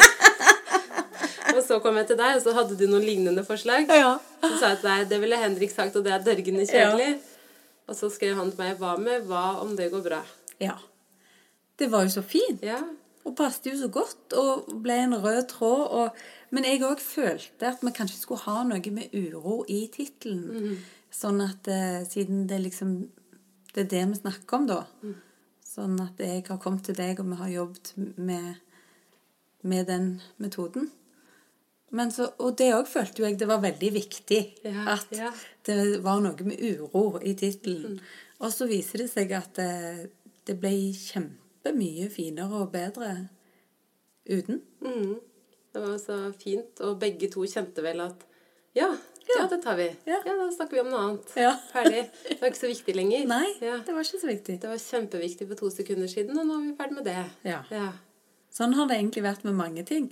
og 1.55 1.61
så 1.65 1.79
kom 1.83 1.99
jeg 2.01 2.11
til 2.11 2.19
deg, 2.19 2.37
og 2.37 2.45
så 2.45 2.55
hadde 2.57 2.77
du 2.79 2.85
noen 2.89 3.05
lignende 3.07 3.45
forslag. 3.47 3.89
Ja. 3.89 4.15
Så 4.43 4.53
sa 4.57 4.73
jeg 4.73 4.81
til 4.81 4.89
deg 4.91 5.11
det 5.13 5.21
ville 5.23 5.41
Henrik 5.41 5.73
sagt, 5.73 5.97
og 5.99 6.05
det 6.07 6.15
er 6.15 6.25
dørgende 6.25 6.67
kjedelig. 6.69 7.11
Ja. 7.17 7.35
Og 7.89 7.97
så 7.97 8.11
skrev 8.13 8.37
han 8.37 8.51
til 8.53 8.61
meg 8.61 8.81
hva 8.81 8.95
med 9.01 9.25
hva 9.29 9.45
om 9.63 9.73
det 9.77 9.89
går 9.93 10.05
bra? 10.05 10.23
Ja. 10.61 10.77
Det 11.79 11.87
var 11.89 12.05
jo 12.05 12.11
så 12.13 12.25
fint. 12.25 12.61
Ja. 12.65 12.81
Og 13.27 13.35
passet 13.37 13.71
jo 13.71 13.77
så 13.79 13.89
godt, 13.93 14.35
og 14.37 14.69
ble 14.83 14.97
en 15.05 15.17
rød 15.21 15.45
tråd. 15.53 15.87
og 16.01 16.27
men 16.55 16.65
jeg 16.65 16.81
òg 16.85 17.01
følte 17.03 17.67
at 17.69 17.83
vi 17.85 17.91
kanskje 17.93 18.23
skulle 18.23 18.41
ha 18.47 18.63
noe 18.65 18.93
med 18.93 19.13
uro 19.13 19.61
i 19.69 19.83
tittelen. 19.93 20.41
Mm. 20.49 20.79
Sånn 21.13 21.41
at 21.45 21.69
eh, 21.69 22.01
siden 22.09 22.47
det 22.49 22.61
liksom 22.63 22.95
Det 23.73 23.85
er 23.85 23.91
det 23.91 24.05
vi 24.11 24.21
snakker 24.21 24.57
om, 24.57 24.69
da. 24.69 24.79
Mm. 25.03 25.17
Sånn 25.69 25.99
at 26.01 26.21
jeg 26.23 26.45
har 26.47 26.61
kommet 26.61 26.87
til 26.87 26.97
deg, 26.97 27.19
og 27.21 27.29
vi 27.29 27.41
har 27.41 27.51
jobbet 27.53 27.91
med, 28.17 28.55
med 29.61 29.85
den 29.89 30.07
metoden. 30.41 30.89
Så, 31.89 32.27
og 32.37 32.53
det 32.57 32.69
òg 32.75 32.85
følte 32.89 33.21
jo 33.21 33.25
jeg 33.25 33.39
det 33.41 33.47
var 33.49 33.61
veldig 33.63 33.91
viktig. 33.93 34.41
Ja, 34.65 34.95
at 34.95 35.13
ja. 35.15 35.31
det 35.65 35.77
var 36.05 36.21
noe 36.21 36.45
med 36.45 36.61
uro 36.61 37.19
i 37.21 37.33
tittelen. 37.37 37.97
Mm. 37.97 38.35
Og 38.45 38.53
så 38.53 38.69
viser 38.69 39.03
det 39.03 39.09
seg 39.11 39.33
at 39.37 39.57
det, 39.57 39.69
eh, 39.89 40.05
det 40.49 40.55
ble 40.57 40.71
kjempemye 40.97 42.07
finere 42.09 42.63
og 42.63 42.71
bedre 42.73 43.11
uten. 44.25 44.61
Mm. 44.81 45.17
Det 45.73 45.81
var 45.83 45.97
så 46.01 46.17
fint. 46.37 46.79
Og 46.85 46.97
begge 47.01 47.29
to 47.29 47.45
kjente 47.49 47.83
vel 47.85 48.01
at 48.05 48.25
ja, 48.77 48.89
ja, 49.29 49.37
ja 49.41 49.45
det 49.51 49.61
tar 49.63 49.77
vi. 49.79 49.87
Ja. 50.09 50.19
ja. 50.25 50.35
da 50.39 50.49
snakker 50.55 50.77
vi 50.79 50.81
om 50.81 50.91
noe 50.91 51.05
annet. 51.05 51.31
Ja. 51.37 51.53
Ferdig. 51.71 52.03
Det 52.25 52.39
var 52.41 52.51
ikke 52.51 52.61
så 52.61 52.71
viktig 52.71 52.95
lenger. 52.97 53.25
Nei, 53.29 53.45
det 53.61 53.95
var 53.95 54.03
ikke 54.03 54.21
så 54.21 54.29
viktig. 54.29 54.57
Det 54.63 54.71
var 54.71 54.81
kjempeviktig 54.83 55.47
for 55.51 55.59
to 55.59 55.71
sekunder 55.73 56.11
siden, 56.11 56.37
og 56.39 56.49
nå 56.49 56.57
er 56.57 56.67
vi 56.67 56.75
ferdig 56.79 56.99
med 56.99 57.09
det. 57.09 57.23
Ja. 57.47 57.89
Sånn 58.53 58.75
har 58.77 58.89
det 58.89 58.97
egentlig 58.97 59.25
vært 59.25 59.45
med 59.47 59.57
mange 59.59 59.85
ting. 59.87 60.09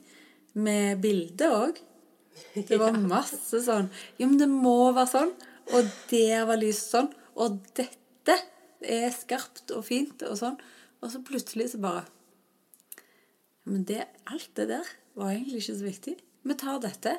Med 0.58 1.02
bildet 1.04 1.48
òg. 1.50 1.84
Det 2.70 2.78
var 2.78 2.94
masse 3.02 3.64
sånn 3.66 3.88
Jo, 4.20 4.28
men 4.28 4.36
det 4.38 4.46
må 4.52 4.92
være 4.92 5.10
sånn. 5.10 5.32
Og 5.74 5.88
der 6.12 6.46
var 6.46 6.60
lyset 6.62 6.92
sånn. 6.94 7.10
Og 7.38 7.58
dette 7.78 8.36
er 8.86 9.10
skarpt 9.14 9.74
og 9.74 9.86
fint 9.88 10.22
og 10.28 10.38
sånn. 10.38 10.60
Og 11.02 11.12
så 11.14 11.22
plutselig 11.26 11.72
så 11.74 11.82
bare 11.82 12.06
Men 13.68 13.84
det, 13.90 14.06
alt 14.30 14.52
det 14.56 14.70
der 14.70 14.94
var 15.18 15.34
egentlig 15.34 15.64
ikke 15.64 15.80
så 15.82 15.88
viktig. 15.88 16.16
Vi 16.48 16.58
tar 16.60 16.82
dette. 16.84 17.18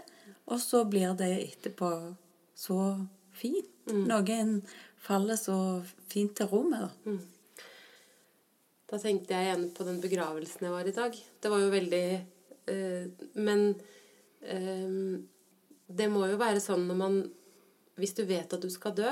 Og 0.49 0.61
så 0.62 0.85
blir 0.89 1.14
det 1.18 1.31
etterpå 1.43 1.91
så 2.57 2.81
fint. 3.37 3.68
Noen 3.89 4.59
faller 5.01 5.39
så 5.41 5.57
fint 6.11 6.35
til 6.37 6.49
ro 6.51 6.62
med 6.68 6.89
Mm. 7.09 7.20
Da 8.89 8.97
tenkte 8.97 9.37
jeg 9.37 9.45
igjen 9.45 9.66
på 9.76 9.85
den 9.85 10.01
begravelsen 10.01 10.64
jeg 10.64 10.72
var 10.72 10.87
i 10.89 10.95
dag. 10.97 11.12
Det 11.12 11.51
var 11.53 11.61
jo 11.61 11.68
veldig 11.68 12.26
øh, 12.72 13.09
Men 13.35 13.74
øh, 14.41 15.20
det 15.89 16.07
må 16.09 16.26
jo 16.26 16.39
være 16.41 16.61
sånn 16.61 16.87
når 16.89 16.97
man 16.97 17.18
Hvis 17.97 18.14
du 18.16 18.24
vet 18.24 18.53
at 18.53 18.62
du 18.62 18.70
skal 18.70 18.95
dø, 18.97 19.11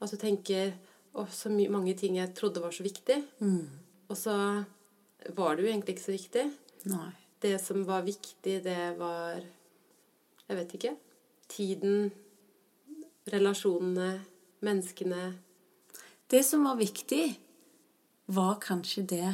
at 0.00 0.10
du 0.10 0.16
tenker 0.16 0.72
Å, 1.12 1.26
så 1.28 1.50
mange 1.50 1.94
ting 1.94 2.16
jeg 2.16 2.34
trodde 2.34 2.62
var 2.62 2.72
så 2.72 2.82
viktig. 2.82 3.18
Og 4.08 4.16
så 4.16 4.34
var 5.36 5.56
det 5.56 5.62
jo 5.62 5.68
egentlig 5.68 5.94
ikke 5.94 6.06
så 6.06 6.14
viktig. 6.14 6.44
Nei. 6.88 7.12
Det 7.42 7.58
som 7.58 7.82
var 7.86 8.04
viktig, 8.06 8.60
det 8.64 8.98
var 8.98 9.42
Jeg 10.48 10.56
vet 10.58 10.74
ikke. 10.74 10.96
Tiden, 11.48 12.10
relasjonene, 13.32 14.24
menneskene. 14.60 15.32
Det 16.30 16.42
som 16.44 16.64
var 16.64 16.76
viktig, 16.76 17.38
var 18.26 18.60
kanskje 18.60 19.02
det 19.02 19.30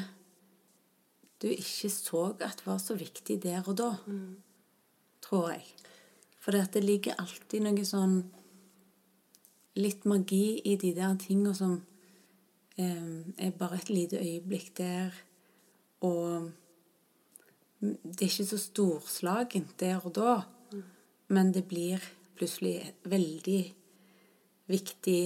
du 1.43 1.49
ikke 1.49 1.91
så 1.91 2.23
at 2.43 2.65
var 2.67 2.79
så 2.83 2.97
viktig 2.99 3.39
der 3.43 3.63
og 3.67 3.77
da. 3.79 3.93
Tror 5.23 5.51
jeg. 5.53 5.65
For 6.39 6.53
det 6.53 6.85
ligger 6.85 7.19
alltid 7.19 7.63
noe 7.63 7.85
sånn 7.85 8.21
Litt 9.79 10.09
magi 10.11 10.59
i 10.67 10.73
de 10.75 10.89
der 10.91 11.13
tinga 11.23 11.53
som 11.55 11.77
eh, 12.75 13.19
er 13.39 13.53
bare 13.55 13.77
et 13.77 13.93
lite 13.93 14.19
øyeblikk 14.19 14.73
der, 14.75 15.15
og 16.03 16.49
det 17.81 18.23
er 18.23 18.31
ikke 18.31 18.49
så 18.49 18.59
storslagent 18.59 19.77
der 19.81 20.01
og 20.03 20.15
da, 20.17 20.35
men 21.29 21.53
det 21.55 21.67
blir 21.69 22.03
plutselig 22.39 22.95
veldig 23.05 23.63
viktig 24.69 25.23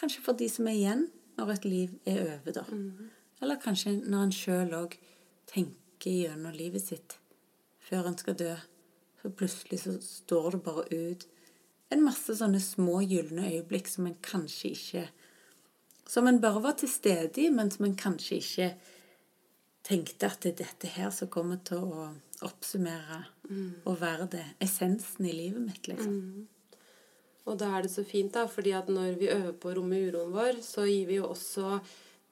Kanskje 0.00 0.22
for 0.24 0.32
de 0.32 0.46
som 0.48 0.64
er 0.70 0.78
igjen 0.78 1.02
når 1.36 1.50
et 1.52 1.64
liv 1.68 1.90
er 2.08 2.20
over, 2.22 2.54
da. 2.56 2.62
Eller 3.42 3.58
kanskje 3.60 3.98
når 4.00 4.22
en 4.22 4.32
sjøl 4.32 4.70
òg 4.78 4.94
tenker 5.50 6.14
gjennom 6.22 6.54
livet 6.56 6.86
sitt 6.86 7.18
før 7.84 8.08
en 8.08 8.16
skal 8.16 8.38
dø. 8.38 8.54
Så 9.20 9.28
plutselig 9.28 9.82
så 9.82 9.98
står 10.00 10.54
det 10.54 10.62
bare 10.64 10.86
ut 10.88 11.26
en 11.92 12.04
masse 12.06 12.32
sånne 12.38 12.62
små 12.64 13.02
gylne 13.02 13.50
øyeblikk 13.50 13.90
som 13.92 14.06
en 14.08 14.16
kanskje 14.24 14.72
ikke 14.76 15.08
Som 16.10 16.26
en 16.26 16.40
bare 16.40 16.62
var 16.62 16.72
til 16.74 16.88
stede 16.90 17.38
i, 17.38 17.50
men 17.50 17.70
som 17.70 17.84
en 17.84 17.94
kanskje 17.94 18.36
ikke 18.40 18.70
tenkte 19.86 20.28
at 20.28 20.42
det 20.44 20.52
er 20.52 20.62
dette 20.64 20.90
her 20.94 21.10
som 21.14 21.30
kommer 21.32 21.60
til 21.64 21.84
å 21.84 22.08
oppsummere 22.46 23.22
og 23.84 24.00
være 24.00 24.26
det 24.32 24.44
essensen 24.62 25.26
i 25.26 25.32
livet 25.34 25.62
mitt, 25.64 25.88
liksom. 25.88 26.14
Og 27.48 27.56
da 27.58 27.70
er 27.76 27.82
det 27.82 27.90
så 27.90 28.04
fint, 28.06 28.32
da, 28.34 28.44
fordi 28.46 28.72
at 28.76 28.88
når 28.92 29.16
vi 29.18 29.30
øver 29.32 29.52
på 29.58 29.70
å 29.70 29.74
romme 29.80 29.98
uroen 30.06 30.32
vår, 30.32 30.60
så 30.62 30.84
gir 30.86 31.08
vi 31.08 31.16
jo 31.18 31.30
også 31.32 31.80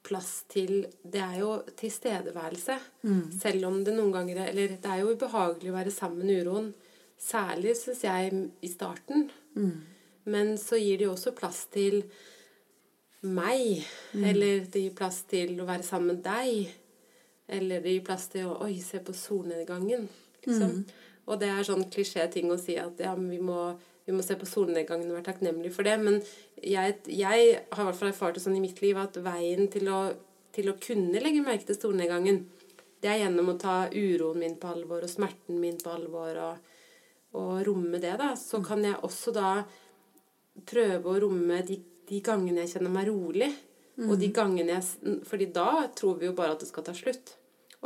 plass 0.05 0.45
til 0.47 0.85
Det 1.03 1.19
er 1.19 1.39
jo 1.41 1.49
tilstedeværelse. 1.75 2.77
Selv 3.41 3.65
om 3.67 3.83
det 3.83 3.93
noen 3.97 4.13
ganger 4.15 4.37
er 4.37 4.51
Eller 4.53 4.77
det 4.79 4.85
er 4.89 5.01
jo 5.01 5.11
ubehagelig 5.11 5.73
å 5.73 5.75
være 5.75 5.91
sammen 5.91 6.25
med 6.25 6.45
uroen. 6.45 6.69
Særlig, 7.19 7.75
syns 7.75 8.03
jeg, 8.05 8.49
i 8.61 8.69
starten. 8.71 9.29
Men 10.23 10.57
så 10.57 10.79
gir 10.79 10.97
det 11.01 11.09
jo 11.09 11.15
også 11.17 11.35
plass 11.35 11.65
til 11.73 12.03
meg. 13.27 13.83
Eller 14.15 14.63
det 14.71 14.85
gir 14.85 14.95
plass 14.95 15.23
til 15.27 15.59
å 15.59 15.67
være 15.67 15.83
sammen 15.83 16.15
med 16.15 16.23
deg. 16.23 16.69
Eller 17.49 17.85
gir 17.85 18.03
plass 18.05 18.27
til 18.33 18.49
å 18.49 18.57
Oi, 18.65 18.75
se 18.83 19.01
på 19.03 19.15
solnedgangen. 19.15 20.07
Liksom. 20.45 20.83
Og 21.29 21.39
det 21.41 21.49
er 21.51 21.65
sånn 21.65 21.85
klisjé-ting 21.93 22.49
å 22.51 22.57
si 22.57 22.75
at 22.81 23.01
ja, 23.01 23.13
vi 23.17 23.39
må, 23.43 23.73
vi 24.05 24.15
må 24.15 24.23
se 24.25 24.37
på 24.39 24.47
solnedgangen 24.49 25.09
og 25.11 25.19
være 25.19 25.27
takknemlige 25.29 25.75
for 25.75 25.85
det. 25.85 25.97
Men 26.01 26.19
jeg, 26.57 26.97
jeg 27.05 27.51
har 27.59 27.83
i 27.83 27.89
hvert 27.89 27.99
fall 27.99 28.11
erfart 28.11 28.39
det 28.39 28.45
sånn 28.45 28.57
i 28.57 28.63
mitt 28.63 28.81
liv 28.83 28.97
at 29.01 29.19
veien 29.25 29.69
til 29.71 29.91
å, 29.93 29.99
til 30.55 30.71
å 30.71 30.77
kunne 30.81 31.21
legge 31.21 31.43
merke 31.45 31.69
til 31.69 31.77
solnedgangen, 31.77 32.41
det 32.99 33.11
er 33.11 33.21
gjennom 33.21 33.53
å 33.53 33.59
ta 33.59 33.75
uroen 33.93 34.41
min 34.41 34.57
på 34.59 34.73
alvor 34.73 35.05
og 35.05 35.11
smerten 35.11 35.59
min 35.61 35.77
på 35.79 35.93
alvor 35.93 36.41
og, 36.43 36.73
og 37.39 37.53
romme 37.67 38.01
det, 38.01 38.17
da. 38.19 38.33
Så 38.35 38.59
kan 38.65 38.83
jeg 38.83 38.97
også 39.05 39.31
da 39.35 39.53
prøve 40.67 41.13
å 41.13 41.19
romme 41.23 41.61
de, 41.67 41.77
de 42.09 42.19
gangene 42.25 42.65
jeg 42.65 42.75
kjenner 42.75 42.95
meg 42.97 43.11
rolig. 43.11 43.53
Og 43.99 44.15
de 44.19 44.29
gangene 44.31 44.77
jeg 44.77 45.19
fordi 45.27 45.49
da 45.51 45.83
tror 45.95 46.19
vi 46.19 46.29
jo 46.29 46.35
bare 46.35 46.55
at 46.55 46.63
det 46.63 46.69
skal 46.69 46.85
ta 46.87 46.95
slutt. 46.95 47.35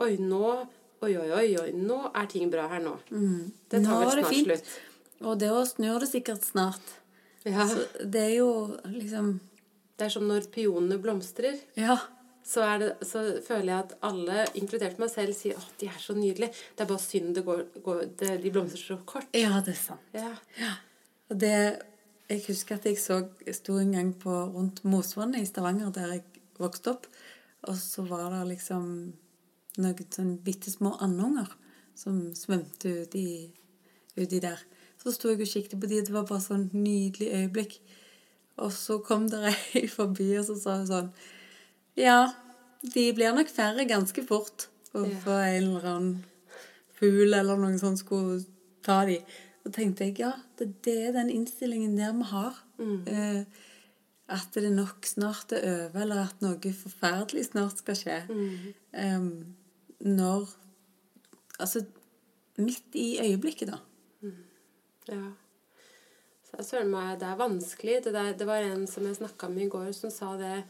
Oi, 0.01 0.15
nå 0.17 0.67
Oi, 1.03 1.17
oi, 1.19 1.29
oi, 1.35 1.47
oi, 1.59 1.71
nå 1.75 1.97
er 2.15 2.27
ting 2.31 2.47
bra 2.51 2.63
her 2.71 2.79
nå. 2.79 2.93
Det 3.11 3.81
Nå 3.83 3.89
tar 3.89 3.97
vel 3.99 4.07
var 4.07 4.15
det 4.15 4.21
snart 4.23 4.31
fint. 4.31 4.47
slutt. 4.47 4.69
Og 5.27 5.39
det 5.41 5.49
òg 5.51 5.65
snur 5.67 5.99
det 5.99 6.07
sikkert 6.07 6.45
snart. 6.47 6.93
Ja. 7.43 7.65
Så 7.67 7.83
det 8.07 8.21
er 8.29 8.35
jo 8.37 8.51
liksom 8.87 9.33
Det 9.99 10.05
er 10.05 10.13
som 10.13 10.23
når 10.29 10.47
pionene 10.53 10.95
blomstrer. 11.03 11.57
Ja. 11.75 11.97
Så, 12.43 12.63
det, 12.79 12.93
så 13.07 13.19
føler 13.43 13.67
jeg 13.73 13.79
at 13.83 13.91
alle, 14.03 14.45
inkludert 14.59 14.97
meg 14.99 15.11
selv, 15.11 15.35
sier 15.35 15.59
at 15.59 15.75
de 15.79 15.87
er 15.91 15.99
så 15.99 16.15
nydelige. 16.15 16.55
Det 16.75 16.83
er 16.83 16.89
bare 16.89 17.03
synd 17.03 17.35
det 17.35 17.43
går, 17.45 17.61
går 17.83 17.99
det, 18.19 18.31
de 18.43 18.51
blomstrer 18.51 18.81
så 18.83 18.97
kort. 19.07 19.27
Ja, 19.35 19.59
det 19.63 19.75
er 19.75 19.79
sant. 19.79 20.15
Ja. 20.15 20.71
Og 21.29 21.39
det 21.39 21.53
Jeg 22.29 22.45
husker 22.47 22.75
at 22.79 22.85
jeg 22.87 22.97
så 22.97 23.19
sto 23.51 23.75
en 23.77 23.91
gang 23.91 24.13
på 24.19 24.31
rundt 24.55 24.79
Mosvannet 24.87 25.43
i 25.43 25.45
Stavanger, 25.45 25.91
der 25.91 26.15
jeg 26.15 26.23
vokste 26.59 26.95
opp, 26.95 27.05
og 27.67 27.75
så 27.75 28.07
var 28.07 28.29
det 28.31 28.45
liksom 28.55 28.87
noen 29.77 30.07
sånn 30.13 30.35
bitte 30.45 30.71
små 30.71 30.93
andunger 31.01 31.49
som 31.97 32.33
svømte 32.37 32.91
uti, 33.05 33.25
ut 34.17 34.29
der. 34.41 34.59
Så 35.01 35.11
sto 35.13 35.29
jeg 35.33 35.41
og 35.41 35.49
kikket 35.49 35.79
på 35.81 35.89
de, 35.89 36.01
det 36.05 36.13
var 36.13 36.25
bare 36.29 36.41
sånn 36.43 36.69
nydelig 36.73 37.31
øyeblikk. 37.33 37.79
Og 38.61 38.71
så 38.75 38.99
kom 39.03 39.25
det 39.31 39.41
ei 39.73 39.87
forbi, 39.97 40.29
og 40.39 40.45
så 40.49 40.55
sa 40.61 40.75
hun 40.79 40.87
sånn 40.89 41.09
Ja, 41.97 42.33
de 42.83 43.07
blir 43.13 43.33
nok 43.35 43.49
færre 43.53 43.85
ganske 43.89 44.23
fort. 44.27 44.67
Og 44.93 45.07
Ja. 45.09 45.39
en 45.49 45.63
eller 45.71 45.85
annen 45.89 46.23
fugl 46.99 47.33
eller 47.33 47.57
noen 47.57 47.79
sånn 47.81 47.97
skulle 47.97 48.43
ta 48.85 49.03
de. 49.09 49.19
Og 49.65 49.71
tenkte 49.73 50.05
jeg, 50.05 50.19
ja, 50.19 50.33
det, 50.59 50.67
det 50.85 50.97
er 51.07 51.13
den 51.15 51.29
innstillingen 51.33 51.95
der 51.97 52.13
vi 52.13 52.27
har. 52.29 52.57
Eh, 53.07 53.43
at 54.33 54.53
det 54.55 54.71
nok 54.73 55.05
snart 55.05 55.51
er 55.55 55.87
over, 55.89 56.01
eller 56.03 56.21
at 56.27 56.41
noe 56.43 56.73
forferdelig 56.77 57.45
snart 57.49 57.81
skal 57.81 57.95
skje. 57.99 58.17
Em, 58.93 59.27
når 60.03 60.51
Altså 61.61 61.83
midt 62.57 62.95
i 62.97 63.19
øyeblikket, 63.21 63.69
da. 63.69 63.77
Ja. 65.07 65.19
Så 66.49 66.63
søren 66.65 66.89
meg, 66.89 67.19
det 67.21 67.27
er 67.27 67.37
vanskelig. 67.37 67.99
Det, 68.03 68.13
der, 68.13 68.31
det 68.37 68.47
var 68.47 68.65
en 68.65 68.87
som 68.89 69.05
jeg 69.05 69.19
snakka 69.19 69.49
med 69.53 69.67
i 69.67 69.69
går, 69.69 69.91
som 69.95 70.11
sa 70.13 70.33
det 70.39 70.63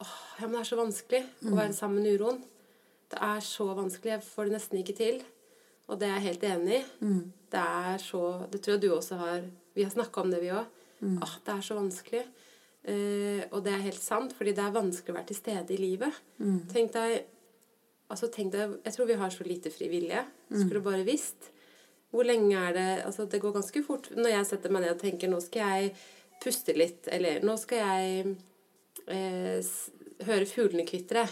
Åh, 0.00 0.16
ja, 0.40 0.46
men 0.46 0.56
det 0.56 0.60
er 0.64 0.68
så 0.70 0.78
vanskelig 0.80 1.20
å 1.44 1.54
være 1.54 1.76
sammen 1.76 2.02
med 2.02 2.18
uroen. 2.18 2.42
Det 3.10 3.18
er 3.20 3.40
så 3.44 3.68
vanskelig. 3.78 4.14
Jeg 4.16 4.26
får 4.26 4.48
det 4.48 4.56
nesten 4.56 4.80
ikke 4.80 4.96
til. 4.98 5.22
Og 5.90 5.98
det 6.00 6.08
er 6.08 6.18
jeg 6.18 6.26
helt 6.28 6.46
enig 6.50 6.76
i. 6.78 6.82
Det 7.50 7.64
er 7.86 7.98
så 7.98 8.46
Det 8.52 8.60
tror 8.62 8.74
jeg 8.76 8.82
du 8.82 8.90
også 8.94 9.16
har 9.20 9.42
Vi 9.74 9.82
har 9.86 9.90
snakka 9.90 10.20
om 10.20 10.30
det, 10.30 10.40
vi 10.42 10.50
òg. 10.54 10.66
Åh, 11.22 11.34
det 11.46 11.54
er 11.54 11.60
så 11.66 11.74
vanskelig. 11.78 12.24
Eh, 12.84 13.42
og 13.52 13.60
det 13.64 13.72
er 13.74 13.84
helt 13.84 14.02
sant, 14.02 14.32
fordi 14.32 14.52
det 14.56 14.64
er 14.64 14.72
vanskelig 14.72 15.12
å 15.12 15.18
være 15.18 15.28
til 15.30 15.36
stede 15.36 15.74
i 15.74 15.80
livet. 15.80 16.12
Tenk 16.72 16.92
deg 16.92 17.26
Altså, 18.10 18.28
tenk 18.32 18.52
deg, 18.52 18.78
Jeg 18.84 18.96
tror 18.96 19.06
vi 19.06 19.18
har 19.20 19.30
så 19.30 19.46
lite 19.46 19.70
fri 19.70 19.88
vilje. 19.92 20.24
Skulle 20.50 20.80
du 20.80 20.86
bare 20.86 21.06
visst. 21.06 21.50
Hvor 22.10 22.26
lenge 22.26 22.58
er 22.58 22.72
det 22.74 22.88
Altså, 23.06 23.26
det 23.30 23.40
går 23.40 23.54
ganske 23.54 23.82
fort 23.86 24.10
når 24.16 24.34
jeg 24.34 24.48
setter 24.48 24.72
meg 24.74 24.82
ned 24.82 24.96
og 24.96 25.02
tenker 25.02 25.30
nå 25.30 25.38
skal 25.44 25.76
jeg 25.76 25.92
puste 26.42 26.72
litt, 26.74 27.06
eller 27.12 27.42
nå 27.44 27.54
skal 27.60 27.82
jeg 27.84 28.34
eh, 29.12 29.70
høre 30.26 30.48
fuglene 30.48 30.86
kvitre. 30.88 31.26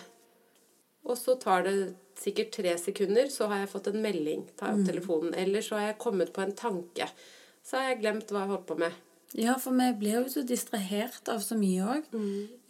Og 1.09 1.17
så 1.17 1.35
tar 1.41 1.65
det 1.65 1.75
sikkert 2.19 2.53
tre 2.53 2.75
sekunder, 2.79 3.31
så 3.33 3.49
har 3.49 3.63
jeg 3.63 3.73
fått 3.73 3.89
en 3.91 4.03
melding. 4.05 4.45
Tar 4.59 4.73
jeg 4.75 4.83
opp 4.83 4.89
telefonen. 4.91 5.35
Eller 5.39 5.65
så 5.65 5.79
har 5.79 5.87
jeg 5.89 6.01
kommet 6.03 6.33
på 6.35 6.45
en 6.45 6.55
tanke. 6.59 7.09
Så 7.65 7.79
har 7.79 7.91
jeg 7.91 8.03
glemt 8.03 8.31
hva 8.35 8.45
jeg 8.45 8.53
holdt 8.53 8.67
på 8.69 8.79
med. 8.83 8.93
Ja, 9.37 9.59
for 9.61 9.77
vi 9.77 9.93
blir 9.99 10.23
jo 10.23 10.29
så 10.33 10.43
distrahert 10.43 11.29
av 11.29 11.43
så 11.45 11.57
mye 11.59 11.85
òg. 11.85 12.07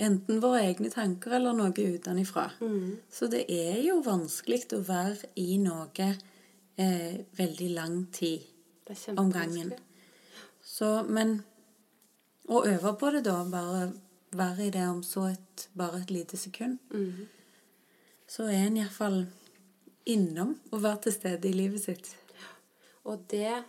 Enten 0.03 0.41
våre 0.43 0.65
egne 0.67 0.91
tanker 0.91 1.37
eller 1.39 1.53
noe 1.55 1.71
utenifra. 1.71 2.49
Så 3.11 3.27
det 3.31 3.45
er 3.53 3.79
jo 3.85 4.01
vanskelig 4.03 4.65
å 4.75 4.81
være 4.83 5.31
i 5.39 5.59
noe 5.63 6.09
eh, 6.77 7.21
veldig 7.39 7.71
lang 7.77 8.01
tid 8.13 8.43
om 9.17 9.31
gangen. 9.33 9.73
Så, 10.63 11.05
men 11.09 11.43
å 12.49 12.65
øve 12.67 12.95
på 12.99 13.11
det, 13.15 13.25
da, 13.29 13.45
bare 13.45 13.93
være 14.33 14.67
i 14.67 14.71
det 14.71 14.87
om 14.89 15.03
så 15.03 15.29
et, 15.31 15.69
bare 15.79 16.03
et 16.03 16.11
lite 16.11 16.37
sekund, 16.37 16.79
så 18.29 18.45
er 18.51 18.67
en 18.67 18.77
iallfall 18.77 19.27
innom 20.09 20.57
å 20.73 20.81
være 20.81 21.07
til 21.07 21.13
stede 21.13 21.49
i 21.49 21.53
livet 21.53 21.81
sitt. 21.87 22.11
Og 23.05 23.23
det 23.31 23.63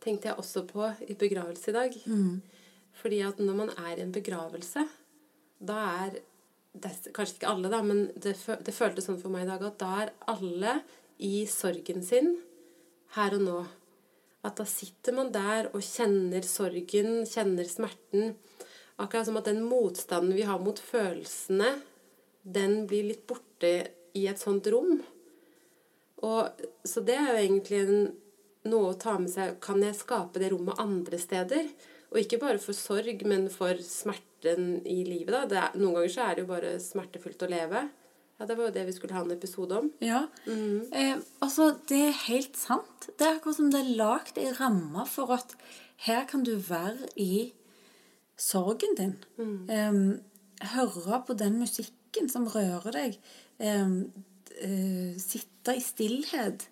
tenkte 0.00 0.30
jeg 0.30 0.40
også 0.40 0.64
på 0.68 0.86
i 1.08 1.16
begravelse 1.18 1.70
i 1.70 1.76
dag. 1.76 1.96
Fordi 3.00 3.20
at 3.24 3.38
når 3.40 3.56
man 3.56 3.70
er 3.76 3.98
i 3.98 4.04
en 4.04 4.12
begravelse, 4.12 4.86
da 5.60 5.78
er 6.04 6.10
det 6.14 6.26
Kanskje 6.70 7.40
ikke 7.40 7.48
alle, 7.50 7.66
da, 7.66 7.80
men 7.82 8.04
det, 8.14 8.36
det 8.62 8.72
føltes 8.76 9.08
sånn 9.08 9.18
for 9.18 9.32
meg 9.32 9.42
i 9.42 9.48
dag 9.48 9.64
at 9.66 9.78
da 9.80 9.88
er 10.04 10.12
alle 10.30 10.74
i 11.18 11.42
sorgen 11.50 12.04
sin 12.06 12.36
her 13.16 13.34
og 13.34 13.42
nå. 13.42 13.56
At 14.46 14.60
da 14.60 14.66
sitter 14.70 15.16
man 15.16 15.32
der 15.34 15.66
og 15.74 15.82
kjenner 15.82 16.46
sorgen, 16.46 17.24
kjenner 17.26 17.66
smerten. 17.66 18.36
Akkurat 19.02 19.26
som 19.26 19.40
at 19.40 19.48
den 19.50 19.64
motstanden 19.66 20.36
vi 20.36 20.46
har 20.46 20.62
mot 20.62 20.78
følelsene, 20.78 21.80
den 22.46 22.84
blir 22.86 23.10
litt 23.10 23.26
borte 23.28 23.74
i 24.16 24.26
et 24.30 24.40
sånt 24.40 24.70
rom. 24.70 25.00
Og, 26.22 26.64
så 26.84 27.02
det 27.04 27.16
er 27.16 27.32
jo 27.32 27.42
egentlig 27.42 27.82
en, 27.82 28.10
noe 28.68 28.90
å 28.92 28.98
ta 29.00 29.16
med 29.18 29.30
seg. 29.32 29.56
Kan 29.64 29.80
jeg 29.82 29.96
skape 29.96 30.40
det 30.42 30.50
rommet 30.52 30.78
andre 30.82 31.18
steder? 31.20 31.70
Og 32.10 32.18
ikke 32.24 32.40
bare 32.42 32.58
for 32.58 32.74
sorg, 32.76 33.22
men 33.28 33.48
for 33.52 33.78
smerten 33.86 34.80
i 34.88 35.04
livet. 35.06 35.30
da. 35.32 35.44
Det 35.46 35.58
er, 35.62 35.78
noen 35.78 35.94
ganger 36.00 36.12
så 36.12 36.24
er 36.26 36.34
det 36.36 36.42
jo 36.44 36.50
bare 36.50 36.72
smertefullt 36.82 37.44
å 37.46 37.50
leve. 37.50 37.84
Ja, 38.40 38.46
Det 38.48 38.56
var 38.56 38.64
jo 38.70 38.72
det 38.74 38.86
vi 38.88 38.92
skulle 38.96 39.14
ha 39.14 39.22
en 39.22 39.30
episode 39.36 39.76
om. 39.78 39.90
Ja. 40.00 40.24
Eh, 40.48 41.16
altså, 41.44 41.70
det 41.88 42.00
er 42.08 42.18
helt 42.26 42.56
sant. 42.56 43.10
Det 43.18 43.26
er 43.26 43.36
akkurat 43.38 43.56
som 43.60 43.70
det 43.70 43.80
er 43.84 43.96
lagd 44.00 44.38
ei 44.40 44.50
ramme 44.58 45.04
for 45.06 45.30
at 45.36 45.54
her 46.08 46.24
kan 46.26 46.42
du 46.42 46.54
være 46.56 47.10
i 47.20 47.52
sorgen 48.40 48.96
din. 48.96 49.14
Em, 49.68 50.20
høre 50.72 51.20
på 51.28 51.36
den 51.36 51.58
musikken 51.60 52.30
som 52.32 52.48
rører 52.48 52.96
deg. 52.96 53.18
Eh, 53.60 55.14
sitte 55.20 55.76
i 55.76 55.80
stillhet. 55.84 56.66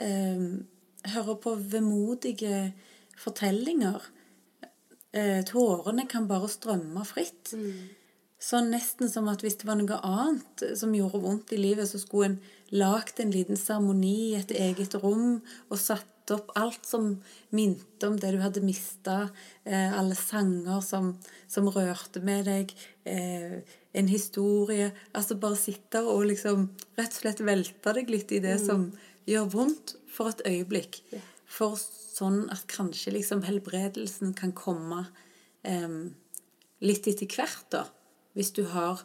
Em, 0.00 0.66
høre 1.08 1.36
på 1.40 1.54
vemodige 1.72 2.72
fortellinger. 3.20 4.04
Eh, 5.12 5.40
tårene 5.48 6.06
kan 6.08 6.28
bare 6.30 6.48
strømme 6.50 7.04
fritt. 7.08 7.52
Så 8.40 8.62
nesten 8.64 9.10
som 9.12 9.28
at 9.28 9.42
hvis 9.44 9.58
det 9.60 9.66
var 9.68 9.76
noe 9.76 9.98
annet 10.06 10.64
som 10.78 10.94
gjorde 10.96 11.20
vondt 11.20 11.52
i 11.52 11.60
livet, 11.60 11.90
så 11.90 12.00
skulle 12.00 12.30
en 12.30 12.38
lagd 12.72 13.20
en 13.20 13.34
liten 13.34 13.58
seremoni 13.58 14.30
i 14.30 14.38
et 14.38 14.54
eget 14.56 14.94
rom 15.02 15.42
og 15.68 15.76
satt 15.80 16.06
opp 16.30 16.52
alt 16.58 16.86
som 16.86 17.10
minte 17.56 18.06
om 18.06 18.16
det 18.20 18.30
du 18.32 18.38
hadde 18.40 18.62
mista. 18.64 19.28
Eh, 19.64 19.98
alle 19.98 20.16
sanger 20.16 20.80
som, 20.86 21.12
som 21.50 21.68
rørte 21.68 22.22
med 22.24 22.46
deg. 22.48 22.72
Eh, 23.04 23.60
en 23.92 24.08
historie. 24.08 24.92
Altså 25.12 25.36
bare 25.42 25.58
sitte 25.58 26.04
og 26.06 26.28
liksom 26.30 26.68
rett 26.98 27.10
og 27.10 27.20
slett 27.24 27.42
velte 27.44 27.94
deg 27.98 28.12
litt 28.14 28.32
i 28.32 28.42
det 28.44 28.56
som 28.62 28.92
gjør 29.30 29.50
vondt, 29.54 29.94
for 30.10 30.32
et 30.32 30.42
øyeblikk. 30.48 31.00
For 31.50 31.78
sånn 31.78 32.44
at 32.52 32.66
kanskje 32.70 33.14
liksom 33.14 33.44
helbredelsen 33.46 34.34
kan 34.38 34.52
komme 34.56 35.04
em, 35.66 36.14
litt 36.84 37.08
etter 37.10 37.30
hvert, 37.30 37.66
da. 37.72 37.86
Hvis 38.36 38.52
du 38.56 38.64
har 38.70 39.02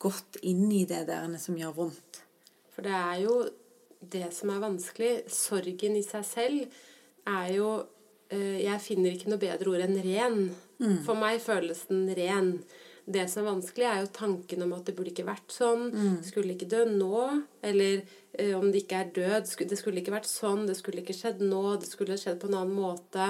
gått 0.00 0.38
inn 0.42 0.68
i 0.72 0.84
det 0.88 1.04
der 1.08 1.36
som 1.40 1.56
gjør 1.58 1.76
vondt. 1.78 2.22
For 2.74 2.84
det 2.84 2.94
er 2.94 3.18
jo 3.24 3.36
det 4.12 4.28
som 4.36 4.52
er 4.52 4.62
vanskelig. 4.62 5.12
Sorgen 5.32 5.96
i 5.98 6.04
seg 6.04 6.24
selv 6.28 6.80
er 7.30 7.52
jo 7.54 7.68
eh, 8.28 8.60
Jeg 8.64 8.82
finner 8.84 9.14
ikke 9.14 9.30
noe 9.32 9.40
bedre 9.40 9.72
ord 9.72 9.84
enn 9.86 10.00
ren. 10.04 10.40
For 11.06 11.16
meg 11.16 11.40
føles 11.44 11.86
den 11.88 12.08
ren. 12.18 12.58
Det 13.04 13.26
som 13.28 13.42
er 13.42 13.50
vanskelig, 13.50 13.84
er 13.84 13.98
jo 14.00 14.12
tanken 14.16 14.64
om 14.64 14.70
at 14.72 14.86
det 14.88 14.94
burde 14.96 15.10
ikke 15.12 15.26
vært 15.26 15.52
sånn. 15.52 15.90
Skulle 16.24 16.54
ikke 16.54 16.68
dø 16.72 16.84
nå. 16.88 17.24
Eller 17.60 18.00
eh, 18.32 18.54
om 18.56 18.70
det 18.72 18.84
ikke 18.84 19.00
er 19.02 19.10
død. 19.18 19.50
Det 19.68 19.76
skulle 19.76 20.00
ikke 20.00 20.14
vært 20.14 20.28
sånn. 20.30 20.64
Det 20.68 20.76
skulle 20.78 21.02
ikke 21.02 21.16
skjedd 21.16 21.42
nå. 21.44 21.76
Det 21.82 21.90
skulle 21.90 22.16
skjedd 22.20 22.38
på 22.40 22.48
en 22.48 22.56
annen 22.62 22.72
måte. 22.78 23.26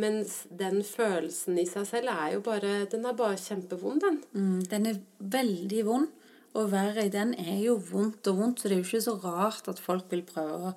Mens 0.00 0.46
den 0.48 0.80
følelsen 0.88 1.60
i 1.60 1.66
seg 1.68 1.84
selv 1.90 2.14
er 2.14 2.36
jo 2.38 2.44
bare 2.46 2.86
Den 2.92 3.04
er 3.04 3.16
bare 3.18 3.36
kjempevond, 3.40 4.00
den. 4.06 4.20
Mm, 4.32 4.60
den 4.72 4.86
er 4.86 5.00
veldig 5.18 5.84
vond. 5.84 6.08
Å 6.54 6.64
være 6.70 7.08
i 7.08 7.10
den 7.10 7.32
er 7.34 7.58
jo 7.58 7.74
vondt 7.82 8.28
og 8.30 8.38
vondt, 8.38 8.60
så 8.60 8.70
det 8.70 8.76
er 8.76 8.80
jo 8.80 8.86
ikke 8.86 9.02
så 9.02 9.16
rart 9.18 9.66
at 9.68 9.80
folk 9.82 10.06
vil 10.12 10.22
prøve 10.22 10.70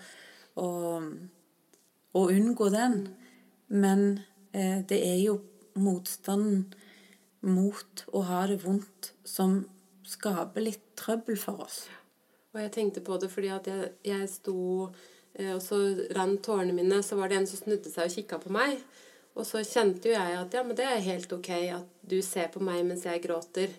å, 0.58 0.70
å 2.18 2.24
unngå 2.34 2.70
den. 2.74 2.96
Men 3.70 4.04
eh, 4.52 4.82
det 4.90 4.98
er 5.06 5.20
jo 5.22 5.38
motstanden 5.78 6.66
mot 7.46 8.04
å 8.16 8.24
ha 8.28 8.46
det 8.50 8.62
vondt 8.64 9.12
som 9.28 9.62
skaper 10.08 10.64
litt 10.64 10.84
trøbbel 11.00 11.38
for 11.40 11.66
oss. 11.68 11.86
Og 12.56 12.62
jeg 12.64 12.74
tenkte 12.74 13.04
på 13.06 13.20
det 13.22 13.30
fordi 13.30 13.52
at 13.54 13.68
jeg, 13.70 13.92
jeg 14.08 14.30
sto 14.32 14.58
eh, 15.38 15.54
og 15.54 15.62
så 15.62 15.82
rant 16.18 16.42
tårene 16.46 16.76
mine, 16.76 17.02
så 17.06 17.20
var 17.20 17.30
det 17.30 17.42
en 17.42 17.50
som 17.50 17.62
snudde 17.62 17.92
seg 17.92 18.08
og 18.08 18.16
kikka 18.16 18.40
på 18.42 18.54
meg. 18.56 18.80
Og 19.38 19.46
så 19.46 19.62
kjente 19.62 20.10
jo 20.10 20.16
jeg 20.16 20.38
at 20.40 20.56
ja, 20.56 20.64
men 20.66 20.78
det 20.78 20.88
er 20.88 21.04
helt 21.06 21.34
ok 21.36 21.52
at 21.76 21.90
du 22.02 22.18
ser 22.26 22.50
på 22.54 22.64
meg 22.64 22.82
mens 22.88 23.06
jeg 23.06 23.22
gråter. 23.28 23.74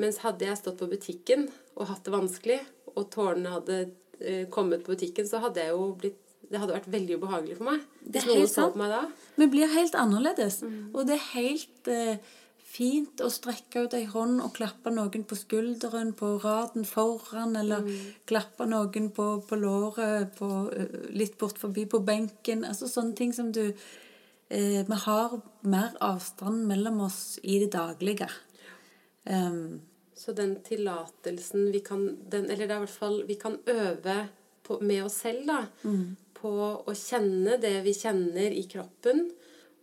Mens 0.00 0.22
hadde 0.24 0.48
jeg 0.48 0.58
stått 0.58 0.80
på 0.80 0.88
butikken 0.90 1.48
og 1.76 1.90
hatt 1.90 2.06
det 2.06 2.14
vanskelig, 2.14 2.60
og 2.94 3.10
tårene 3.12 3.52
hadde 3.52 3.78
eh, 4.20 4.46
kommet 4.52 4.86
på 4.86 4.94
butikken, 4.94 5.26
så 5.28 5.42
hadde 5.44 5.62
jeg 5.62 5.74
jo 5.74 5.88
blitt 5.98 6.20
Det 6.44 6.60
hadde 6.60 6.74
vært 6.76 6.88
veldig 6.92 7.14
ubehagelig 7.18 7.54
for 7.56 7.66
meg. 7.70 7.84
Det 8.04 8.20
er 8.20 8.26
helt 8.36 8.50
sant. 8.52 8.74
Vi 9.40 9.46
blir 9.50 9.70
helt 9.72 9.94
annerledes. 9.96 10.58
Og 10.92 11.06
det 11.08 11.16
er 11.16 11.22
helt 11.32 11.88
eh, 11.88 12.34
fint 12.74 13.20
å 13.22 13.30
strekke 13.30 13.84
ut 13.84 13.94
ei 13.94 14.06
hånd 14.10 14.40
og 14.42 14.54
klappe 14.56 14.90
noen 14.90 15.24
på 15.28 15.36
skulderen, 15.38 16.12
på 16.18 16.34
raden 16.42 16.86
foran, 16.88 17.54
eller 17.60 17.86
klappe 18.26 18.66
noen 18.66 19.10
på, 19.14 19.28
på 19.46 19.58
låret, 19.60 20.32
på, 20.38 20.48
eh, 20.74 20.96
litt 21.14 21.38
bort 21.38 21.60
forbi 21.60 21.86
på 21.90 22.02
benken. 22.06 22.64
Altså 22.66 22.90
sånne 22.90 23.14
ting 23.18 23.34
som 23.36 23.52
du 23.54 23.62
eh, 23.68 24.82
Vi 24.82 25.00
har 25.06 25.38
mer 25.62 25.94
avstand 26.02 26.66
mellom 26.66 27.04
oss 27.06 27.38
i 27.42 27.60
det 27.62 27.72
daglige. 27.76 28.30
Um, 29.24 29.80
Så 30.14 30.32
den 30.32 30.58
tillatelsen 30.62 31.70
vi 31.72 31.80
kan 31.80 32.02
den, 32.28 32.50
Eller 32.50 32.66
det 32.66 32.74
er 32.74 32.76
i 32.76 32.82
hvert 32.82 32.90
fall 32.92 33.22
Vi 33.24 33.38
kan 33.40 33.54
øve 33.64 34.28
på, 34.62 34.76
med 34.80 35.04
oss 35.04 35.22
selv, 35.24 35.46
da. 35.48 35.62
På 36.36 36.50
å 36.84 36.92
kjenne 36.92 37.56
det 37.60 37.78
vi 37.86 37.94
kjenner 37.96 38.52
i 38.52 38.66
kroppen, 38.68 39.30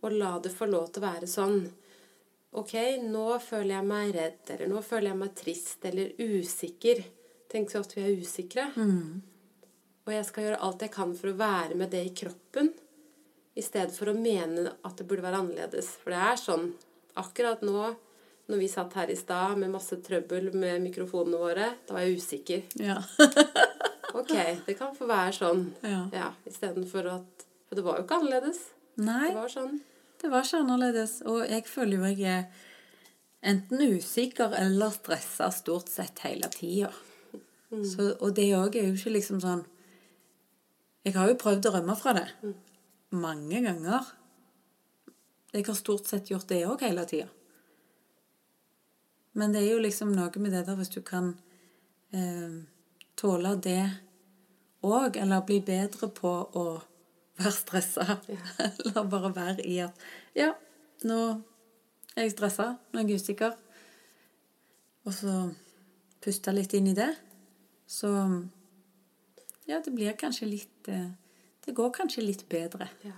og 0.02 0.14
la 0.14 0.36
det 0.42 0.52
få 0.54 0.68
lov 0.70 0.92
til 0.92 1.02
å 1.02 1.06
være 1.08 1.26
sånn. 1.30 1.58
Ok, 2.52 2.74
nå 3.00 3.26
føler 3.40 3.78
jeg 3.78 3.88
meg 3.88 4.10
redd, 4.16 4.40
eller 4.52 4.68
nå 4.68 4.82
føler 4.84 5.12
jeg 5.12 5.20
meg 5.22 5.34
trist 5.38 5.84
eller 5.88 6.12
usikker. 6.20 7.00
Tenk 7.52 7.72
så 7.72 7.80
ofte 7.80 7.96
vi 7.96 8.04
er 8.10 8.20
usikre. 8.20 8.66
Og 10.04 10.12
jeg 10.12 10.26
skal 10.28 10.44
gjøre 10.48 10.60
alt 10.66 10.82
jeg 10.84 10.92
kan 10.92 11.12
for 11.16 11.30
å 11.30 11.38
være 11.38 11.76
med 11.78 11.92
det 11.94 12.02
i 12.08 12.14
kroppen, 12.16 12.72
i 13.56 13.62
stedet 13.64 13.92
for 13.96 14.08
å 14.12 14.16
mene 14.16 14.66
at 14.84 14.96
det 14.98 15.06
burde 15.08 15.24
være 15.24 15.40
annerledes. 15.42 15.90
For 16.02 16.12
det 16.12 16.20
er 16.28 16.40
sånn 16.40 16.70
akkurat 17.20 17.60
nå, 17.64 17.90
når 18.48 18.60
vi 18.60 18.68
satt 18.68 18.96
her 18.98 19.12
i 19.12 19.16
stad 19.16 19.56
med 19.60 19.72
masse 19.72 19.96
trøbbel 20.04 20.50
med 20.56 20.82
mikrofonene 20.84 21.40
våre, 21.40 21.68
da 21.86 21.96
var 21.96 22.04
jeg 22.04 22.20
usikker. 22.20 22.64
ja. 22.80 22.98
Ok, 24.12 24.32
det 24.66 24.74
kan 24.76 24.90
få 24.92 25.06
være 25.08 25.32
sånn. 25.32 25.62
Ja. 25.80 26.02
Ja, 26.12 26.26
Istedenfor 26.44 27.06
at 27.14 27.46
For 27.68 27.78
det 27.78 27.84
var 27.86 27.96
jo 27.96 28.04
ikke 28.04 28.18
annerledes. 28.20 28.58
Nei. 29.00 29.30
Det 29.30 29.38
var 29.38 29.48
sånn. 29.48 29.78
Det 30.22 30.30
var 30.30 30.46
ikke 30.46 30.60
annerledes. 30.62 31.16
Og 31.26 31.42
jeg 31.50 31.66
føler 31.66 31.98
jo 31.98 32.10
jeg 32.12 32.30
er 32.30 32.44
enten 33.42 33.82
usikker 33.96 34.54
eller 34.54 34.94
stressa 34.94 35.50
stort 35.50 35.90
sett 35.90 36.22
hele 36.22 36.50
tida. 36.54 36.92
Og 37.72 38.28
det 38.36 38.50
òg 38.54 38.76
er 38.76 38.90
jo 38.90 38.98
ikke 38.98 39.16
liksom 39.16 39.40
sånn 39.40 39.64
Jeg 41.02 41.16
har 41.16 41.26
jo 41.26 41.38
prøvd 41.40 41.66
å 41.66 41.70
rømme 41.74 41.94
fra 41.98 42.12
det 42.14 42.28
mange 43.10 43.58
ganger. 43.64 44.06
Jeg 45.52 45.66
har 45.66 45.74
stort 45.74 46.06
sett 46.06 46.30
gjort 46.30 46.46
det 46.48 46.60
òg 46.68 46.84
hele 46.86 47.02
tida. 47.10 47.26
Men 49.34 49.52
det 49.52 49.64
er 49.64 49.72
jo 49.72 49.82
liksom 49.82 50.12
noe 50.14 50.44
med 50.44 50.54
det 50.54 50.62
der 50.68 50.78
hvis 50.78 50.92
du 50.94 51.00
kan 51.02 51.32
eh, 52.14 52.62
tåle 53.18 53.56
det 53.64 53.82
òg, 54.86 55.16
eller 55.16 55.44
bli 55.48 55.58
bedre 55.64 56.08
på 56.14 56.32
å 56.60 56.66
være 57.38 57.52
stressa. 57.54 58.18
Eller 58.28 59.08
bare 59.14 59.32
være 59.36 59.66
i 59.66 59.78
at 59.84 60.06
Ja, 60.36 60.52
nå 61.08 61.18
er 62.16 62.26
jeg 62.26 62.34
stressa, 62.36 62.74
nå 62.92 63.00
er 63.00 63.08
jeg 63.08 63.20
usikker. 63.22 63.56
Og 65.06 65.14
så 65.16 65.36
puste 66.22 66.54
litt 66.54 66.74
inn 66.78 66.90
i 66.92 66.96
det. 66.98 67.10
Så 67.90 68.10
Ja, 69.68 69.78
det 69.80 69.92
blir 69.94 70.16
kanskje 70.18 70.48
litt 70.50 70.88
eh, 70.90 71.10
Det 71.64 71.74
går 71.74 71.92
kanskje 71.94 72.24
litt 72.24 72.48
bedre 72.50 72.88
Ja. 73.04 73.16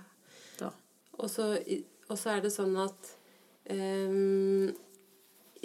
da. 0.59 0.71
Og 1.17 1.29
så, 1.29 1.55
og 2.09 2.17
så 2.19 2.35
er 2.35 2.43
det 2.43 2.51
sånn 2.53 2.75
at 2.77 3.09
um, 3.71 4.69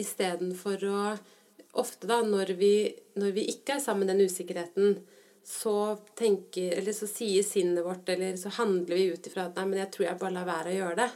istedenfor 0.01 0.86
å 0.88 1.03
Ofte, 1.78 2.09
da, 2.11 2.16
når 2.26 2.57
vi, 2.59 2.90
når 3.14 3.30
vi 3.36 3.44
ikke 3.53 3.76
er 3.76 3.82
sammen 3.84 4.03
med 4.03 4.16
den 4.16 4.26
usikkerheten, 4.26 4.96
så 5.51 5.96
tenker 6.14 6.76
Eller 6.78 6.94
så 6.94 7.09
sier 7.11 7.42
sinnet 7.42 7.84
vårt, 7.84 8.09
eller 8.09 8.36
så 8.38 8.53
handler 8.55 8.94
vi 8.96 9.11
ut 9.11 9.26
ifra 9.26 9.48
at 9.48 9.59
Nei, 9.59 9.66
men 9.66 9.80
jeg 9.82 9.90
tror 9.94 10.07
jeg 10.07 10.20
bare 10.20 10.36
lar 10.36 10.46
være 10.46 10.70
å 10.70 10.76
gjøre 10.76 10.98
det. 11.03 11.11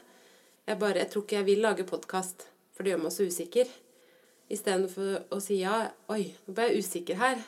Jeg, 0.65 0.79
bare, 0.81 0.99
jeg 1.03 1.11
tror 1.13 1.25
ikke 1.25 1.37
jeg 1.39 1.47
vil 1.47 1.63
lage 1.63 1.87
podkast, 1.87 2.47
for 2.75 2.83
det 2.83 2.95
gjør 2.95 3.05
meg 3.05 3.15
så 3.15 3.29
usikker. 3.29 3.71
Istedenfor 4.55 5.33
å 5.33 5.39
si 5.41 5.61
ja, 5.61 5.77
oi, 6.13 6.25
nå 6.47 6.57
ble 6.57 6.67
jeg 6.71 6.83
usikker 6.83 7.21
her. 7.21 7.41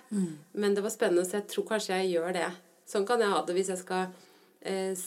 Men 0.55 0.76
det 0.76 0.84
var 0.84 0.95
spennende, 0.95 1.26
så 1.26 1.41
jeg 1.41 1.49
tror 1.53 1.66
kanskje 1.72 1.99
jeg 2.01 2.14
gjør 2.14 2.37
det. 2.39 2.49
Sånn 2.87 3.07
kan 3.09 3.20
jeg 3.24 3.34
ha 3.34 3.43
det 3.45 3.57
hvis 3.57 3.72
jeg 3.72 3.82
skal 3.82 4.07
eh, 4.62 5.07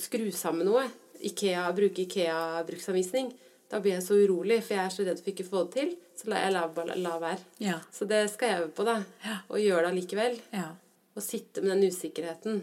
skru 0.00 0.26
sammen 0.34 0.70
noe. 0.70 0.86
Ikea, 1.20 1.68
bruke 1.76 2.06
Ikea-bruksanvisning. 2.06 3.32
Da 3.70 3.78
blir 3.82 3.98
jeg 3.98 4.06
så 4.06 4.16
urolig, 4.18 4.62
for 4.64 4.74
jeg 4.74 4.82
er 4.82 4.94
så 4.94 5.04
redd 5.06 5.20
for 5.20 5.30
ikke 5.34 5.46
å 5.46 5.50
få 5.50 5.64
det 5.66 5.74
til. 5.76 5.90
Så 6.18 6.30
la 6.32 6.40
jeg 6.42 6.54
la, 6.56 6.64
bare 6.74 6.96
la 6.98 7.18
være. 7.22 7.44
Ja. 7.62 7.76
Så 7.94 8.08
det 8.10 8.24
skal 8.32 8.50
jeg 8.50 8.62
øve 8.64 8.70
på, 8.78 8.86
da. 8.88 8.96
Ja. 9.26 9.36
Og 9.52 9.60
gjøre 9.62 9.84
det 9.84 9.92
allikevel. 9.92 10.40
Ja. 10.56 10.70
Og 11.16 11.22
sitte 11.22 11.62
med 11.62 11.74
den 11.74 11.90
usikkerheten. 11.90 12.60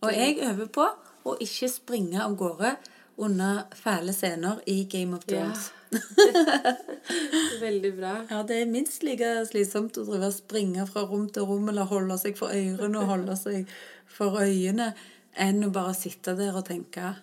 Og 0.00 0.12
jeg 0.14 0.38
øver 0.44 0.68
på 0.72 0.86
å 1.28 1.36
ikke 1.40 1.68
springe 1.72 2.20
av 2.22 2.36
gårde 2.40 2.74
under 3.20 3.62
fæle 3.76 4.12
scener 4.16 4.60
i 4.66 4.82
Game 4.90 5.16
of 5.16 5.24
Ja. 5.28 5.44
Thrones. 5.44 5.70
Veldig 7.60 7.90
bra. 7.96 8.12
Ja, 8.30 8.42
det 8.46 8.60
er 8.62 8.70
minst 8.70 9.02
like 9.04 9.26
slitsomt 9.48 9.98
å 9.98 10.04
drive 10.06 10.28
og 10.30 10.36
springe 10.36 10.86
fra 10.88 11.02
rom 11.08 11.26
til 11.32 11.48
rom 11.48 11.68
eller 11.72 11.88
holde 11.90 12.16
seg 12.20 12.38
for 12.38 12.54
ørene 12.54 13.02
og 13.02 13.10
holde 13.10 13.36
seg 13.36 13.72
for 14.10 14.40
øyene, 14.40 14.92
enn 15.36 15.64
å 15.66 15.72
bare 15.74 15.94
sitte 15.94 16.36
der 16.38 16.56
og 16.58 16.66
tenke 16.68 17.16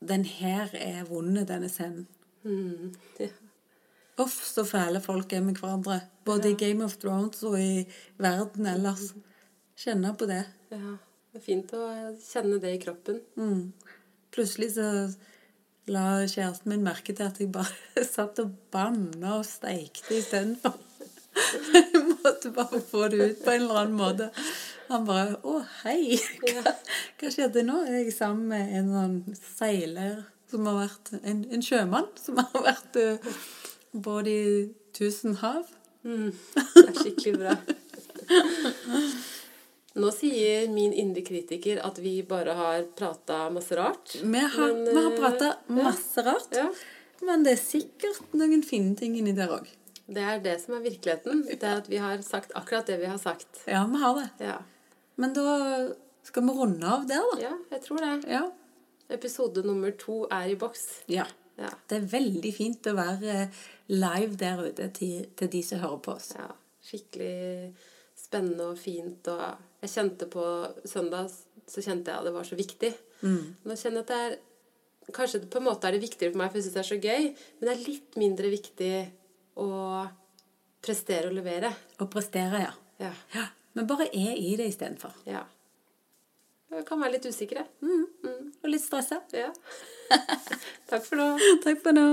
Den 0.00 0.24
her 0.24 0.70
er 0.78 1.04
vond, 1.08 1.34
denne 1.46 1.68
scenen. 1.68 2.06
Mm. 2.44 2.94
Ja. 3.18 3.32
Uff, 4.18 4.34
så 4.46 4.64
fæle 4.66 4.98
folk 5.00 5.32
er 5.32 5.42
med 5.46 5.60
hverandre. 5.60 6.00
Både 6.26 6.50
i 6.50 6.56
Game 6.58 6.82
of 6.84 6.96
Thrones 6.98 7.42
og 7.46 7.54
i 7.60 7.84
verden 8.18 8.66
ellers. 8.66 9.12
Kjenne 9.78 10.14
på 10.18 10.26
det. 10.26 10.44
ja. 10.74 10.96
Det 11.28 11.42
er 11.42 11.44
fint 11.44 11.72
å 11.76 11.84
kjenne 12.24 12.56
det 12.58 12.70
i 12.72 12.78
kroppen. 12.80 13.18
Mm. 13.36 13.72
Plutselig 14.32 14.70
så 14.78 14.86
la 15.92 16.24
kjæresten 16.24 16.72
min 16.72 16.86
merke 16.86 17.12
til 17.12 17.28
at 17.28 17.36
jeg 17.38 17.50
bare 17.52 18.04
satt 18.14 18.40
og 18.42 18.54
banna 18.72 19.36
og 19.36 19.44
steikte 19.46 20.16
istedenfor. 20.18 20.74
Jeg 21.70 22.00
måtte 22.24 22.50
bare 22.50 22.80
få 22.82 23.04
det 23.12 23.20
ut 23.20 23.44
på 23.44 23.52
en 23.52 23.62
eller 23.62 23.76
annen 23.84 23.94
måte. 24.00 24.26
Han 24.88 25.04
bare 25.06 25.36
'Å, 25.38 25.60
hei! 25.84 26.18
Hva, 26.42 26.72
hva 27.20 27.30
skjedde 27.30 27.62
nå?' 27.62 27.84
Er 27.86 28.00
jeg 28.00 28.16
sammen 28.16 28.48
med 28.50 28.74
en 28.80 28.90
sånn 28.96 29.38
seiler 29.38 30.24
som 30.50 30.66
har 30.66 30.80
vært 30.80 31.12
En, 31.20 31.44
en 31.54 31.62
sjømann 31.62 32.10
som 32.18 32.40
har 32.40 32.64
vært 32.66 32.98
uh, 32.98 33.38
både 33.92 34.34
i 34.34 34.52
tusen 34.96 35.38
hav. 35.44 35.70
Mm. 36.02 36.32
Det 36.74 36.86
er 36.88 37.02
skikkelig 37.04 37.34
bra. 37.38 37.58
Nå 39.98 40.10
sier 40.14 40.68
min 40.70 40.92
indre 40.94 41.22
kritiker 41.26 41.80
at 41.84 41.98
vi 42.02 42.20
bare 42.22 42.54
har 42.54 42.84
prata 42.98 43.48
masse 43.50 43.74
rart. 43.78 44.14
Vi 44.22 44.38
har, 44.54 44.72
Men, 44.72 44.84
vi 44.86 44.94
har 44.94 45.12
eh, 45.12 45.18
prata 45.18 45.48
masse 45.74 46.22
rart, 46.26 46.54
Ja. 46.56 46.68
men 47.26 47.42
det 47.46 47.52
er 47.56 47.62
sikkert 47.62 48.20
noen 48.38 48.62
fine 48.62 48.94
ting 48.96 49.16
inni 49.18 49.32
der 49.36 49.50
òg. 49.58 49.66
Det 50.08 50.22
er 50.24 50.38
det 50.40 50.54
som 50.62 50.74
er 50.78 50.84
virkeligheten. 50.86 51.42
Det 51.50 51.62
er 51.62 51.82
at 51.82 51.88
vi 51.90 51.98
har 52.00 52.22
sagt 52.24 52.52
akkurat 52.56 52.86
det 52.88 53.00
vi 53.00 53.06
har 53.10 53.18
sagt. 53.18 53.64
Ja, 53.66 53.82
vi 53.90 53.98
har 54.00 54.14
det. 54.22 54.28
Ja, 54.46 54.58
Men 55.16 55.34
da 55.34 55.88
skal 56.22 56.42
vi 56.46 56.54
runde 56.54 56.86
av 56.86 57.06
der, 57.08 57.24
da. 57.34 57.40
ja 57.42 57.52
jeg 57.74 57.82
tror 57.82 57.98
det. 58.04 58.30
Ja. 58.30 58.44
Episode 59.10 59.62
nummer 59.66 59.90
to 59.98 60.26
er 60.30 60.48
i 60.52 60.54
boks. 60.54 61.02
ja. 61.08 61.26
Ja. 61.58 61.72
Det 61.90 61.96
er 61.96 62.04
veldig 62.12 62.50
fint 62.54 62.86
å 62.86 62.92
være 62.94 63.32
eh, 63.34 63.48
live 63.90 64.36
der 64.38 64.60
ute 64.68 64.84
til, 64.94 65.24
til 65.34 65.48
de 65.50 65.62
som 65.66 65.80
hører 65.82 65.98
på 66.04 66.12
oss. 66.14 66.28
ja. 66.38 66.46
Skikkelig 66.86 67.74
spennende 68.14 68.68
og 68.70 68.78
fint. 68.78 69.26
Og 69.26 69.67
jeg 69.82 69.92
kjente 69.92 70.28
på 70.30 70.44
søndag 70.88 71.30
så 71.68 71.82
kjente 71.84 72.10
jeg 72.10 72.18
at 72.18 72.26
det 72.26 72.34
var 72.34 72.46
så 72.48 72.58
viktig. 72.58 72.92
Nå 73.22 73.76
kjenner 73.76 74.00
jeg 74.00 74.06
at 74.06 74.12
det 74.12 74.20
er 74.26 74.38
Kanskje 75.08 75.38
på 75.48 75.56
en 75.56 75.64
måte 75.64 75.88
er 75.88 75.94
det 75.96 76.02
viktigere 76.02 76.34
for 76.34 76.36
meg, 76.42 76.50
for 76.52 76.60
jeg 76.60 76.66
syns 76.66 76.74
det 76.74 76.80
er 76.82 76.88
så 76.90 76.96
gøy, 77.00 77.28
men 77.32 77.64
det 77.64 77.70
er 77.72 77.86
litt 77.86 78.16
mindre 78.20 78.50
viktig 78.52 78.90
å 79.64 79.68
prestere 80.84 81.30
og 81.30 81.36
levere. 81.38 81.70
Å 81.96 82.08
prestere, 82.12 82.60
ja. 82.66 82.74
Ja. 83.00 83.12
ja. 83.32 83.46
Men 83.72 83.88
bare 83.88 84.10
er 84.12 84.34
i 84.36 84.50
det 84.60 84.66
istedenfor. 84.68 85.16
ja. 85.24 85.46
Jeg 86.68 86.84
kan 86.84 87.00
være 87.00 87.14
litt 87.14 87.24
usikre. 87.24 87.62
Og 87.80 88.68
litt 88.68 88.82
stressa. 88.84 89.22
Ja. 89.32 89.48
Takk 90.90 91.06
for 91.06 91.16
nå. 91.16 91.28
Takk 91.64 91.80
for 91.80 91.96
nå. 91.96 92.04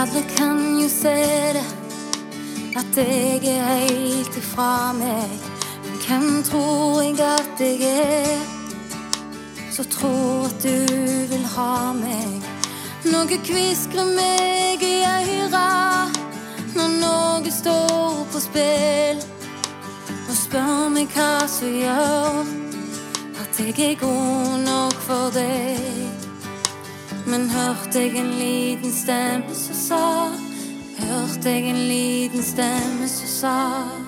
Alle 0.00 0.22
kan 0.36 0.80
jo 0.80 0.88
se 0.88 1.14
det, 1.52 1.64
at 2.76 2.96
jeg 2.96 3.40
er 3.44 3.64
helt 3.64 4.36
ifra 4.36 4.92
meg. 4.96 5.28
Men 5.84 5.98
hvem 6.06 6.42
tror 6.42 7.02
jeg 7.02 7.20
at 7.20 7.60
jeg 7.60 7.82
er, 7.82 8.38
så 9.70 9.84
tror 9.84 10.46
at 10.46 10.62
du 10.62 10.86
vil 11.32 11.44
ha 11.52 11.92
meg? 11.92 12.48
Noe 13.12 13.40
kviskrer 13.44 14.08
meg 14.16 14.80
i 14.88 15.02
øra 15.04 16.08
når 16.78 16.96
noe 17.02 17.52
står 17.52 18.24
på 18.32 18.40
spill. 18.40 19.20
Og 20.30 20.36
spør 20.38 20.88
meg 20.96 21.12
hva 21.12 21.44
som 21.44 21.76
gjør 21.76 22.40
at 23.42 23.60
jeg 23.60 23.76
er 23.90 24.00
god 24.00 24.64
nok 24.64 24.96
for 25.04 25.36
deg. 25.36 26.09
Men 27.30 27.50
hørte 27.50 28.00
jeg 28.00 28.16
en 28.18 28.30
liten 28.38 28.92
stemme 28.92 29.54
som 29.54 29.76
sa 29.78 30.06
Hørte 30.98 31.52
jeg 31.52 31.68
en 31.70 31.82
liten 31.86 32.42
stemme 32.42 33.06
som 33.08 33.30
sa 33.30 33.99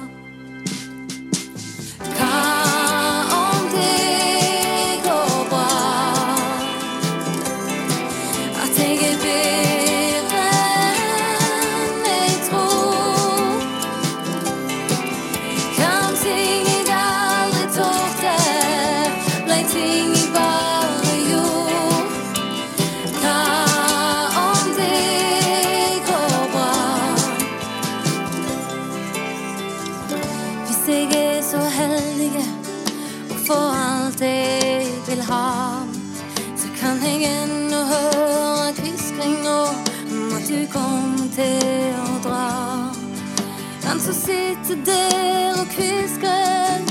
sitter 44.65 44.85
der 44.85 45.61
og 45.61 45.67
kviskrer 45.67 46.83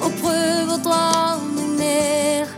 og 0.00 0.12
prøver 0.20 0.72
å 0.72 0.78
dra 0.84 1.36
meg 1.44 1.74
ned. 1.76 2.54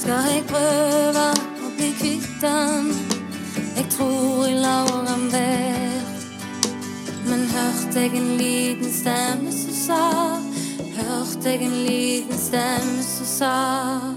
Skal 0.00 0.26
jeg 0.30 0.42
prøve 0.50 1.26
å 1.62 1.70
bli 1.76 1.92
kvitt 2.00 2.26
den? 2.42 2.90
Jeg 3.76 3.86
tror 3.94 4.46
jeg 4.48 4.58
lar 4.64 4.90
den 5.06 5.28
være. 5.32 6.02
Men 7.28 7.46
hørte 7.54 8.06
jeg 8.06 8.14
en 8.18 8.30
liten 8.40 8.92
stemme 8.92 9.54
som 9.54 9.74
sa 9.86 10.04
Hørte 10.96 11.50
jeg 11.50 11.66
en 11.66 11.80
liten 11.84 12.38
stemme 12.40 13.02
som 13.04 13.26
sa 13.36 14.15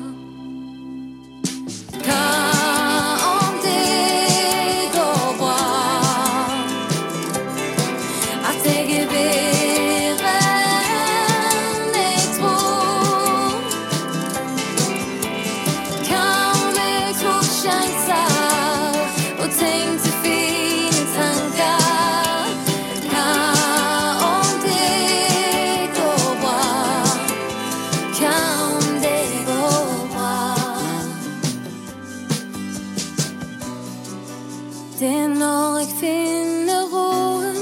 Det 34.99 35.07
er 35.07 35.27
når 35.27 35.77
jeg 35.77 35.87
finner 35.99 36.87
roen 36.91 37.59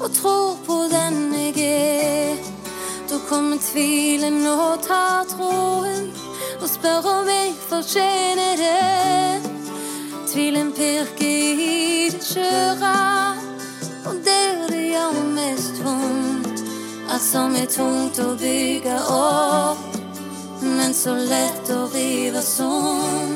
og 0.00 0.10
tror 0.12 0.58
på 0.66 0.74
den 0.92 1.14
jeg 1.32 1.54
er. 1.64 2.42
Da 3.08 3.16
kommer 3.28 3.56
tvilen 3.56 4.42
og 4.46 4.82
tar 4.84 5.24
troen 5.30 6.10
og 6.60 6.68
spør 6.68 7.08
om 7.14 7.30
jeg 7.32 7.54
fortjener 7.70 8.60
det. 8.60 9.48
Tvilen 10.28 10.74
pirker 10.76 11.62
i 11.70 12.10
det 12.12 12.20
skjøre, 12.20 12.92
og 14.04 14.20
der 14.28 14.68
det 14.68 14.82
gjør 14.90 15.16
mest 15.38 15.80
vondt. 15.86 16.66
Alt 17.08 17.24
som 17.30 17.56
er 17.56 17.72
tungt 17.78 18.20
å 18.20 18.34
bygge 18.36 19.00
opp, 19.08 19.88
men 20.60 20.92
så 20.92 21.16
lett 21.16 21.72
å 21.72 21.86
rive 21.96 22.44
sånn. 22.44 23.35